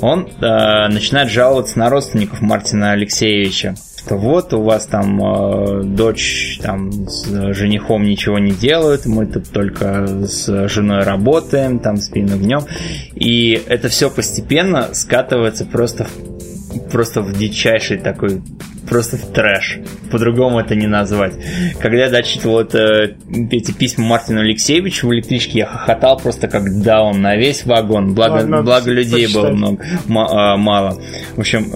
Он 0.01 0.27
э, 0.27 0.89
начинает 0.89 1.31
жаловаться 1.31 1.79
на 1.79 1.89
родственников 1.89 2.41
Мартина 2.41 2.93
Алексеевича 2.93 3.75
что 4.05 4.17
вот 4.17 4.53
у 4.53 4.63
вас 4.63 4.87
там 4.87 5.23
э, 5.23 5.83
дочь 5.85 6.59
там 6.63 7.09
с 7.09 7.55
женихом 7.55 8.05
ничего 8.05 8.39
не 8.39 8.53
делают, 8.53 9.07
мы 9.07 9.27
тут 9.27 9.49
только 9.51 10.07
с 10.27 10.69
женой 10.69 11.05
работаем, 11.05 11.79
там 11.79 11.97
спим 11.97 12.27
огнем. 12.27 12.61
И 13.15 13.63
это 13.67 13.89
все 13.89 14.11
постепенно 14.11 14.91
скатывается 14.93 15.65
просто 15.65 16.05
в, 16.05 16.91
просто 16.91 17.23
в 17.23 17.33
дичайший 17.33 17.97
такой 17.97 18.43
просто 18.89 19.19
трэш. 19.19 19.79
По-другому 20.11 20.61
это 20.61 20.75
не 20.75 20.87
назвать. 20.87 21.35
Когда 21.81 22.05
я 22.05 22.11
дочитывал 22.11 22.61
это, 22.61 23.15
эти 23.51 23.73
письма 23.73 24.07
Мартину 24.07 24.41
Алексеевичу 24.41 25.09
в 25.09 25.15
электричке, 25.15 25.61
я 25.61 25.67
хохотал 25.67 26.19
просто 26.19 26.49
как 26.49 26.83
даун 26.83 27.21
на 27.21 27.37
весь 27.37 27.65
вагон. 27.65 28.15
Благо, 28.15 28.35
Ладно, 28.35 28.63
благо 28.63 28.91
людей 28.91 29.25
почитать. 29.25 29.35
было 29.35 29.51
много, 29.51 29.85
а, 30.09 30.57
мало. 30.57 31.01
В 31.37 31.41
общем, 31.41 31.71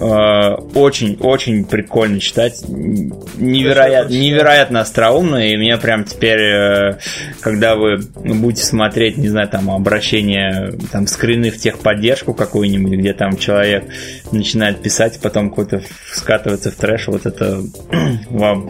очень-очень 0.75 1.61
э, 1.61 1.65
прикольно 1.65 2.19
читать. 2.19 2.63
Невероятно, 2.67 4.13
невероятно 4.13 4.81
остроумно. 4.81 5.47
И 5.47 5.55
меня 5.55 5.77
прям 5.77 6.03
теперь, 6.03 6.39
э, 6.39 6.97
когда 7.41 7.75
вы 7.75 7.99
будете 8.23 8.63
смотреть, 8.63 9.17
не 9.17 9.29
знаю, 9.29 9.47
там 9.49 9.69
обращение, 9.69 10.73
там 10.91 11.07
скрины 11.07 11.51
в 11.51 11.57
техподдержку 11.57 12.33
какую-нибудь, 12.33 12.99
где 12.99 13.13
там 13.13 13.37
человек 13.37 13.85
начинает 14.31 14.81
писать, 14.81 15.19
потом 15.21 15.49
какой-то 15.49 15.81
скатывается 16.13 16.71
в 16.71 16.75
трэш, 16.75 16.98
вот 17.07 17.25
это 17.25 17.61
вам 18.29 18.69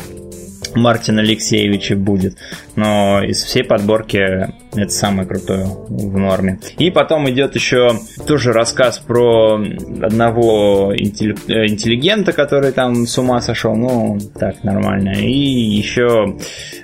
Мартин 0.75 1.19
Алексеевич 1.19 1.91
будет. 1.91 2.37
Но 2.75 3.23
из 3.23 3.43
всей 3.43 3.63
подборки 3.63 4.49
это 4.73 4.89
самое 4.89 5.27
крутое 5.27 5.65
в 5.65 6.17
норме. 6.17 6.59
И 6.77 6.91
потом 6.91 7.29
идет 7.29 7.55
еще 7.55 7.91
тоже 8.27 8.53
рассказ 8.53 8.99
про 8.99 9.55
одного 9.55 10.93
интеллигента, 10.95 12.33
который 12.33 12.71
там 12.71 13.07
с 13.07 13.17
ума 13.17 13.41
сошел. 13.41 13.75
Ну, 13.75 14.19
так, 14.39 14.63
нормально. 14.63 15.13
И 15.19 15.31
еще 15.31 16.37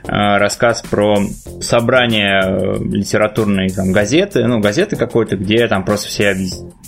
а, 0.07 0.39
рассказ 0.39 0.81
про 0.81 1.17
собрание 1.61 2.79
литературной 2.79 3.69
там, 3.69 3.91
газеты. 3.91 4.45
Ну, 4.45 4.59
газеты 4.59 4.95
какой-то, 4.95 5.37
где 5.37 5.67
там 5.67 5.85
просто 5.85 6.07
все 6.07 6.35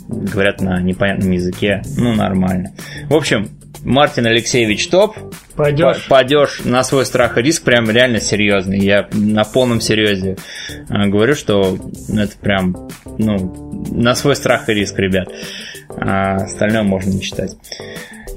говорят 0.07 0.61
на 0.61 0.81
непонятном 0.81 1.31
языке. 1.31 1.81
Ну, 1.97 2.13
нормально. 2.13 2.71
В 3.09 3.15
общем, 3.15 3.49
Мартин 3.83 4.25
Алексеевич 4.25 4.87
топ. 4.89 5.15
Пойдешь? 5.55 6.07
Пойдешь 6.07 6.61
на 6.63 6.83
свой 6.83 7.05
страх 7.05 7.37
и 7.37 7.41
риск 7.41 7.63
прям 7.63 7.89
реально 7.89 8.19
серьезный. 8.19 8.79
Я 8.79 9.07
на 9.13 9.43
полном 9.43 9.81
серьезе 9.81 10.37
а, 10.89 11.07
говорю, 11.07 11.35
что 11.35 11.77
это 12.09 12.37
прям, 12.39 12.89
ну, 13.17 13.85
на 13.91 14.15
свой 14.15 14.35
страх 14.35 14.69
и 14.69 14.73
риск, 14.73 14.97
ребят. 14.99 15.29
А 15.89 16.35
остальное 16.35 16.83
можно 16.83 17.09
не 17.11 17.21
читать. 17.21 17.55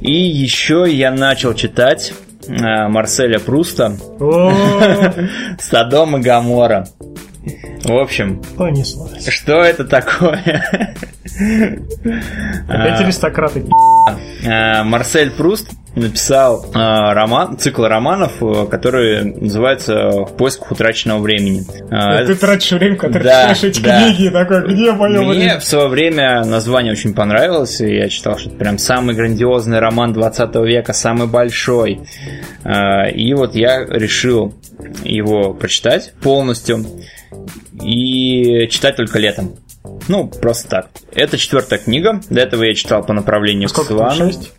И 0.01 0.13
еще 0.13 0.87
я 0.89 1.11
начал 1.11 1.55
читать 1.55 2.15
а, 2.49 2.89
Марселя 2.89 3.39
Пруста 3.39 3.97
Садом 5.59 6.17
и 6.17 6.21
Гамора. 6.21 6.87
В 7.85 7.99
общем, 7.99 8.43
понеслась. 8.57 9.27
Что 9.29 9.63
это 9.63 9.85
такое? 9.85 10.75
Опять 12.69 13.01
аристократы. 13.01 13.65
А, 14.47 14.85
Марсель 14.85 15.31
Пруст 15.31 15.71
написал 15.95 16.67
э, 16.67 16.79
роман, 16.79 17.59
цикл 17.59 17.85
романов, 17.85 18.43
э, 18.43 18.67
который 18.71 19.25
называется 19.25 20.11
«В 20.11 20.37
поисках 20.37 20.73
утраченного 20.73 21.21
времени». 21.21 21.65
Э, 21.91 22.25
ты 22.27 22.37
тратишь 22.37 22.71
время, 22.73 22.97
когда 22.97 23.21
да, 23.21 23.55
читаешь 23.55 23.65
эти 23.65 23.81
да. 23.81 24.01
книги, 24.01 24.29
такой, 24.29 24.73
где 24.73 24.93
мое 24.93 25.21
Мне 25.21 25.29
время? 25.29 25.59
в 25.59 25.65
свое 25.65 25.89
время 25.89 26.45
название 26.45 26.93
очень 26.93 27.13
понравилось, 27.13 27.81
и 27.81 27.97
я 27.97 28.09
читал, 28.09 28.39
что 28.39 28.51
это 28.51 28.59
прям 28.59 28.79
самый 28.79 29.17
грандиозный 29.17 29.81
роман 29.81 30.13
20 30.13 30.55
века, 30.57 30.93
самый 30.93 31.27
большой. 31.27 32.03
Э, 32.65 33.11
и 33.11 33.35
вот 33.35 33.55
я 33.57 33.85
решил 33.85 34.55
его 35.03 35.55
прочитать 35.55 36.13
полностью 36.23 36.85
и 37.83 38.69
читать 38.69 38.97
только 38.97 39.19
летом. 39.19 39.57
Ну, 40.09 40.29
просто 40.29 40.69
так. 40.69 40.89
Это 41.15 41.39
четвертая 41.39 41.79
книга. 41.79 42.21
До 42.29 42.41
этого 42.41 42.65
я 42.65 42.75
читал 42.75 43.05
по 43.05 43.13
направлению 43.13 43.69
а 43.73 43.81
к 43.81 43.85
Свану. 43.85 44.33
6? 44.33 44.53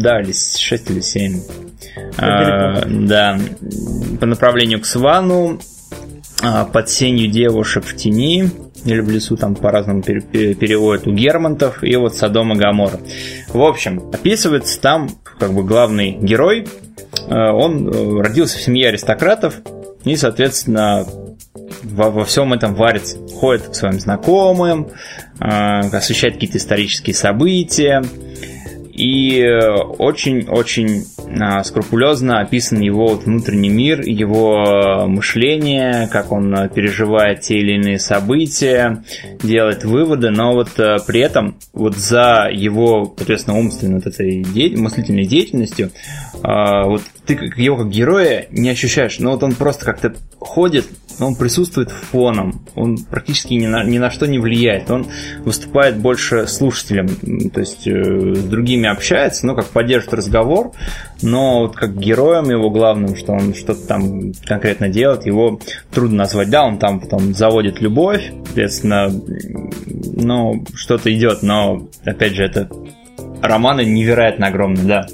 Да, 0.00 0.20
или 0.20 0.32
6 0.32 0.90
или 0.90 1.00
7. 1.00 1.40
А, 2.18 2.84
да. 2.86 3.38
По 4.20 4.26
направлению 4.26 4.80
к 4.80 4.86
Свану. 4.86 5.60
А, 6.42 6.64
под 6.64 6.88
сенью 6.88 7.30
девушек 7.30 7.84
в 7.84 7.94
тени. 7.94 8.50
Или 8.84 9.00
в 9.00 9.10
лесу 9.10 9.36
там 9.36 9.54
по-разному 9.54 10.02
переводят 10.02 11.06
у 11.06 11.12
Германтов. 11.12 11.82
И 11.84 11.94
вот 11.96 12.16
Содом 12.16 12.52
и 12.52 12.56
Гамора. 12.56 13.00
В 13.48 13.62
общем, 13.62 14.10
описывается 14.12 14.80
там 14.80 15.10
как 15.38 15.52
бы 15.52 15.62
главный 15.64 16.12
герой. 16.12 16.66
А, 17.28 17.52
он 17.52 17.88
э, 17.88 18.22
родился 18.22 18.58
в 18.58 18.62
семье 18.62 18.88
аристократов. 18.88 19.60
И, 20.04 20.16
соответственно, 20.16 21.06
во, 21.84 22.10
во 22.10 22.24
всем 22.24 22.52
этом 22.52 22.74
варится. 22.74 23.18
Ходит 23.28 23.68
к 23.68 23.74
своим 23.74 24.00
знакомым, 24.00 24.88
э, 25.40 25.44
освещает 25.44 26.34
какие-то 26.34 26.58
исторические 26.58 27.14
события. 27.14 28.02
И 28.92 29.44
очень-очень 29.98 31.02
э, 31.26 31.64
скрупулезно 31.64 32.40
описан 32.40 32.78
его 32.78 33.08
вот 33.08 33.24
внутренний 33.24 33.68
мир, 33.68 34.00
его 34.02 35.06
мышление, 35.08 36.08
как 36.12 36.30
он 36.30 36.68
переживает 36.68 37.40
те 37.40 37.58
или 37.58 37.74
иные 37.74 37.98
события, 37.98 39.02
делает 39.42 39.84
выводы, 39.84 40.30
но 40.30 40.52
вот 40.52 40.78
э, 40.78 40.98
при 41.04 41.20
этом 41.20 41.56
вот 41.72 41.96
за 41.96 42.48
его, 42.52 43.12
соответственно, 43.16 43.58
умственной 43.58 43.96
вот 43.96 44.06
этой 44.06 44.44
де- 44.44 44.76
мыслительной 44.76 45.24
деятельностью, 45.26 45.90
вот 46.46 47.02
ты 47.24 47.34
его 47.56 47.78
как 47.78 47.88
героя 47.88 48.46
не 48.50 48.68
ощущаешь, 48.68 49.18
но 49.18 49.30
вот 49.32 49.42
он 49.42 49.54
просто 49.54 49.86
как-то 49.86 50.14
ходит, 50.38 50.84
он 51.18 51.36
присутствует 51.36 51.90
фоном, 51.90 52.66
он 52.74 52.98
практически 52.98 53.54
ни 53.54 53.66
на, 53.66 53.82
ни 53.82 53.96
на 53.96 54.10
что 54.10 54.26
не 54.26 54.38
влияет, 54.38 54.90
он 54.90 55.06
выступает 55.38 55.96
больше 55.96 56.46
слушателем, 56.46 57.08
то 57.48 57.60
есть 57.60 57.86
э, 57.86 58.34
с 58.34 58.44
другими 58.44 58.88
общается, 58.88 59.46
ну, 59.46 59.54
как 59.54 59.68
поддерживает 59.68 60.18
разговор, 60.18 60.72
но 61.22 61.60
вот 61.60 61.76
как 61.76 61.96
героем 61.96 62.50
его 62.50 62.68
главным, 62.68 63.16
что 63.16 63.32
он 63.32 63.54
что-то 63.54 63.86
там 63.86 64.32
конкретно 64.44 64.90
делает, 64.90 65.24
его 65.24 65.60
трудно 65.92 66.18
назвать, 66.18 66.50
да, 66.50 66.64
он 66.64 66.76
там 66.78 67.00
потом 67.00 67.34
заводит 67.34 67.80
любовь, 67.80 68.32
соответственно, 68.44 69.10
ну, 70.14 70.62
что-то 70.74 71.14
идет, 71.14 71.42
но, 71.42 71.88
опять 72.04 72.34
же, 72.34 72.44
это 72.44 72.68
романы 73.42 73.84
невероятно 73.84 74.48
огромные, 74.48 74.84
да. 74.84 75.06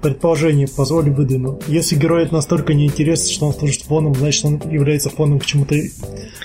Предположение, 0.00 0.68
позволю 0.68 1.12
выдвину. 1.12 1.60
Если 1.66 1.96
герой 1.96 2.28
настолько 2.30 2.74
неинтересен, 2.74 3.32
что 3.32 3.46
он 3.46 3.54
служит 3.54 3.82
фоном, 3.82 4.14
значит 4.14 4.44
он 4.44 4.60
является 4.70 5.10
фоном 5.10 5.38
к 5.38 5.46
чему-то 5.46 5.74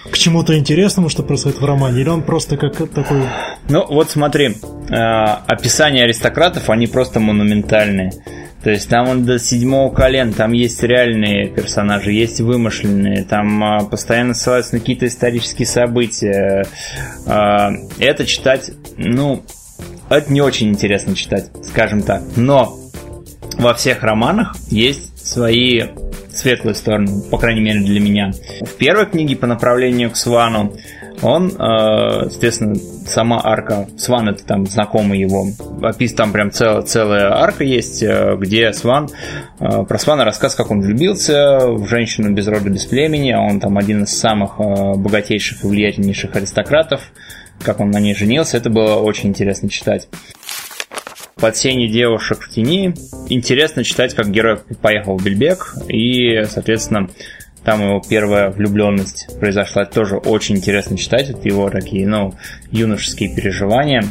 к 0.09 0.17
чему-то 0.17 0.57
интересному, 0.57 1.09
что 1.09 1.23
происходит 1.23 1.61
в 1.61 1.65
романе, 1.65 2.01
или 2.01 2.09
он 2.09 2.23
просто 2.23 2.57
как 2.57 2.75
такой... 2.75 3.23
Ну, 3.69 3.85
вот 3.87 4.09
смотри, 4.09 4.47
э, 4.89 4.93
описания 4.93 6.03
аристократов, 6.03 6.69
они 6.69 6.87
просто 6.87 7.19
монументальные. 7.19 8.11
То 8.63 8.69
есть 8.69 8.89
там 8.89 9.09
он 9.09 9.25
до 9.25 9.39
седьмого 9.39 9.91
колена, 9.93 10.33
там 10.33 10.51
есть 10.51 10.83
реальные 10.83 11.47
персонажи, 11.47 12.11
есть 12.11 12.41
вымышленные, 12.41 13.23
там 13.23 13.63
а, 13.63 13.79
постоянно 13.85 14.35
ссылаются 14.35 14.75
на 14.75 14.79
какие-то 14.79 15.07
исторические 15.07 15.65
события. 15.65 16.67
А, 17.25 17.71
это 17.97 18.25
читать, 18.25 18.69
ну, 18.97 19.43
это 20.17 20.31
не 20.31 20.41
очень 20.41 20.69
интересно 20.69 21.15
читать, 21.15 21.49
скажем 21.63 22.01
так. 22.01 22.21
Но 22.35 22.77
во 23.57 23.73
всех 23.73 24.03
романах 24.03 24.55
есть 24.69 25.25
свои 25.25 25.83
светлые 26.33 26.75
стороны, 26.75 27.21
по 27.29 27.37
крайней 27.37 27.61
мере 27.61 27.81
для 27.81 27.99
меня. 27.99 28.31
В 28.61 28.77
первой 28.77 29.05
книге 29.05 29.35
по 29.35 29.47
направлению 29.47 30.11
к 30.11 30.15
Свану 30.15 30.73
он, 31.21 31.49
э, 31.49 32.29
соответственно, 32.29 32.75
сама 33.05 33.39
арка, 33.43 33.87
Сван 33.97 34.29
это 34.29 34.43
там 34.43 34.65
знакомый 34.65 35.19
его, 35.19 35.45
опис 35.83 36.13
там 36.13 36.31
прям 36.31 36.51
цел, 36.51 36.81
целая 36.81 37.31
арка 37.33 37.63
есть, 37.63 38.01
э, 38.01 38.35
где 38.39 38.73
Сван, 38.73 39.09
э, 39.59 39.83
про 39.83 39.99
Свана 39.99 40.25
рассказ, 40.25 40.55
как 40.55 40.71
он 40.71 40.81
влюбился 40.81 41.59
в 41.67 41.85
женщину 41.87 42.31
без 42.31 42.47
рода, 42.47 42.69
без 42.69 42.85
племени, 42.85 43.33
он 43.33 43.59
там 43.59 43.77
один 43.77 44.03
из 44.03 44.17
самых 44.17 44.57
богатейших 44.57 45.63
и 45.63 45.67
влиятельнейших 45.67 46.35
аристократов, 46.35 47.01
как 47.61 47.79
он 47.79 47.91
на 47.91 47.99
ней 47.99 48.15
женился, 48.15 48.57
это 48.57 48.69
было 48.69 48.95
очень 48.95 49.29
интересно 49.29 49.69
читать 49.69 50.07
под 51.41 51.57
сенью 51.57 51.89
девушек 51.89 52.43
в 52.43 52.49
тени. 52.49 52.93
Интересно 53.29 53.83
читать, 53.83 54.13
как 54.13 54.29
герой 54.29 54.59
поехал 54.81 55.17
в 55.17 55.23
Бельбек, 55.23 55.73
и, 55.89 56.43
соответственно, 56.47 57.09
там 57.63 57.81
его 57.81 58.01
первая 58.07 58.51
влюбленность 58.51 59.27
произошла. 59.39 59.83
Это 59.83 59.93
тоже 59.93 60.17
очень 60.17 60.57
интересно 60.57 60.97
читать. 60.97 61.29
Это 61.29 61.47
его 61.47 61.69
такие, 61.69 62.07
ну, 62.07 62.33
юношеские 62.71 63.35
переживания. 63.35 64.03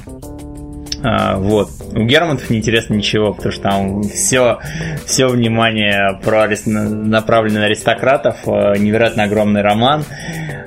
А, 1.03 1.37
вот. 1.37 1.71
У 1.95 2.05
Германтов 2.05 2.51
не 2.51 2.59
интересно 2.59 2.95
ничего, 2.95 3.33
потому 3.33 3.53
что 3.53 3.63
там 3.63 4.03
все, 4.03 4.59
все 5.07 5.29
внимание 5.29 6.19
про, 6.23 6.49
направлено 6.67 7.61
на 7.61 7.67
аристократов, 7.67 8.37
а, 8.47 8.75
невероятно 8.77 9.25
огромный 9.25 9.63
роман. 9.63 10.05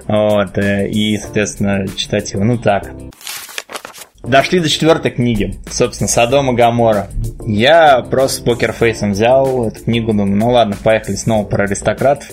Вот, 0.05 0.57
э, 0.57 0.89
и, 0.89 1.17
соответственно, 1.17 1.87
читать 1.95 2.33
его, 2.33 2.43
ну 2.43 2.57
так, 2.57 2.91
Дошли 4.23 4.61
до 4.61 4.69
четвертой 4.69 5.11
книги, 5.11 5.55
собственно, 5.69 6.07
Содом 6.07 6.51
и 6.51 6.55
Гамора. 6.55 7.09
Я 7.45 8.01
просто 8.09 8.37
с 8.37 8.39
покерфейсом 8.39 9.11
взял 9.11 9.67
эту 9.67 9.83
книгу, 9.83 10.13
думаю, 10.13 10.37
ну 10.37 10.49
ладно, 10.49 10.77
поехали 10.81 11.15
снова 11.15 11.45
про 11.45 11.65
аристократов. 11.65 12.29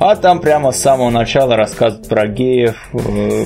А 0.00 0.16
там 0.16 0.40
прямо 0.40 0.72
с 0.72 0.80
самого 0.80 1.10
начала 1.10 1.54
рассказывают 1.56 2.08
про 2.08 2.26
геев. 2.28 2.76
Э, 2.94 3.44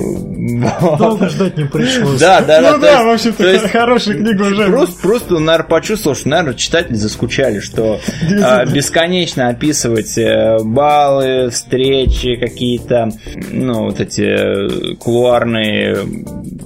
Долго 0.97 1.27
ждать 1.27 1.57
не 1.57 1.65
пришлось. 1.65 2.19
Да, 2.19 2.39
да, 2.39 2.61
да. 2.61 2.71
Ну 2.71 2.79
да, 2.79 3.03
в 3.03 3.09
общем-то, 3.09 3.67
хорошая 3.67 4.15
книга 4.15 4.43
уже. 4.43 4.65
Просто, 4.67 5.01
просто, 5.01 5.39
наверное, 5.39 5.67
почувствовал, 5.67 6.15
что, 6.15 6.29
наверное, 6.29 6.53
читатели 6.53 6.95
заскучали, 6.95 7.59
что 7.59 7.99
а, 8.41 8.65
бесконечно 8.65 9.49
описывать 9.49 10.17
э, 10.17 10.57
баллы, 10.63 11.49
встречи 11.49 12.35
какие-то, 12.37 13.09
ну, 13.51 13.85
вот 13.85 13.99
эти 13.99 14.95
кулуарные 14.95 15.97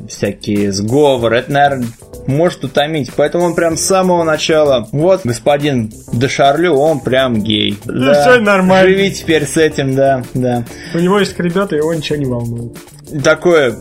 всякие 0.07 0.71
сговоры. 0.71 1.22
Это, 1.31 1.51
наверное, 1.51 1.87
может 2.27 2.63
утомить. 2.63 3.11
Поэтому 3.15 3.45
он 3.45 3.55
прям 3.55 3.77
с 3.77 3.81
самого 3.81 4.23
начала, 4.23 4.87
вот, 4.91 5.21
господин 5.23 5.91
Дешарлю, 6.11 6.73
он 6.73 6.99
прям 6.99 7.41
гей. 7.41 7.71
И 7.71 7.77
да, 7.85 8.13
все 8.13 8.39
нормально. 8.39 8.89
Живи 8.89 9.11
теперь 9.11 9.45
с 9.45 9.57
этим, 9.57 9.95
да, 9.95 10.23
да. 10.33 10.65
У 10.93 10.99
него 10.99 11.19
есть 11.19 11.39
ребята, 11.39 11.75
его 11.75 11.93
ничего 11.93 12.17
не 12.17 12.25
волнует 12.25 12.77
такое 13.23 13.71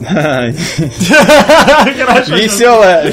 веселое 2.28 3.12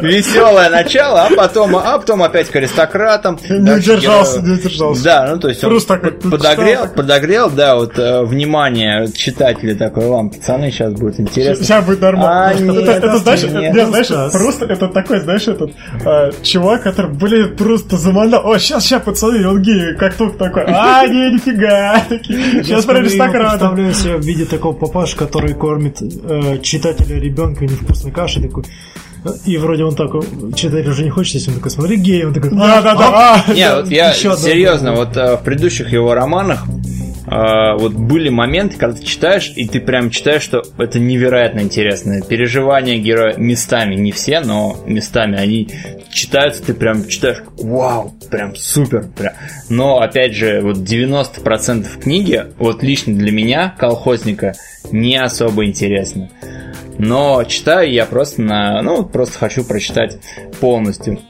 веселое 0.00 0.70
начало, 0.70 1.26
а 1.26 1.34
потом, 1.34 1.76
а 1.76 1.98
потом 1.98 2.22
опять 2.22 2.48
к 2.48 2.56
аристократам. 2.56 3.38
Не 3.48 3.72
удержался, 3.72 4.40
не 4.40 4.54
удержался. 4.54 5.04
Да, 5.04 5.26
ну 5.30 5.40
то 5.40 5.48
есть 5.48 5.62
он 5.64 5.78
подогрел, 6.30 6.88
подогрел, 6.88 7.50
да, 7.50 7.76
вот 7.76 7.98
э, 7.98 8.22
внимание 8.24 9.08
читателей 9.12 9.74
такой, 9.74 10.06
вам, 10.06 10.30
пацаны, 10.30 10.70
сейчас 10.70 10.92
будет 10.92 11.20
интересно. 11.20 11.64
Сейчас 11.64 11.84
будет 11.84 12.00
нормально. 12.00 12.72
А, 12.72 12.92
это, 12.92 13.18
знаешь, 13.18 13.42
нет, 13.42 13.88
знаешь, 13.88 14.32
просто 14.32 14.66
это 14.66 14.88
такой, 14.88 15.20
знаешь, 15.20 15.46
этот 15.48 15.72
э, 16.04 16.30
чувак, 16.42 16.82
который, 16.82 17.12
блин, 17.12 17.56
просто 17.56 17.96
заманал. 17.96 18.46
О, 18.46 18.58
сейчас, 18.58 18.84
сейчас, 18.84 19.02
пацаны, 19.02 19.46
он 19.46 19.62
гей, 19.62 19.94
как 19.96 20.14
только 20.14 20.38
такой. 20.38 20.64
А, 20.66 21.06
не, 21.06 21.32
нифига. 21.32 22.02
Сейчас 22.08 22.84
про 22.84 22.98
аристократа. 22.98 23.70
Представляю 23.70 23.94
себя 23.94 24.16
в 24.16 24.22
виде 24.22 24.44
такого 24.44 24.72
папаша 24.72 25.11
персонаж, 25.12 25.14
который 25.14 25.54
кормит 25.54 25.98
э, 26.00 26.58
читателя 26.62 27.18
ребенка 27.18 27.64
невкусной 27.64 28.12
кашей, 28.12 28.42
такой. 28.42 28.64
И 29.46 29.56
вроде 29.56 29.84
он 29.84 29.94
такой, 29.94 30.22
читатель 30.54 30.90
уже 30.90 31.04
не 31.04 31.10
хочет, 31.10 31.34
если 31.34 31.50
он 31.50 31.56
такой, 31.56 31.70
смотри, 31.70 31.96
гей, 31.96 32.24
он 32.24 32.34
такой, 32.34 32.50
да, 32.50 32.82
да, 32.82 32.94
да. 32.96 33.44
А, 33.46 33.52
не, 33.54 33.72
вот 33.76 33.88
я 33.88 34.12
серьезно, 34.12 34.94
вот 34.94 35.16
э, 35.16 35.36
в 35.36 35.44
предыдущих 35.44 35.92
его 35.92 36.12
романах 36.14 36.64
э, 37.26 37.76
вот 37.78 37.92
были 37.92 38.30
моменты, 38.30 38.78
когда 38.78 38.96
ты 38.96 39.04
читаешь, 39.04 39.52
и 39.54 39.68
ты 39.68 39.80
прям 39.80 40.10
читаешь, 40.10 40.42
что 40.42 40.62
это 40.76 40.98
невероятно 40.98 41.60
интересно. 41.60 42.20
Переживания 42.22 42.98
героя 42.98 43.36
местами, 43.36 43.94
не 43.94 44.10
все, 44.10 44.40
но 44.40 44.76
местами 44.86 45.38
они 45.38 45.68
читаются, 46.10 46.64
ты 46.64 46.74
прям 46.74 47.06
читаешь, 47.06 47.42
вау, 47.58 48.14
прям 48.32 48.56
супер. 48.56 49.06
Прям. 49.14 49.34
Но, 49.68 50.00
опять 50.00 50.34
же, 50.34 50.60
вот 50.62 50.78
90% 50.78 52.00
книги, 52.00 52.46
вот 52.58 52.82
лично 52.82 53.14
для 53.14 53.30
меня, 53.30 53.74
колхозника, 53.78 54.54
не 54.90 55.16
особо 55.16 55.66
интересно. 55.66 56.30
Но 56.98 57.44
читаю 57.44 57.92
я 57.92 58.06
просто 58.06 58.42
на... 58.42 58.82
Ну, 58.82 59.04
просто 59.04 59.38
хочу 59.38 59.64
прочитать 59.64 60.18
полностью. 60.60 61.20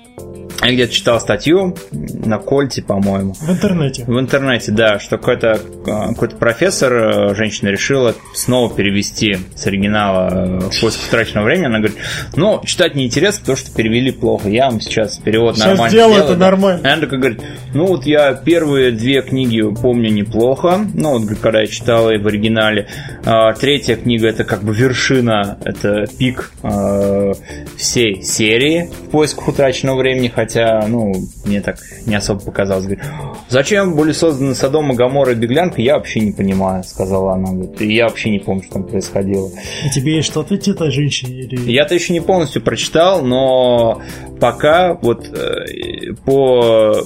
Я 0.63 0.73
где-то 0.73 0.93
читал 0.93 1.21
статью 1.21 1.77
на 1.91 2.39
Кольте, 2.39 2.83
по-моему. 2.83 3.35
В 3.35 3.51
интернете. 3.51 4.05
В 4.07 4.19
интернете, 4.19 4.71
да, 4.71 5.01
что 5.01 5.19
какой-то 5.19 5.61
а, 5.87 6.09
какой 6.09 6.29
профессор, 6.31 6.93
э, 6.93 7.35
женщина 7.35 7.69
решила 7.69 8.15
снова 8.35 8.73
перевести 8.73 9.39
с 9.57 9.67
оригинала 9.67 10.61
в 10.71 10.81
поиск 10.81 11.01
утраченного 11.09 11.47
времени. 11.47 11.67
Она 11.67 11.79
говорит, 11.79 11.99
ну, 12.37 12.63
читать 12.65 12.95
неинтересно, 12.95 13.41
потому 13.41 13.57
что 13.57 13.75
перевели 13.75 14.13
плохо. 14.13 14.49
Я 14.49 14.71
вам 14.71 14.81
сейчас 14.81 15.19
перевод 15.19 15.57
сейчас 15.57 15.69
нормально 15.69 15.91
сделаю. 15.91 16.23
это 16.23 16.35
да. 16.35 16.39
нормально. 16.39 16.87
И 16.87 16.91
она 16.91 17.01
такая 17.01 17.19
говорит, 17.19 17.41
ну 17.75 17.87
вот 17.87 18.07
я 18.07 18.33
первые 18.35 18.93
две 18.93 19.23
книги 19.23 19.63
помню 19.75 20.11
неплохо. 20.11 20.81
Ну, 20.95 21.19
вот 21.19 21.39
когда 21.41 21.61
я 21.61 21.67
читал 21.67 22.11
и 22.11 22.19
в 22.19 22.27
оригинале. 22.27 22.87
А, 23.25 23.53
третья 23.55 23.97
книга 23.97 24.29
это 24.29 24.45
как 24.45 24.63
бы 24.63 24.75
вершина, 24.75 25.59
это 25.65 26.07
пик 26.19 26.53
а, 26.63 27.33
всей 27.77 28.23
серии 28.23 28.91
в 29.07 29.11
поисках 29.11 29.49
утраченного 29.49 29.99
времени, 29.99 30.29
хотя 30.29 30.52
хотя, 30.53 30.87
ну, 30.87 31.13
мне 31.45 31.61
так 31.61 31.79
не 32.07 32.15
особо 32.15 32.41
показалось. 32.41 32.85
Говорит, 32.85 33.05
зачем 33.49 33.97
были 33.97 34.13
созданы 34.13 34.55
Содом 34.55 34.93
и 34.93 34.97
Гамора 34.97 35.33
и 35.33 35.35
Беглянка, 35.35 35.81
я 35.81 35.97
вообще 35.97 36.21
не 36.21 36.33
понимаю, 36.33 36.85
сказала 36.85 37.35
она. 37.35 37.53
Говорит, 37.53 37.81
я 37.81 38.09
вообще 38.09 38.31
не 38.31 38.39
помню, 38.39 38.63
что 38.63 38.75
там 38.75 38.85
происходило. 38.85 39.51
И 39.85 39.91
тебе 39.91 40.17
есть 40.17 40.29
что 40.29 40.41
ответить 40.41 40.69
этой 40.69 40.91
женщине? 40.91 41.41
Или... 41.41 41.71
Я-то 41.71 41.95
еще 41.95 42.13
не 42.13 42.21
полностью 42.21 42.63
прочитал, 42.63 43.25
но 43.25 44.03
пока 44.41 44.95
вот 44.95 45.27
э, 45.29 46.13
по 46.25 46.97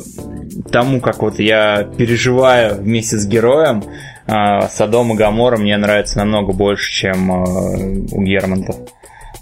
тому, 0.70 1.00
как 1.00 1.22
вот 1.22 1.38
я 1.38 1.84
переживаю 1.96 2.76
вместе 2.76 3.16
с 3.16 3.26
героем, 3.26 3.84
э, 4.26 4.68
Содом 4.68 5.12
и 5.12 5.16
Гамора 5.16 5.56
мне 5.56 5.76
нравится 5.76 6.18
намного 6.18 6.52
больше, 6.52 6.90
чем 6.92 7.30
э, 7.30 8.06
у 8.12 8.22
Германтов. 8.22 8.76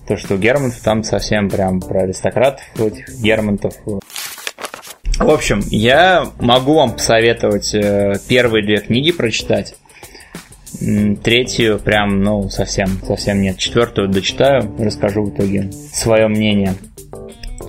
То, 0.06 0.16
что 0.16 0.36
Германтов 0.36 0.80
там 0.80 1.02
совсем 1.02 1.48
прям 1.48 1.80
про 1.80 2.02
аристократов, 2.02 2.62
этих 2.78 3.08
Германтов. 3.20 3.74
В 3.86 5.30
общем, 5.30 5.62
я 5.70 6.26
могу 6.40 6.74
вам 6.74 6.92
посоветовать 6.92 7.72
э, 7.74 8.14
первые 8.28 8.64
две 8.64 8.78
книги 8.78 9.12
прочитать. 9.12 9.76
Третью 11.22 11.78
прям, 11.78 12.20
ну, 12.22 12.50
совсем, 12.50 12.88
совсем 13.06 13.40
нет. 13.40 13.56
Четвертую 13.58 14.08
дочитаю, 14.08 14.74
расскажу 14.78 15.22
в 15.22 15.30
итоге 15.30 15.70
свое 15.92 16.26
мнение. 16.26 16.74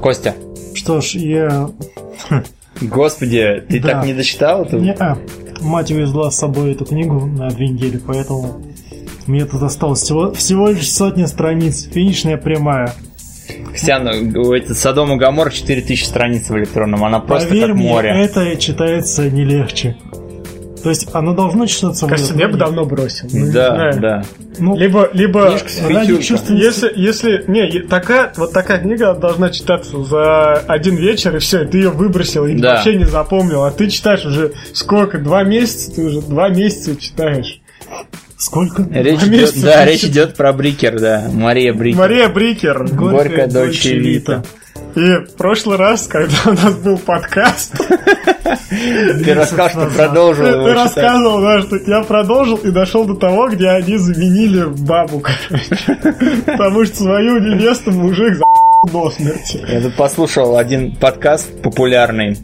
Костя. 0.02 0.34
Что 0.74 1.02
ж, 1.02 1.16
я... 1.16 1.70
Господи, 2.82 3.64
ты 3.70 3.80
да. 3.80 3.90
так 3.90 4.06
не 4.06 4.14
дочитал 4.14 4.64
это? 4.64 4.78
Не, 4.78 4.98
мать 5.62 5.92
увезла 5.92 6.32
с 6.32 6.38
собой 6.38 6.74
эту 6.74 6.86
книгу 6.86 7.26
на 7.26 7.50
две 7.50 7.70
недели, 7.70 7.98
поэтому 7.98 8.62
мне 9.28 9.46
тут 9.46 9.62
осталось 9.64 10.02
всего, 10.02 10.32
всего 10.34 10.70
лишь 10.70 10.92
сотня 10.92 11.28
страниц. 11.28 11.88
Финишная 11.92 12.38
прямая. 12.38 12.94
Костян, 13.72 14.08
этот 14.08 14.78
Содом 14.78 15.14
и 15.14 15.18
Гамор 15.18 15.52
4000 15.52 16.04
страниц 16.04 16.50
в 16.50 16.58
электронном, 16.58 17.04
она 17.04 17.20
просто 17.20 17.50
Поверь 17.50 17.68
как 17.68 17.76
мне, 17.76 17.90
море. 17.90 18.10
это 18.10 18.56
читается 18.56 19.30
не 19.30 19.44
легче. 19.44 19.98
То 20.86 20.90
есть 20.90 21.08
она 21.14 21.34
должна 21.34 21.66
читаться 21.66 22.06
Кажется, 22.06 22.36
я 22.36 22.48
бы 22.48 22.58
давно 22.58 22.86
бросил. 22.86 23.28
Ну, 23.34 23.52
да, 23.52 23.92
да. 23.94 24.24
Ну, 24.60 24.78
либо, 24.78 25.10
либо 25.14 25.58
ради 25.90 26.12
если, 26.54 26.92
если, 26.96 27.44
не, 27.48 27.82
такая, 27.82 28.32
вот 28.38 28.54
такая 28.54 28.80
книга 28.80 29.16
должна 29.16 29.50
читаться 29.50 30.04
за 30.04 30.54
один 30.54 30.96
вечер, 30.96 31.36
и 31.36 31.40
все, 31.40 31.64
и 31.64 31.66
ты 31.66 31.80
ее 31.80 31.90
выбросил, 31.90 32.46
и 32.46 32.56
да. 32.56 32.76
вообще 32.76 32.96
не 32.98 33.06
запомнил, 33.06 33.64
а 33.64 33.72
ты 33.72 33.90
читаешь 33.90 34.26
уже 34.26 34.54
сколько, 34.74 35.18
два 35.18 35.44
месяца, 35.44 35.96
ты 35.96 36.06
уже 36.06 36.22
два 36.22 36.50
месяца 36.50 36.96
читаешь. 36.96 37.62
Сколько? 38.38 38.86
Речь 38.92 39.24
идет, 39.24 39.54
да, 39.62 39.86
речь 39.86 40.04
идет 40.04 40.36
про 40.36 40.52
Брикер, 40.52 41.00
да. 41.00 41.30
Мария 41.32 41.74
Брикер. 41.74 42.00
Мария 42.00 42.30
Брикер. 42.30 42.84
Горькая, 42.84 43.12
Горькая 43.12 43.48
дочь 43.48 43.86
Вита. 43.86 44.44
И 44.96 45.00
в 45.00 45.36
прошлый 45.38 45.78
раз, 45.78 46.08
когда 46.08 46.36
у 46.46 46.52
нас 46.52 46.76
был 46.76 46.98
подкаст... 46.98 47.74
Ты 48.70 49.34
рассказал, 49.34 49.70
что 49.70 49.96
продолжил 49.96 50.46
Ты 50.46 50.74
рассказывал, 50.74 51.42
да, 51.42 51.62
что 51.62 51.78
я 51.78 52.04
продолжил 52.04 52.58
и 52.58 52.72
дошел 52.72 53.06
до 53.06 53.16
того, 53.16 53.50
где 53.50 53.70
они 53.70 53.98
заменили 53.98 54.66
бабу, 54.66 55.22
короче. 55.22 55.78
Потому 56.46 56.86
что 56.86 56.96
свою 56.96 57.40
невесту 57.40 57.92
мужик 57.92 58.36
за 58.36 58.44
до 58.92 59.10
смерти. 59.10 59.64
Я 59.68 59.82
тут 59.82 59.96
послушал 59.96 60.58
один 60.58 60.96
подкаст 60.96 61.62
популярный. 61.62 62.38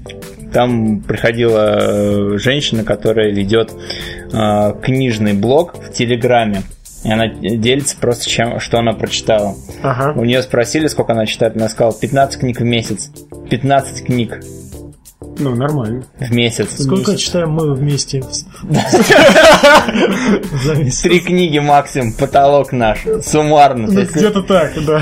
Там 0.54 1.02
приходила 1.02 1.78
э, 1.80 2.38
женщина, 2.38 2.84
которая 2.84 3.32
ведет 3.32 3.72
э, 3.72 4.74
книжный 4.82 5.34
блог 5.34 5.76
в 5.76 5.92
Телеграме. 5.92 6.64
И 7.04 7.12
она 7.12 7.28
делится 7.28 7.98
просто 7.98 8.30
чем, 8.30 8.60
что 8.60 8.78
она 8.78 8.94
прочитала. 8.94 9.56
Ага. 9.82 10.14
У 10.20 10.24
нее 10.24 10.44
спросили, 10.44 10.88
сколько 10.88 11.14
она 11.14 11.26
читает. 11.26 11.56
Она 11.56 11.68
сказала 11.68 11.96
15 12.00 12.40
книг 12.40 12.60
в 12.60 12.64
месяц. 12.64 13.10
15 13.50 14.06
книг. 14.06 14.40
Ну, 15.40 15.56
нормально. 15.56 16.04
В 16.20 16.32
месяц. 16.32 16.84
Сколько 16.84 17.12
месяц. 17.12 17.26
читаем 17.26 17.52
мы 17.52 17.74
вместе? 17.74 18.22
Три 21.04 21.20
книги 21.20 21.58
максимум, 21.58 22.14
потолок 22.14 22.72
наш. 22.72 23.00
Суммарно. 23.24 23.88
Ну, 23.88 24.02
где-то 24.02 24.44
так, 24.44 24.74
да. 24.86 25.02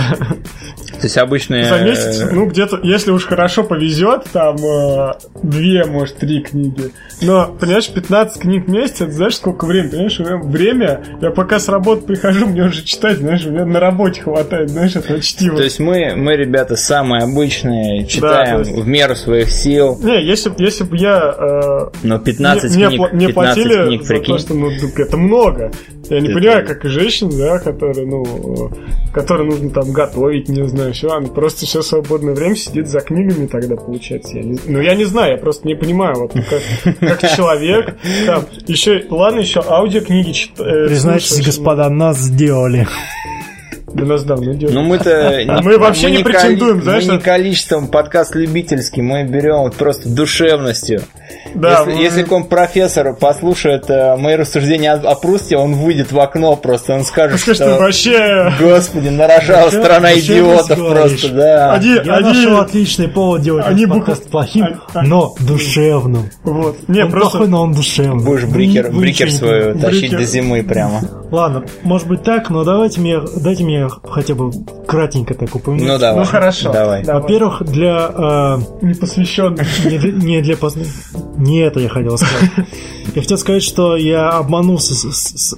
То 1.00 1.06
есть 1.06 1.18
обычные... 1.18 1.66
За 1.66 1.80
месяц, 1.80 2.30
ну, 2.32 2.46
где-то, 2.46 2.80
если 2.84 3.12
уж 3.12 3.26
хорошо 3.26 3.64
повезет, 3.64 4.26
там 4.34 4.58
э, 4.58 5.14
две, 5.42 5.86
может, 5.86 6.18
три 6.18 6.42
книги. 6.42 6.92
Но, 7.22 7.56
понимаешь, 7.60 7.90
15 7.90 8.42
книг 8.42 8.66
в 8.66 8.70
месяц, 8.70 9.02
это 9.02 9.12
знаешь, 9.12 9.36
сколько 9.36 9.66
времени? 9.66 9.90
Понимаешь, 9.92 10.20
время, 10.44 11.04
я 11.22 11.32
пока 11.32 11.60
с 11.60 11.68
работы 11.70 12.06
прихожу, 12.06 12.48
мне 12.48 12.64
уже 12.64 12.84
читать, 12.84 13.18
знаешь, 13.18 13.46
у 13.46 13.52
меня 13.52 13.66
на 13.66 13.80
работе 13.80 14.22
хватает, 14.22 14.70
знаешь, 14.70 14.96
этого 14.96 15.20
чтива. 15.22 15.58
То 15.58 15.64
есть 15.64 15.80
мы, 15.80 16.16
мы 16.16 16.36
ребята, 16.36 16.76
самые 16.76 17.24
обычные, 17.24 18.06
читаем 18.06 18.64
да, 18.64 18.70
есть... 18.70 18.72
в 18.72 18.88
меру 18.88 19.16
своих 19.16 19.50
сил. 19.50 19.98
Не, 20.02 20.24
если, 20.24 20.52
если 20.58 20.84
бы 20.84 20.98
я... 20.98 21.36
Э, 21.38 21.90
Но 22.04 22.20
15 22.20 22.76
мне, 22.76 22.88
книг, 22.88 23.14
мне 23.14 23.28
15 23.28 23.34
платили 23.34 23.88
книг, 23.88 24.04
за 24.04 24.20
то, 24.20 24.38
что, 24.38 24.54
ну, 24.54 24.70
это 24.70 25.18
много. 25.18 25.72
Я 26.10 26.20
не 26.20 26.28
это... 26.30 26.40
понимаю, 26.40 26.68
как 26.68 26.84
женщины, 26.86 27.32
да, 27.38 27.60
которые, 27.60 28.08
ну, 28.08 28.72
которые 29.14 29.50
нужно 29.50 29.70
там 29.70 29.92
готовить, 29.92 30.50
не 30.50 30.68
знаю, 30.68 30.89
все, 30.94 31.10
она 31.10 31.28
просто 31.28 31.66
все 31.66 31.82
свободное 31.82 32.34
время 32.34 32.56
сидит 32.56 32.88
за 32.88 33.02
книгами 33.02 33.48
тогда, 33.48 33.76
получается. 33.76 34.38
Я 34.38 34.44
не... 34.44 34.60
Ну, 34.66 34.82
я 34.82 34.96
не 34.96 35.06
знаю, 35.06 35.34
я 35.34 35.38
просто 35.38 35.68
не 35.68 35.76
понимаю, 35.76 36.16
вот 36.16 36.34
как, 36.34 36.98
как 37.00 37.36
человек, 37.36 37.96
там, 38.26 38.46
еще, 38.68 39.06
ладно, 39.10 39.40
еще 39.40 39.62
аудиокниги 39.66 40.32
читаю. 40.32 40.86
Э, 40.86 40.88
Признайтесь, 40.88 41.46
господа, 41.46 41.90
нас 41.90 42.18
сделали. 42.18 42.88
Да 43.94 44.06
нас 44.06 44.24
давно 44.24 44.54
делают. 44.54 44.76
Ну 44.76 44.84
мы-то... 44.84 45.62
Мы 45.64 45.78
вообще 45.78 46.12
не 46.12 46.24
претендуем, 46.24 46.82
знаешь? 46.82 47.06
Мы 47.06 47.14
не 47.14 47.20
количеством 47.20 47.88
подкаст 47.88 48.36
любительский, 48.36 49.02
мы 49.02 49.24
берем 49.24 49.72
просто 49.72 50.10
душевностью. 50.10 51.02
Да, 51.56 51.80
если, 51.80 51.92
мы... 51.94 52.02
если 52.02 52.24
какой-нибудь 52.24 52.50
профессор 52.50 53.14
послушает 53.16 53.90
э, 53.90 54.16
мои 54.18 54.36
рассуждения 54.36 54.94
о, 54.94 55.12
о 55.12 55.16
Прусте, 55.16 55.58
он 55.58 55.74
выйдет 55.74 56.12
в 56.12 56.20
окно 56.20 56.56
просто, 56.56 56.94
он 56.94 57.04
скажет, 57.04 57.40
что, 57.40 57.54
что 57.54 57.78
вообще... 57.80 58.52
Господи, 58.60 59.10
нарожала 59.10 59.70
страна 59.70 60.14
идиотов 60.14 60.78
просто, 60.78 61.30
да. 61.30 61.74
Они, 61.74 61.94
Я 62.04 62.16
они... 62.16 62.28
нашел 62.28 62.60
отличный 62.60 63.08
повод 63.08 63.42
делать 63.42 63.66
они 63.68 63.86
подкаст 63.86 64.22
букв... 64.22 64.32
плохим, 64.32 64.82
а, 64.94 65.02
но 65.04 65.36
душевным. 65.40 66.30
Вот. 66.44 66.78
Не, 66.88 67.04
он 67.04 67.12
просто... 67.12 67.32
плохой, 67.32 67.48
но 67.48 67.64
он 67.64 67.74
душевный. 67.74 68.24
Будешь 68.24 68.46
брикер, 68.46 68.92
брикер 68.92 69.32
свою 69.32 69.78
тащить 69.78 70.12
до 70.12 70.24
зимы 70.24 70.64
прямо. 70.64 71.02
Ладно, 71.32 71.64
может 71.84 72.08
быть 72.08 72.24
так, 72.24 72.50
но 72.50 72.64
давайте 72.64 73.00
мне, 73.02 73.20
дайте 73.38 73.64
мне 73.64 73.79
хотя 73.88 74.36
бы 74.36 74.52
кратенько 74.88 75.34
так 75.34 75.56
упомянуть. 75.56 75.88
Ну 75.88 75.98
давай. 75.98 76.20
Ну 76.20 76.26
хорошо. 76.26 76.72
Давай. 76.74 77.04
Во-первых, 77.04 77.64
для... 77.64 78.12
Э, 78.14 78.58
Непосвященных. 78.82 79.86
Не, 79.86 79.98
не 79.98 80.42
для... 80.42 80.58
Не 81.38 81.60
это 81.60 81.80
я 81.80 81.90
хотел 81.90 82.18
сказать. 82.18 82.50
Я 83.16 83.22
хотел 83.22 83.38
сказать, 83.38 83.64
что 83.64 83.96
я 83.96 84.30
обманулся, 84.30 84.94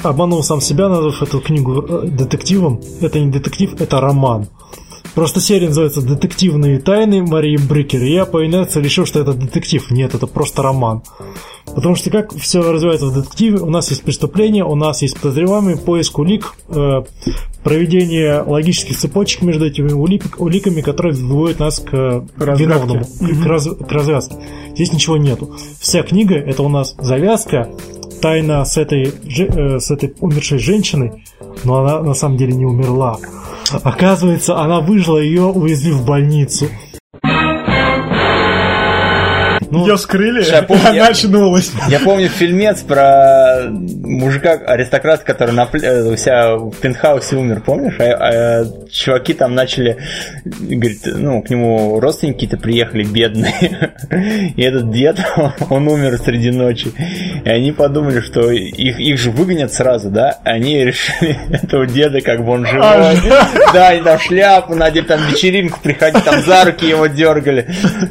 обманул 0.04 0.44
сам 0.44 0.62
себя, 0.62 0.90
назвав 0.90 1.22
эту 1.24 1.40
книгу 1.40 1.82
э, 1.82 2.08
детективом. 2.08 2.82
Это 3.02 3.20
не 3.20 3.32
детектив, 3.32 3.80
это 3.80 4.00
роман. 4.00 4.48
Просто 5.16 5.42
серия 5.42 5.68
называется 5.68 6.02
«Детективные 6.02 6.80
тайны 6.80 7.22
Марии 7.22 7.58
Брикер». 7.58 8.02
И 8.04 8.14
я 8.14 8.26
по 8.26 8.46
инерции 8.46 8.82
решил, 8.82 9.06
что 9.06 9.20
это 9.20 9.34
детектив. 9.34 9.92
Нет, 9.92 10.16
это 10.16 10.26
просто 10.26 10.62
роман. 10.64 11.04
Потому 11.66 11.96
что 11.96 12.10
как 12.10 12.34
все 12.34 12.62
развивается 12.62 13.08
в 13.08 13.14
детективе, 13.14 13.58
у 13.58 13.70
нас 13.70 13.90
есть 13.90 14.04
преступление, 14.04 14.64
у 14.64 14.76
нас 14.76 15.02
есть 15.02 15.20
подозреваемый, 15.20 15.78
поиск 15.78 16.18
улик, 16.20 16.54
э, 16.70 17.04
проведение 17.64 18.42
логических 18.42 18.98
цепочек 18.98 19.42
между 19.42 19.66
этими 19.66 19.92
улик, 19.92 20.40
уликами, 20.40 20.82
которые 20.82 21.14
выводят 21.14 21.60
нас 21.60 21.80
к 21.80 21.92
Разгадке. 22.38 22.64
виновному, 22.64 23.02
mm-hmm. 23.02 23.44
к, 23.44 23.46
раз, 23.46 23.68
к 23.68 23.92
развязке. 23.92 24.36
Здесь 24.74 24.94
ничего 24.94 25.18
нету. 25.18 25.56
Вся 25.80 26.04
книга 26.04 26.36
это 26.36 26.64
у 26.64 26.70
нас 26.70 26.96
завязка, 27.00 27.70
тайна 28.22 28.64
с 28.64 28.78
этой, 28.78 29.12
э, 29.12 29.80
с 29.80 29.92
этой 29.92 30.14
умершей 30.20 30.60
женщиной, 30.60 31.24
но 31.64 31.84
она 31.84 32.02
на 32.02 32.14
самом 32.14 32.38
деле 32.38 32.54
не 32.54 32.66
умерла. 32.66 33.18
Оказывается, 33.84 34.58
она 34.60 34.80
выжила, 34.80 35.18
ее 35.18 35.46
увезли 35.46 35.92
в 35.92 36.06
больницу. 36.06 36.68
Ну, 39.72 39.88
Ее 39.88 39.98
скрыли, 39.98 40.44
я 40.44 40.64
помню, 40.64 40.84
она 40.90 41.08
очнулась. 41.08 41.72
Я 41.88 42.00
помню 42.00 42.28
фильмец 42.28 42.82
про 42.82 43.68
мужика, 43.70 44.52
аристократа, 44.52 45.24
который 45.24 45.52
на, 45.52 45.68
э, 45.72 46.12
у 46.12 46.18
себя 46.18 46.58
в 46.58 46.76
пентхаусе 46.76 47.38
умер, 47.38 47.62
помнишь? 47.66 47.96
А, 48.00 48.04
а 48.04 48.66
чуваки 48.92 49.34
там 49.34 49.56
начали, 49.56 49.98
говорит, 50.44 51.00
ну, 51.06 51.42
к 51.42 51.50
нему 51.50 52.02
родственники 52.02 52.48
то 52.48 52.58
приехали 52.58 53.06
бедные. 53.06 53.94
И 54.58 54.62
этот 54.62 54.92
дед, 54.92 55.18
он 55.70 55.88
умер 55.88 56.18
среди 56.18 56.52
ночи. 56.52 56.92
И 57.46 57.50
они 57.50 57.72
подумали, 57.72 58.20
что 58.20 58.52
их, 58.52 59.00
их 59.00 59.18
же 59.18 59.32
выгонят 59.32 59.74
сразу, 59.74 60.10
да? 60.10 60.40
Они 60.44 60.84
решили 60.84 61.38
этого 61.50 61.88
деда, 61.88 62.20
как 62.20 62.44
бы 62.44 62.52
он 62.52 62.66
живой. 62.66 62.84
А, 62.84 63.14
да, 63.74 63.88
они 63.90 64.04
там 64.04 64.20
шляпу 64.20 64.76
надели, 64.76 65.06
там 65.06 65.22
вечеринку 65.28 65.80
приходили, 65.82 66.22
там 66.24 66.42
за 66.42 66.66
руки 66.66 66.86
его 66.86 67.08
дергали. 67.08 67.68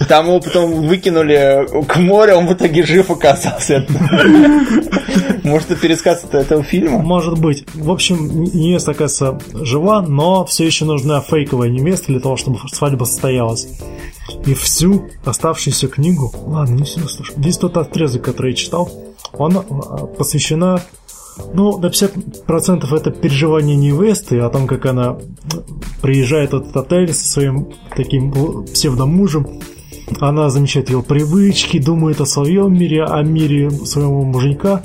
Там 0.08 0.26
его 0.26 0.40
потом 0.40 0.86
выкинули 0.86 1.49
к 1.88 1.96
морю, 1.96 2.36
он 2.36 2.46
в 2.46 2.52
итоге 2.52 2.84
жив 2.84 3.10
оказался. 3.10 3.86
Может, 5.44 5.70
это 5.70 5.80
пересказ 5.80 6.24
этого 6.30 6.62
фильма? 6.62 6.98
Может 6.98 7.38
быть. 7.38 7.64
В 7.74 7.90
общем, 7.90 8.44
невеста, 8.44 8.92
оказывается, 8.92 9.64
жива, 9.64 10.02
но 10.02 10.44
все 10.44 10.66
еще 10.66 10.84
нужна 10.84 11.20
фейковая 11.20 11.68
невеста 11.68 12.06
для 12.08 12.20
того, 12.20 12.36
чтобы 12.36 12.58
свадьба 12.72 13.04
состоялась. 13.04 13.68
И 14.46 14.54
всю 14.54 15.08
оставшуюся 15.24 15.88
книгу, 15.88 16.32
ладно, 16.46 16.74
не 16.74 16.84
всю, 16.84 17.00
слушай, 17.08 17.34
весь 17.36 17.58
тот 17.58 17.76
отрезок, 17.76 18.22
который 18.22 18.52
я 18.52 18.56
читал, 18.56 18.90
он 19.32 19.56
а, 19.56 19.62
посвящена 20.06 20.80
ну, 21.52 21.78
до 21.78 21.88
50% 21.88 22.94
это 22.94 23.10
переживание 23.10 23.76
невесты, 23.76 24.38
о 24.40 24.50
том, 24.50 24.66
как 24.66 24.86
она 24.86 25.18
приезжает 26.02 26.52
в 26.52 26.56
этот 26.56 26.76
отель 26.76 27.12
со 27.12 27.28
своим 27.28 27.68
таким 27.96 28.64
псевдомужем, 28.64 29.60
она 30.18 30.50
замечает 30.50 30.90
его 30.90 31.02
привычки, 31.02 31.78
думает 31.78 32.20
о 32.20 32.26
своем 32.26 32.74
мире, 32.74 33.04
о 33.04 33.22
мире 33.22 33.70
своего 33.70 34.22
муженька. 34.22 34.82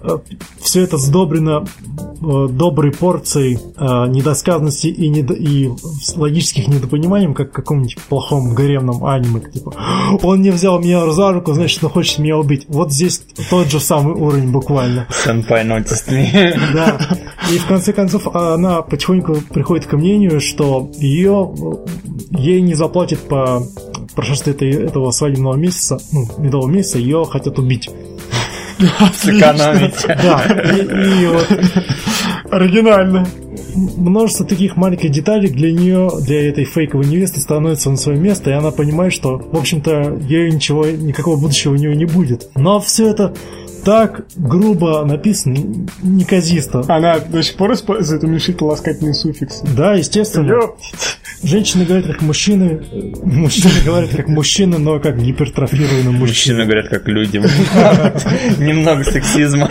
Э, 0.00 0.18
Все 0.60 0.82
это 0.82 0.96
сдобрено 0.96 1.64
э, 1.64 2.48
доброй 2.50 2.92
порцией 2.92 3.58
э, 3.76 4.08
недосказанности 4.08 4.86
и, 4.86 5.08
недо... 5.08 5.34
и 5.34 5.70
логических 6.16 6.68
недопониманий, 6.68 7.32
как 7.34 7.50
в 7.50 7.52
каком-нибудь 7.52 7.98
плохом 8.08 8.54
гаремном 8.54 9.04
аниме. 9.04 9.40
Типа, 9.40 9.74
он 10.22 10.40
не 10.42 10.50
взял 10.50 10.78
меня 10.78 11.10
за 11.10 11.32
руку, 11.32 11.52
значит, 11.52 11.82
он 11.82 11.90
хочет 11.90 12.18
меня 12.18 12.36
убить. 12.36 12.66
Вот 12.68 12.92
здесь 12.92 13.22
тот 13.50 13.68
же 13.68 13.80
самый 13.80 14.14
уровень 14.14 14.50
буквально. 14.50 15.06
Noticed 15.66 16.08
Да. 16.74 16.98
И 17.52 17.58
в 17.58 17.66
конце 17.66 17.92
концов 17.92 18.28
она 18.34 18.82
потихоньку 18.82 19.38
приходит 19.50 19.86
к 19.86 19.92
мнению, 19.94 20.40
что 20.40 20.90
ее 20.98 21.52
ей 22.30 22.60
не 22.60 22.74
заплатят 22.74 23.20
по 23.20 23.62
прошествии 24.18 24.50
этой, 24.52 24.70
этого 24.86 25.12
свадебного 25.12 25.54
месяца, 25.54 26.00
ну, 26.10 26.26
медового 26.38 26.68
месяца, 26.68 26.98
ее 26.98 27.24
хотят 27.24 27.56
убить. 27.60 27.88
Сэкономить. 29.14 29.94
Да, 30.06 30.42
и, 30.72 31.22
и 31.22 31.26
вот... 31.28 31.46
Оригинально. 32.50 33.28
Множество 33.76 34.44
таких 34.44 34.76
маленьких 34.76 35.10
деталей 35.12 35.50
для 35.50 35.70
нее, 35.70 36.10
для 36.22 36.48
этой 36.48 36.64
фейковой 36.64 37.06
невесты 37.06 37.40
становится 37.40 37.90
на 37.90 37.96
свое 37.96 38.18
место, 38.18 38.50
и 38.50 38.54
она 38.54 38.72
понимает, 38.72 39.12
что, 39.12 39.38
в 39.38 39.56
общем-то, 39.56 40.18
ей 40.28 40.50
ничего, 40.50 40.86
никакого 40.86 41.38
будущего 41.38 41.74
у 41.74 41.76
нее 41.76 41.94
не 41.94 42.06
будет. 42.06 42.50
Но 42.56 42.80
все 42.80 43.10
это 43.10 43.34
так 43.88 44.26
грубо 44.36 45.02
написано, 45.06 45.56
неказисто. 46.02 46.84
Она 46.88 47.20
до 47.20 47.42
сих 47.42 47.56
пор 47.56 47.72
использует 47.72 48.22
уменьшительно-ласкательный 48.22 49.14
суффикс. 49.14 49.62
Да, 49.74 49.94
естественно. 49.94 50.46
Ёп. 50.46 50.76
Женщины 51.42 51.86
говорят 51.86 52.06
как 52.06 52.20
мужчины, 52.20 52.82
мужчины 53.22 53.72
говорят 53.84 54.10
как 54.10 54.28
мужчины, 54.28 54.76
но 54.76 54.98
как 54.98 55.18
гипертрофированные 55.18 56.10
мужчины. 56.10 56.18
Мужчины 56.18 56.64
говорят 56.64 56.88
как 56.88 57.08
люди. 57.08 57.38
Немного 58.58 59.04
сексизма. 59.04 59.68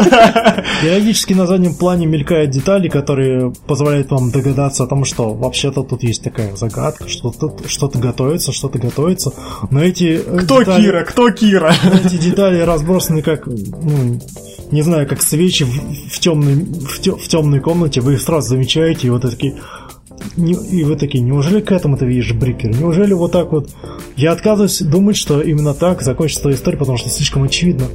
Периодически 0.82 1.34
на 1.34 1.46
заднем 1.46 1.76
плане 1.76 2.08
мелькают 2.08 2.50
детали, 2.50 2.88
которые 2.88 3.54
позволяют 3.68 4.10
вам 4.10 4.32
догадаться 4.32 4.86
о 4.86 4.88
том, 4.88 5.06
что 5.06 5.34
вообще-то 5.36 5.84
тут 5.84 6.02
есть 6.02 6.24
такая 6.24 6.56
загадка, 6.56 7.08
что 7.08 7.32
тут 7.32 7.70
что-то 7.70 8.00
готовится, 8.00 8.52
что-то 8.52 8.80
готовится. 8.80 9.32
Но 9.70 9.84
эти 9.84 10.22
э, 10.26 10.40
Кто 10.40 10.62
детали, 10.62 10.82
Кира? 10.82 11.04
Кто 11.04 11.30
Кира? 11.30 11.76
Эти 12.06 12.18
детали 12.18 12.62
разбросаны 12.62 13.22
как, 13.22 13.46
ну, 13.46 14.07
не 14.72 14.82
знаю, 14.82 15.08
как 15.08 15.22
свечи 15.22 15.64
в, 15.64 16.10
в, 16.10 16.20
темной, 16.20 16.56
в, 16.56 17.00
те, 17.00 17.12
в 17.12 17.28
темной 17.28 17.60
комнате, 17.60 18.02
вы 18.02 18.14
их 18.14 18.22
сразу 18.22 18.50
замечаете, 18.50 19.08
и 19.08 19.10
вот 19.10 19.22
такие 19.22 19.56
не, 20.36 20.54
и 20.54 20.84
вы 20.84 20.96
такие, 20.96 21.24
неужели 21.24 21.62
к 21.62 21.72
этому 21.72 21.98
ты 21.98 22.06
видишь 22.06 22.34
Брикер? 22.34 22.72
Неужели 22.72 23.14
вот 23.14 23.32
так 23.32 23.52
вот? 23.52 23.70
Я 24.16 24.32
отказываюсь 24.32 24.82
думать, 24.82 25.16
что 25.16 25.42
именно 25.42 25.74
так 25.74 26.02
закончится 26.02 26.52
история, 26.52 26.78
потому 26.78 26.98
что 26.98 27.10
слишком 27.10 27.44
очевидно. 27.44 27.86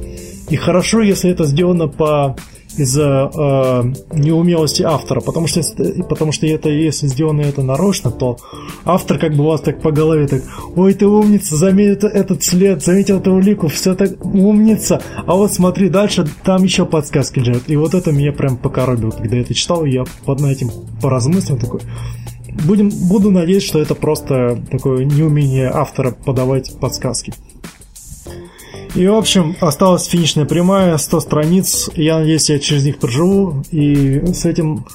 И 0.49 0.55
хорошо, 0.55 1.01
если 1.01 1.31
это 1.31 1.45
сделано 1.45 1.87
по 1.87 2.35
из-за 2.77 3.29
э, 3.33 4.17
неумелости 4.17 4.83
автора, 4.83 5.21
потому 5.21 5.47
что, 5.47 5.61
потому 6.09 6.31
что 6.31 6.47
это 6.47 6.69
если 6.69 7.07
сделано 7.07 7.41
это 7.41 7.61
нарочно, 7.61 8.11
то 8.11 8.37
автор 8.85 9.19
как 9.19 9.35
бы 9.35 9.45
вас 9.45 9.61
так 9.61 9.81
по 9.81 9.91
голове 9.91 10.27
так, 10.27 10.43
ой, 10.75 10.93
ты 10.93 11.05
умница, 11.05 11.55
заметил 11.55 12.07
этот 12.07 12.43
след, 12.43 12.83
заметил 12.83 13.19
эту 13.19 13.33
улику, 13.33 13.67
все 13.67 13.95
так 13.95 14.23
умница, 14.25 15.01
а 15.25 15.35
вот 15.35 15.53
смотри 15.53 15.89
дальше, 15.89 16.27
там 16.43 16.63
еще 16.63 16.85
подсказки 16.85 17.39
лежат. 17.39 17.63
И 17.67 17.75
вот 17.75 17.93
это 17.93 18.11
меня 18.11 18.31
прям 18.31 18.57
покоробило, 18.57 19.11
когда 19.11 19.35
я 19.35 19.41
это 19.41 19.53
читал, 19.53 19.85
я 19.85 20.03
под 20.25 20.41
этим 20.41 20.69
поразмыслил 21.01 21.57
такой, 21.57 21.81
будем, 22.65 22.89
буду 22.89 23.31
надеяться, 23.31 23.67
что 23.67 23.79
это 23.79 23.95
просто 23.95 24.59
такое 24.71 25.05
неумение 25.05 25.69
автора 25.69 26.11
подавать 26.11 26.77
подсказки. 26.79 27.33
И, 28.95 29.07
в 29.07 29.15
общем, 29.15 29.55
осталась 29.59 30.05
финишная 30.05 30.45
прямая, 30.45 30.97
100 30.97 31.19
страниц. 31.19 31.89
Я 31.95 32.19
надеюсь, 32.19 32.49
я 32.49 32.59
через 32.59 32.85
них 32.85 32.99
проживу. 32.99 33.63
И 33.71 34.19
с 34.33 34.45
этим 34.45 34.85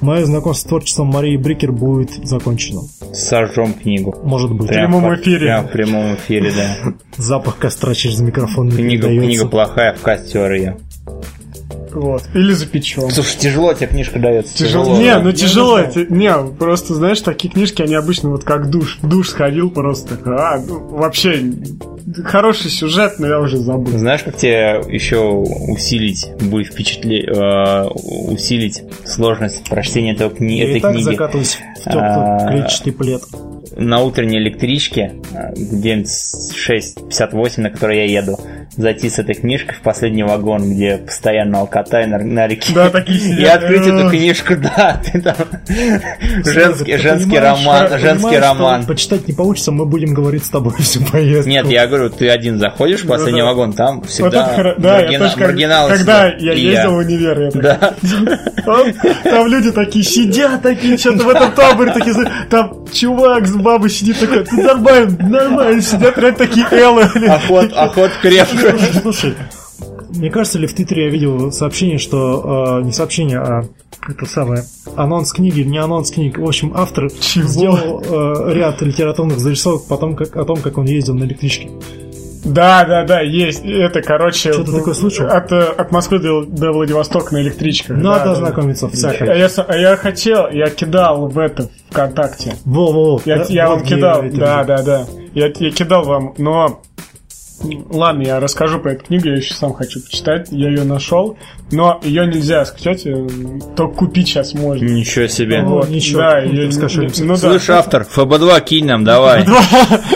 мое 0.00 0.24
знакомство 0.26 0.66
с 0.66 0.68
творчеством 0.68 1.08
Марии 1.08 1.36
Брикер 1.36 1.72
будет 1.72 2.10
закончено. 2.24 2.82
Сожжем 3.12 3.74
книгу. 3.74 4.16
Может 4.22 4.52
быть. 4.52 4.66
В 4.66 4.72
прямом 4.72 5.12
эфире. 5.16 5.38
Прям 5.38 5.66
в 5.66 5.70
прямом 5.72 6.14
эфире, 6.14 6.52
да. 6.54 6.76
Запах 7.16 7.58
костра 7.58 7.94
через 7.94 8.20
микрофон 8.20 8.70
книга, 8.70 9.08
книга 9.08 9.46
плохая, 9.46 9.94
в 9.94 10.02
костер 10.02 10.52
ее. 10.52 10.76
Вот. 11.92 12.22
Или 12.34 12.52
запечем. 12.52 13.10
Слушай, 13.10 13.38
тяжело 13.38 13.72
тебе 13.74 13.86
книжка 13.88 14.18
дается. 14.18 14.56
Тяжело. 14.56 14.84
тяжело. 14.84 15.00
Не, 15.00 15.18
ну 15.20 15.32
тяжело. 15.32 15.80
Не, 15.80 16.06
не, 16.08 16.32
просто, 16.58 16.94
знаешь, 16.94 17.20
такие 17.20 17.52
книжки, 17.52 17.82
они 17.82 17.94
обычно 17.94 18.30
вот 18.30 18.44
как 18.44 18.70
душ. 18.70 18.98
Душ 19.02 19.30
сходил 19.30 19.70
просто. 19.70 20.18
А, 20.24 20.58
ну, 20.58 20.78
вообще 20.88 21.42
хороший 22.24 22.70
сюжет, 22.70 23.14
но 23.18 23.26
я 23.26 23.40
уже 23.40 23.58
забыл. 23.58 23.98
Знаешь, 23.98 24.22
как 24.22 24.36
тебе 24.36 24.80
еще 24.88 25.18
усилить, 25.18 26.26
будет 26.40 26.72
впечатление, 26.72 27.24
э, 27.26 27.84
усилить 28.30 28.82
сложность 29.04 29.64
прочтения 29.68 30.12
этого 30.12 30.30
кни- 30.30 30.60
этой 30.62 30.78
и 30.78 30.80
так 30.80 30.98
закатываюсь 31.00 31.58
в 31.77 31.77
теплый 31.84 32.02
а, 32.04 32.48
клетчатый 32.48 32.92
плед. 32.92 33.22
На 33.76 34.00
утренней 34.00 34.38
электричке, 34.38 35.14
э, 35.32 35.54
где-нибудь 35.54 36.08
6.58, 36.08 37.60
на 37.60 37.70
которой 37.70 37.98
я 37.98 38.20
еду, 38.20 38.38
зайти 38.76 39.10
с 39.10 39.18
этой 39.18 39.34
книжкой 39.34 39.76
в 39.76 39.80
последний 39.80 40.22
вагон, 40.22 40.70
где 40.70 40.98
постоянно 40.98 41.60
алкота 41.60 42.06
на, 42.06 42.18
на 42.18 42.46
реке. 42.46 42.72
Да, 42.74 42.90
такие 42.90 43.18
сидят. 43.18 43.38
И 43.38 43.44
открыть 43.44 43.86
эту 43.86 44.10
книжку, 44.10 44.56
да, 44.56 45.00
ты 45.04 45.20
там... 45.20 45.36
Женский, 46.44 46.96
женский 46.96 47.38
роман, 47.38 47.98
женский 47.98 48.38
роман. 48.38 48.86
Почитать 48.86 49.26
не 49.28 49.34
получится, 49.34 49.72
мы 49.72 49.84
будем 49.84 50.14
говорить 50.14 50.44
с 50.44 50.50
тобой 50.50 50.74
всю 50.78 51.04
поездку. 51.04 51.50
Нет, 51.50 51.66
я 51.66 51.86
говорю, 51.86 52.10
ты 52.10 52.28
один 52.28 52.58
заходишь 52.58 53.02
в 53.02 53.08
последний 53.08 53.42
вагон, 53.42 53.72
там 53.72 54.02
всегда 54.02 54.74
да, 54.78 55.06
маргинал. 55.48 55.88
Когда 55.88 56.28
я 56.28 56.52
ездил 56.52 56.92
в 56.92 56.96
универ, 56.96 57.40
я 57.40 57.50
Да. 57.50 57.94
Там 59.24 59.46
люди 59.46 59.72
такие 59.72 60.04
сидят, 60.04 60.62
такие, 60.62 60.96
что-то 60.98 61.24
в 61.24 61.28
этом 61.28 61.52
таборе, 61.70 61.92
такие, 61.92 62.14
там 62.50 62.86
чувак 62.92 63.46
с 63.46 63.56
бабой 63.56 63.90
сидит 63.90 64.18
такой, 64.18 64.44
ты 64.44 64.56
нормально, 64.56 65.28
нормально, 65.28 65.82
сидят 65.82 66.18
реально 66.18 66.38
такие 66.38 66.66
эллы. 66.70 67.02
Охот, 67.02 67.72
охот 67.74 68.10
крепко. 68.22 68.76
Слушай, 69.02 69.34
мне 70.10 70.30
кажется, 70.30 70.58
ли 70.58 70.66
в 70.66 70.74
Твиттере 70.74 71.04
я 71.04 71.10
видел 71.10 71.52
сообщение, 71.52 71.98
что... 71.98 72.78
Э, 72.80 72.84
не 72.84 72.92
сообщение, 72.92 73.38
а 73.38 73.64
это 74.08 74.26
самое... 74.26 74.64
Анонс 74.96 75.32
книги, 75.32 75.60
не 75.60 75.78
анонс 75.78 76.10
книги. 76.10 76.38
В 76.38 76.46
общем, 76.48 76.72
автор 76.74 77.10
Чего? 77.20 77.46
сделал 77.46 78.02
э, 78.02 78.54
ряд 78.54 78.80
литературных 78.80 79.38
зарисовок 79.38 79.86
потом, 79.88 80.16
как, 80.16 80.36
о 80.36 80.44
том, 80.44 80.58
как 80.58 80.78
он 80.78 80.86
ездил 80.86 81.14
на 81.14 81.24
электричке. 81.24 81.70
Да, 82.44 82.84
да, 82.84 83.04
да, 83.04 83.20
есть. 83.20 83.64
Это, 83.64 84.02
короче, 84.02 84.52
Что-то 84.52 84.72
такое 84.72 84.94
слышал? 84.94 85.26
От, 85.26 85.52
э, 85.52 85.62
от 85.62 85.90
Москвы 85.92 86.18
до, 86.18 86.44
до 86.44 86.72
Владивостока 86.72 87.34
на 87.34 87.42
электричках. 87.42 87.96
Надо 87.96 88.30
да, 88.30 88.34
знакомиться. 88.36 88.90
Да. 89.00 89.10
А 89.10 89.34
я, 89.34 89.48
а 89.48 89.76
я 89.76 89.96
хотел, 89.96 90.48
я 90.50 90.70
кидал 90.70 91.28
в 91.28 91.38
это 91.38 91.68
ВКонтакте. 91.90 92.54
Во-во-во. 92.64 93.20
Я, 93.24 93.44
я 93.48 93.68
вам 93.68 93.84
кидал, 93.84 94.22
да, 94.32 94.64
да, 94.64 94.82
да. 94.82 95.06
Я, 95.34 95.46
я 95.46 95.70
кидал 95.70 96.04
вам, 96.04 96.34
но 96.38 96.82
Ладно, 97.90 98.22
я 98.22 98.40
расскажу 98.40 98.78
про 98.78 98.92
эту 98.92 99.04
книгу, 99.06 99.28
я 99.28 99.36
еще 99.36 99.54
сам 99.54 99.72
хочу 99.74 100.00
почитать. 100.00 100.48
Я 100.50 100.68
ее 100.68 100.84
нашел, 100.84 101.36
но 101.72 102.00
ее 102.02 102.26
нельзя 102.26 102.64
скачать, 102.64 103.04
э, 103.06 103.26
только 103.76 103.94
купить 103.96 104.28
сейчас 104.28 104.54
можно. 104.54 104.84
Ничего 104.84 105.26
себе. 105.26 105.62
Вот, 105.62 105.88
Ничего, 105.88 106.20
да, 106.20 106.38
я, 106.40 106.68
ну, 107.24 107.36
Слышь, 107.36 107.66
да. 107.66 107.78
автор, 107.78 108.06
FB2 108.14 108.60
кинь 108.64 108.86
нам, 108.86 109.04
давай. 109.04 109.44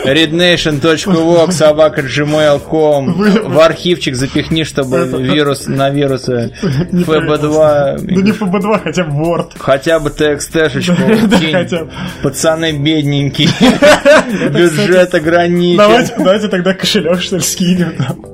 rednation.vox 0.05 1.53
собака 1.53 2.01
gmail.com 2.03 3.13
В 3.51 3.61
архивчик 3.61 4.15
запихни, 4.15 4.63
чтобы 4.65 5.07
вирус 5.21 5.67
на 5.67 5.91
вирусы 5.91 6.53
FB2. 6.63 8.01
Ну 8.03 8.21
не 8.21 8.31
FB2, 8.31 8.83
хотя 8.83 9.05
бы 9.05 9.23
Word. 9.23 9.53
Хотя 9.59 9.99
бы 9.99 10.11
TXT-шечку 10.11 11.39
кинь. 11.39 11.91
Пацаны 12.23 12.73
бедненькие. 12.73 13.49
Бюджет 14.51 15.15
ограничен. 15.15 15.79
Давайте 16.19 16.49
тогда 16.49 16.75
кошелек 16.75 17.21
ли, 17.37 17.43
скинем 17.43 17.97
там. 17.97 18.25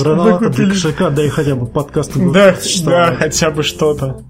Рановато 0.00 0.48
для 0.50 0.68
кошелька, 0.68 1.10
да 1.10 1.24
и 1.24 1.28
хотя 1.28 1.54
бы 1.54 1.66
подкаст. 1.66 2.12
Да, 2.16 2.56
да, 2.84 3.14
хотя 3.16 3.50
бы 3.50 3.62
что-то. 3.62 4.22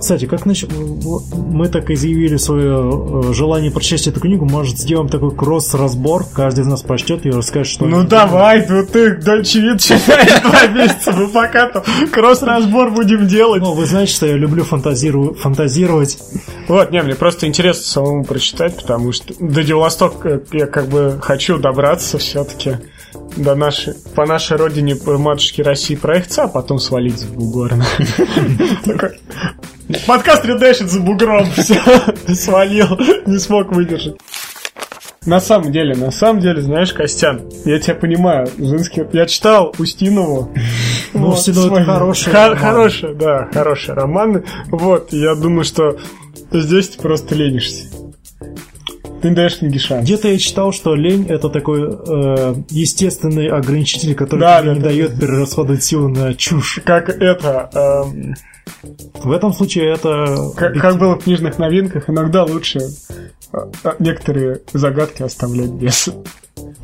Кстати, 0.00 0.24
как 0.24 0.46
насчет... 0.46 0.70
Мы 0.72 1.68
так 1.68 1.90
изъявили 1.90 2.38
свое 2.38 2.90
э, 3.28 3.32
желание 3.34 3.70
прочесть 3.70 4.06
эту 4.06 4.18
книгу. 4.18 4.46
Может, 4.46 4.78
сделаем 4.78 5.10
такой 5.10 5.30
кросс-разбор. 5.30 6.24
Каждый 6.34 6.60
из 6.60 6.66
нас 6.68 6.82
прочтет 6.82 7.26
и 7.26 7.30
расскажет, 7.30 7.70
что... 7.70 7.84
Ну 7.84 8.04
давай, 8.04 8.64
ну 8.66 8.86
ты 8.86 9.16
Дольче 9.16 9.60
Вид 9.60 9.80
читаешь 9.82 10.40
два 10.40 10.66
месяца. 10.74 11.12
Мы 11.12 11.28
пока 11.28 11.68
там 11.68 11.82
кросс-разбор 12.10 12.92
будем 12.92 13.26
делать. 13.26 13.60
Ну, 13.60 13.74
вы 13.74 13.84
знаете, 13.84 14.14
что 14.14 14.24
я 14.24 14.36
люблю 14.36 14.64
фантазиру... 14.64 15.34
фантазировать. 15.34 16.16
Вот, 16.66 16.90
не, 16.92 17.02
мне 17.02 17.14
просто 17.14 17.46
интересно 17.46 17.82
самому 17.84 18.24
прочитать, 18.24 18.76
потому 18.76 19.12
что 19.12 19.34
до 19.38 19.60
Владивосток 19.60 20.24
э, 20.24 20.40
я 20.52 20.66
как 20.66 20.88
бы 20.88 21.18
хочу 21.20 21.58
добраться 21.58 22.16
все-таки 22.16 22.78
до 23.36 23.54
нашей, 23.54 23.94
по 24.14 24.26
нашей 24.26 24.56
родине, 24.56 24.96
по 24.96 25.16
матушке 25.18 25.62
России 25.62 25.94
проехаться, 25.94 26.44
а 26.44 26.48
потом 26.48 26.78
свалить 26.78 27.22
в 27.22 27.34
бугор. 27.34 27.72
Подкаст 30.06 30.44
редешит 30.44 30.90
за 30.90 31.00
бугром, 31.00 31.50
все, 31.56 31.80
свалил, 32.34 32.98
не 33.26 33.38
смог 33.38 33.72
выдержать. 33.72 34.16
На 35.26 35.38
самом 35.38 35.70
деле, 35.70 35.94
на 35.94 36.10
самом 36.10 36.40
деле, 36.40 36.62
знаешь, 36.62 36.94
Костян, 36.94 37.42
я 37.66 37.78
тебя 37.78 37.94
понимаю, 37.94 38.48
женский... 38.56 39.04
Я 39.12 39.26
читал 39.26 39.74
Устинову. 39.78 40.50
Ну, 41.12 41.28
Устинова 41.28 41.76
это 41.76 41.84
хороший 41.84 42.32
Хор- 42.32 42.56
Хороший, 42.56 43.14
да, 43.14 43.48
хороший 43.52 43.94
роман. 43.94 44.44
Вот, 44.68 45.12
я 45.12 45.34
думаю, 45.34 45.64
что 45.64 45.98
здесь 46.52 46.90
ты 46.90 47.02
просто 47.02 47.34
ленишься. 47.34 47.84
Ты 49.20 49.28
не 49.28 49.34
даешь 49.34 49.58
книге 49.58 49.78
шанс. 49.78 50.04
Где-то 50.04 50.28
я 50.28 50.38
читал, 50.38 50.72
что 50.72 50.94
лень 50.94 51.26
это 51.28 51.48
такой 51.50 51.82
э, 51.82 52.54
естественный 52.70 53.48
ограничитель, 53.48 54.14
который 54.14 54.40
да, 54.40 54.62
да, 54.62 54.74
не 54.74 54.80
да, 54.80 54.88
дает 54.88 55.14
да. 55.14 55.20
перерасходовать 55.20 55.82
силы 55.82 56.08
на 56.10 56.34
чушь. 56.34 56.80
Как 56.84 57.08
это... 57.08 57.70
Э, 57.74 58.84
в 59.14 59.32
этом 59.32 59.52
случае 59.52 59.92
это... 59.92 60.52
Как, 60.56 60.74
как 60.74 60.98
было 60.98 61.16
в 61.16 61.24
книжных 61.24 61.58
новинках, 61.58 62.08
иногда 62.08 62.44
лучше 62.44 62.80
а, 63.52 63.68
а, 63.84 63.96
некоторые 63.98 64.60
загадки 64.72 65.22
оставлять 65.22 65.70
без 65.70 66.08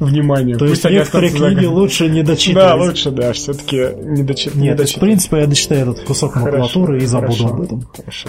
внимания. 0.01 0.57
То 0.57 0.67
Пусть 0.67 0.85
есть 0.85 0.95
некоторые 0.95 1.33
книги 1.33 1.65
лучше 1.65 2.09
не 2.09 2.23
дочитывать. 2.23 2.69
Да, 2.69 2.75
лучше, 2.75 3.11
да, 3.11 3.33
все-таки 3.33 3.89
не, 4.03 4.23
дочи... 4.23 4.49
Нет, 4.49 4.57
не 4.57 4.75
дочитывать. 4.75 4.97
в 4.97 5.01
принципе, 5.01 5.39
я 5.39 5.47
дочитаю 5.47 5.93
этот 5.93 6.05
кусок 6.05 6.37
макулатуры 6.37 7.03
и 7.03 7.07
забуду 7.07 7.37
Хорошо. 7.37 7.55
об 7.55 7.61
этом. 7.63 7.89
Хорошо. 7.97 8.29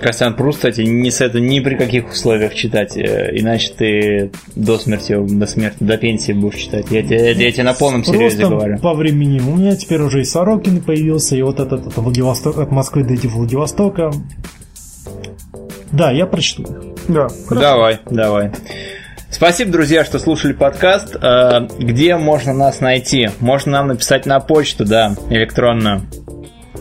Костян 0.00 0.34
Пруст, 0.34 0.58
кстати, 0.58 0.80
не 0.82 1.10
с 1.10 1.20
это 1.20 1.40
ни 1.40 1.60
при 1.60 1.76
каких 1.76 2.10
условиях 2.10 2.54
читать, 2.54 2.96
э, 2.96 3.30
иначе 3.32 3.72
ты 3.76 4.30
до 4.56 4.78
смерти, 4.78 5.16
до 5.16 5.46
смерти, 5.46 5.76
до 5.80 5.96
пенсии 5.96 6.32
будешь 6.32 6.56
читать. 6.56 6.86
Я, 6.90 7.00
я, 7.00 7.30
я 7.30 7.52
тебе 7.52 7.62
на 7.62 7.74
полном 7.74 8.04
серьезе 8.04 8.46
говорю. 8.46 8.78
по 8.78 8.94
времени. 8.94 9.40
У 9.40 9.56
меня 9.56 9.76
теперь 9.76 10.00
уже 10.00 10.20
и 10.20 10.24
Сорокин 10.24 10.80
появился, 10.80 11.36
и 11.36 11.42
вот 11.42 11.60
этот, 11.60 11.82
этот 11.82 11.96
Владивосток, 11.96 12.58
от 12.58 12.70
Москвы 12.70 13.04
до 13.04 13.28
Владивостока. 13.28 14.10
Да, 15.92 16.10
я 16.10 16.26
прочту 16.26 16.62
их. 16.62 16.80
Да. 17.08 17.28
Хорошо. 17.46 17.60
Давай, 17.60 17.98
давай. 18.10 18.50
Спасибо, 19.30 19.70
друзья, 19.72 20.04
что 20.04 20.18
слушали 20.18 20.54
подкаст. 20.54 21.14
Э, 21.14 21.68
где 21.78 22.16
можно 22.16 22.52
нас 22.52 22.80
найти? 22.80 23.30
Можно 23.40 23.72
нам 23.72 23.88
написать 23.88 24.26
на 24.26 24.40
почту, 24.40 24.84
да, 24.84 25.14
электронную. 25.30 26.02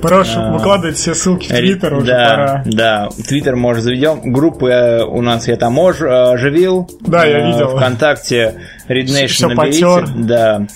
Прошу 0.01 0.39
а, 0.39 0.51
выкладывать 0.51 0.97
все 0.97 1.13
ссылки 1.13 1.45
в 1.45 1.55
Твиттер 1.55 1.93
уже 1.93 2.07
да, 2.07 2.29
пора. 2.29 2.63
Да, 2.65 3.09
Твиттер 3.27 3.55
может 3.55 3.83
заведем. 3.83 4.33
Группы 4.33 4.69
э, 4.69 5.03
у 5.03 5.21
нас 5.21 5.47
я 5.47 5.57
там 5.57 5.79
оживил. 5.79 6.89
Да, 7.01 7.25
я 7.25 7.45
видел. 7.47 7.77
Вконтакте 7.77 8.55
Read 8.87 9.05
Nation 9.05 9.53
наберите. 9.53 9.85
Потер. 9.85 10.09
Да. 10.15 10.67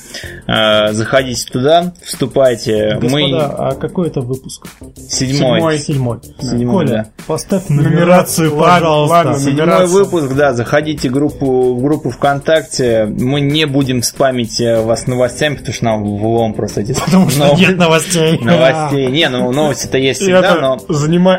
А, 0.48 0.92
заходите 0.94 1.46
туда, 1.52 1.94
вступайте. 2.04 2.98
Господа, 3.00 3.10
Мы... 3.10 3.38
а 3.38 3.76
какой 3.76 4.08
это 4.08 4.22
выпуск? 4.22 4.68
Седьмой. 4.96 5.78
Седьмой. 5.78 6.20
Седьмой, 6.40 6.86
Коля, 6.86 6.92
да. 7.18 7.24
поставь 7.26 7.70
нумерацию, 7.70 8.52
пожалуйста. 8.52 9.14
Ладно, 9.14 9.40
Седьмой 9.40 9.66
нумерацию. 9.66 10.06
выпуск, 10.06 10.34
да, 10.34 10.54
заходите 10.54 11.10
в 11.10 11.14
группу, 11.14 11.76
в 11.76 11.82
группу 11.82 12.10
ВКонтакте. 12.10 13.06
Мы 13.06 13.42
не 13.42 13.66
будем 13.66 14.04
спамить 14.04 14.60
э, 14.60 14.82
вас 14.82 15.08
новостями, 15.08 15.56
потому 15.56 15.74
что 15.74 15.86
нам 15.86 16.04
в 16.04 16.26
лом 16.26 16.54
просто 16.54 16.82
эти... 16.82 16.94
Потому 16.94 17.30
что 17.30 17.40
нов... 17.40 17.60
нет 17.60 17.78
новостей. 17.78 18.40
Новостей. 18.40 19.08
Не, 19.08 19.30
ну 19.30 19.52
новости-то 19.52 19.98
есть 19.98 20.22
всегда, 20.22 20.56
но... 20.56 20.80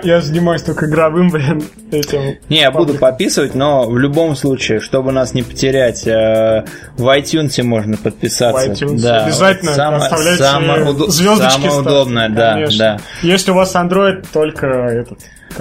Я 0.02 0.20
занимаюсь 0.20 0.62
только 0.62 0.86
игровым, 0.86 1.30
блин, 1.30 1.62
этим. 1.90 2.38
Не, 2.48 2.60
я 2.60 2.70
буду 2.70 2.94
подписывать, 2.94 3.54
но 3.54 3.88
в 3.88 3.98
любом 3.98 4.36
случае, 4.36 4.80
чтобы 4.80 5.12
нас 5.12 5.34
не 5.34 5.42
потерять, 5.42 6.06
э, 6.06 6.61
в 6.96 7.06
iTunes 7.16 7.62
можно 7.62 7.96
подписаться. 7.96 8.68
В 8.68 8.72
iTunes. 8.72 9.00
Да. 9.00 9.24
Обязательно 9.24 9.74
самое, 9.74 10.02
оставляйте 10.02 10.42
самое 10.42 11.10
звездочки. 11.10 11.60
Самое 11.60 11.80
удобное, 11.80 12.28
да, 12.28 12.66
да. 12.78 13.00
Если 13.22 13.50
у 13.50 13.54
вас 13.54 13.74
Android, 13.74 14.26
только 14.32 14.66
этот. 14.66 15.18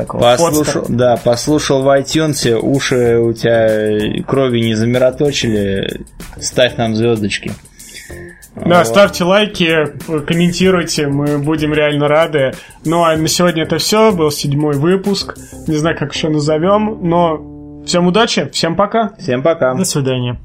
Послушал, 0.08 0.86
да, 0.88 1.18
послушал 1.18 1.84
в 1.84 2.00
iTunes, 2.00 2.54
уши 2.54 3.18
у 3.20 3.34
тебя 3.34 4.24
крови 4.24 4.62
не 4.62 4.74
замироточили, 4.76 6.06
ставь 6.40 6.78
нам 6.78 6.96
звездочки. 6.96 7.52
Да, 8.56 8.80
вот. 8.80 8.88
ставьте 8.88 9.24
лайки, 9.24 9.88
комментируйте, 10.26 11.08
мы 11.08 11.38
будем 11.40 11.74
реально 11.74 12.08
рады. 12.08 12.54
Ну 12.86 13.04
а 13.04 13.16
на 13.16 13.28
сегодня 13.28 13.64
это 13.64 13.78
все, 13.78 14.12
был 14.12 14.30
седьмой 14.30 14.76
выпуск. 14.76 15.38
Не 15.68 15.78
знаю, 15.78 15.98
как 15.98 16.14
еще 16.14 16.30
назовем, 16.30 17.00
но 17.02 17.84
всем 17.86 18.08
удачи, 18.08 18.50
всем 18.52 18.76
пока. 18.76 19.14
Всем 19.20 19.42
пока. 19.42 19.74
До 19.74 19.86
свидания. 19.86 20.38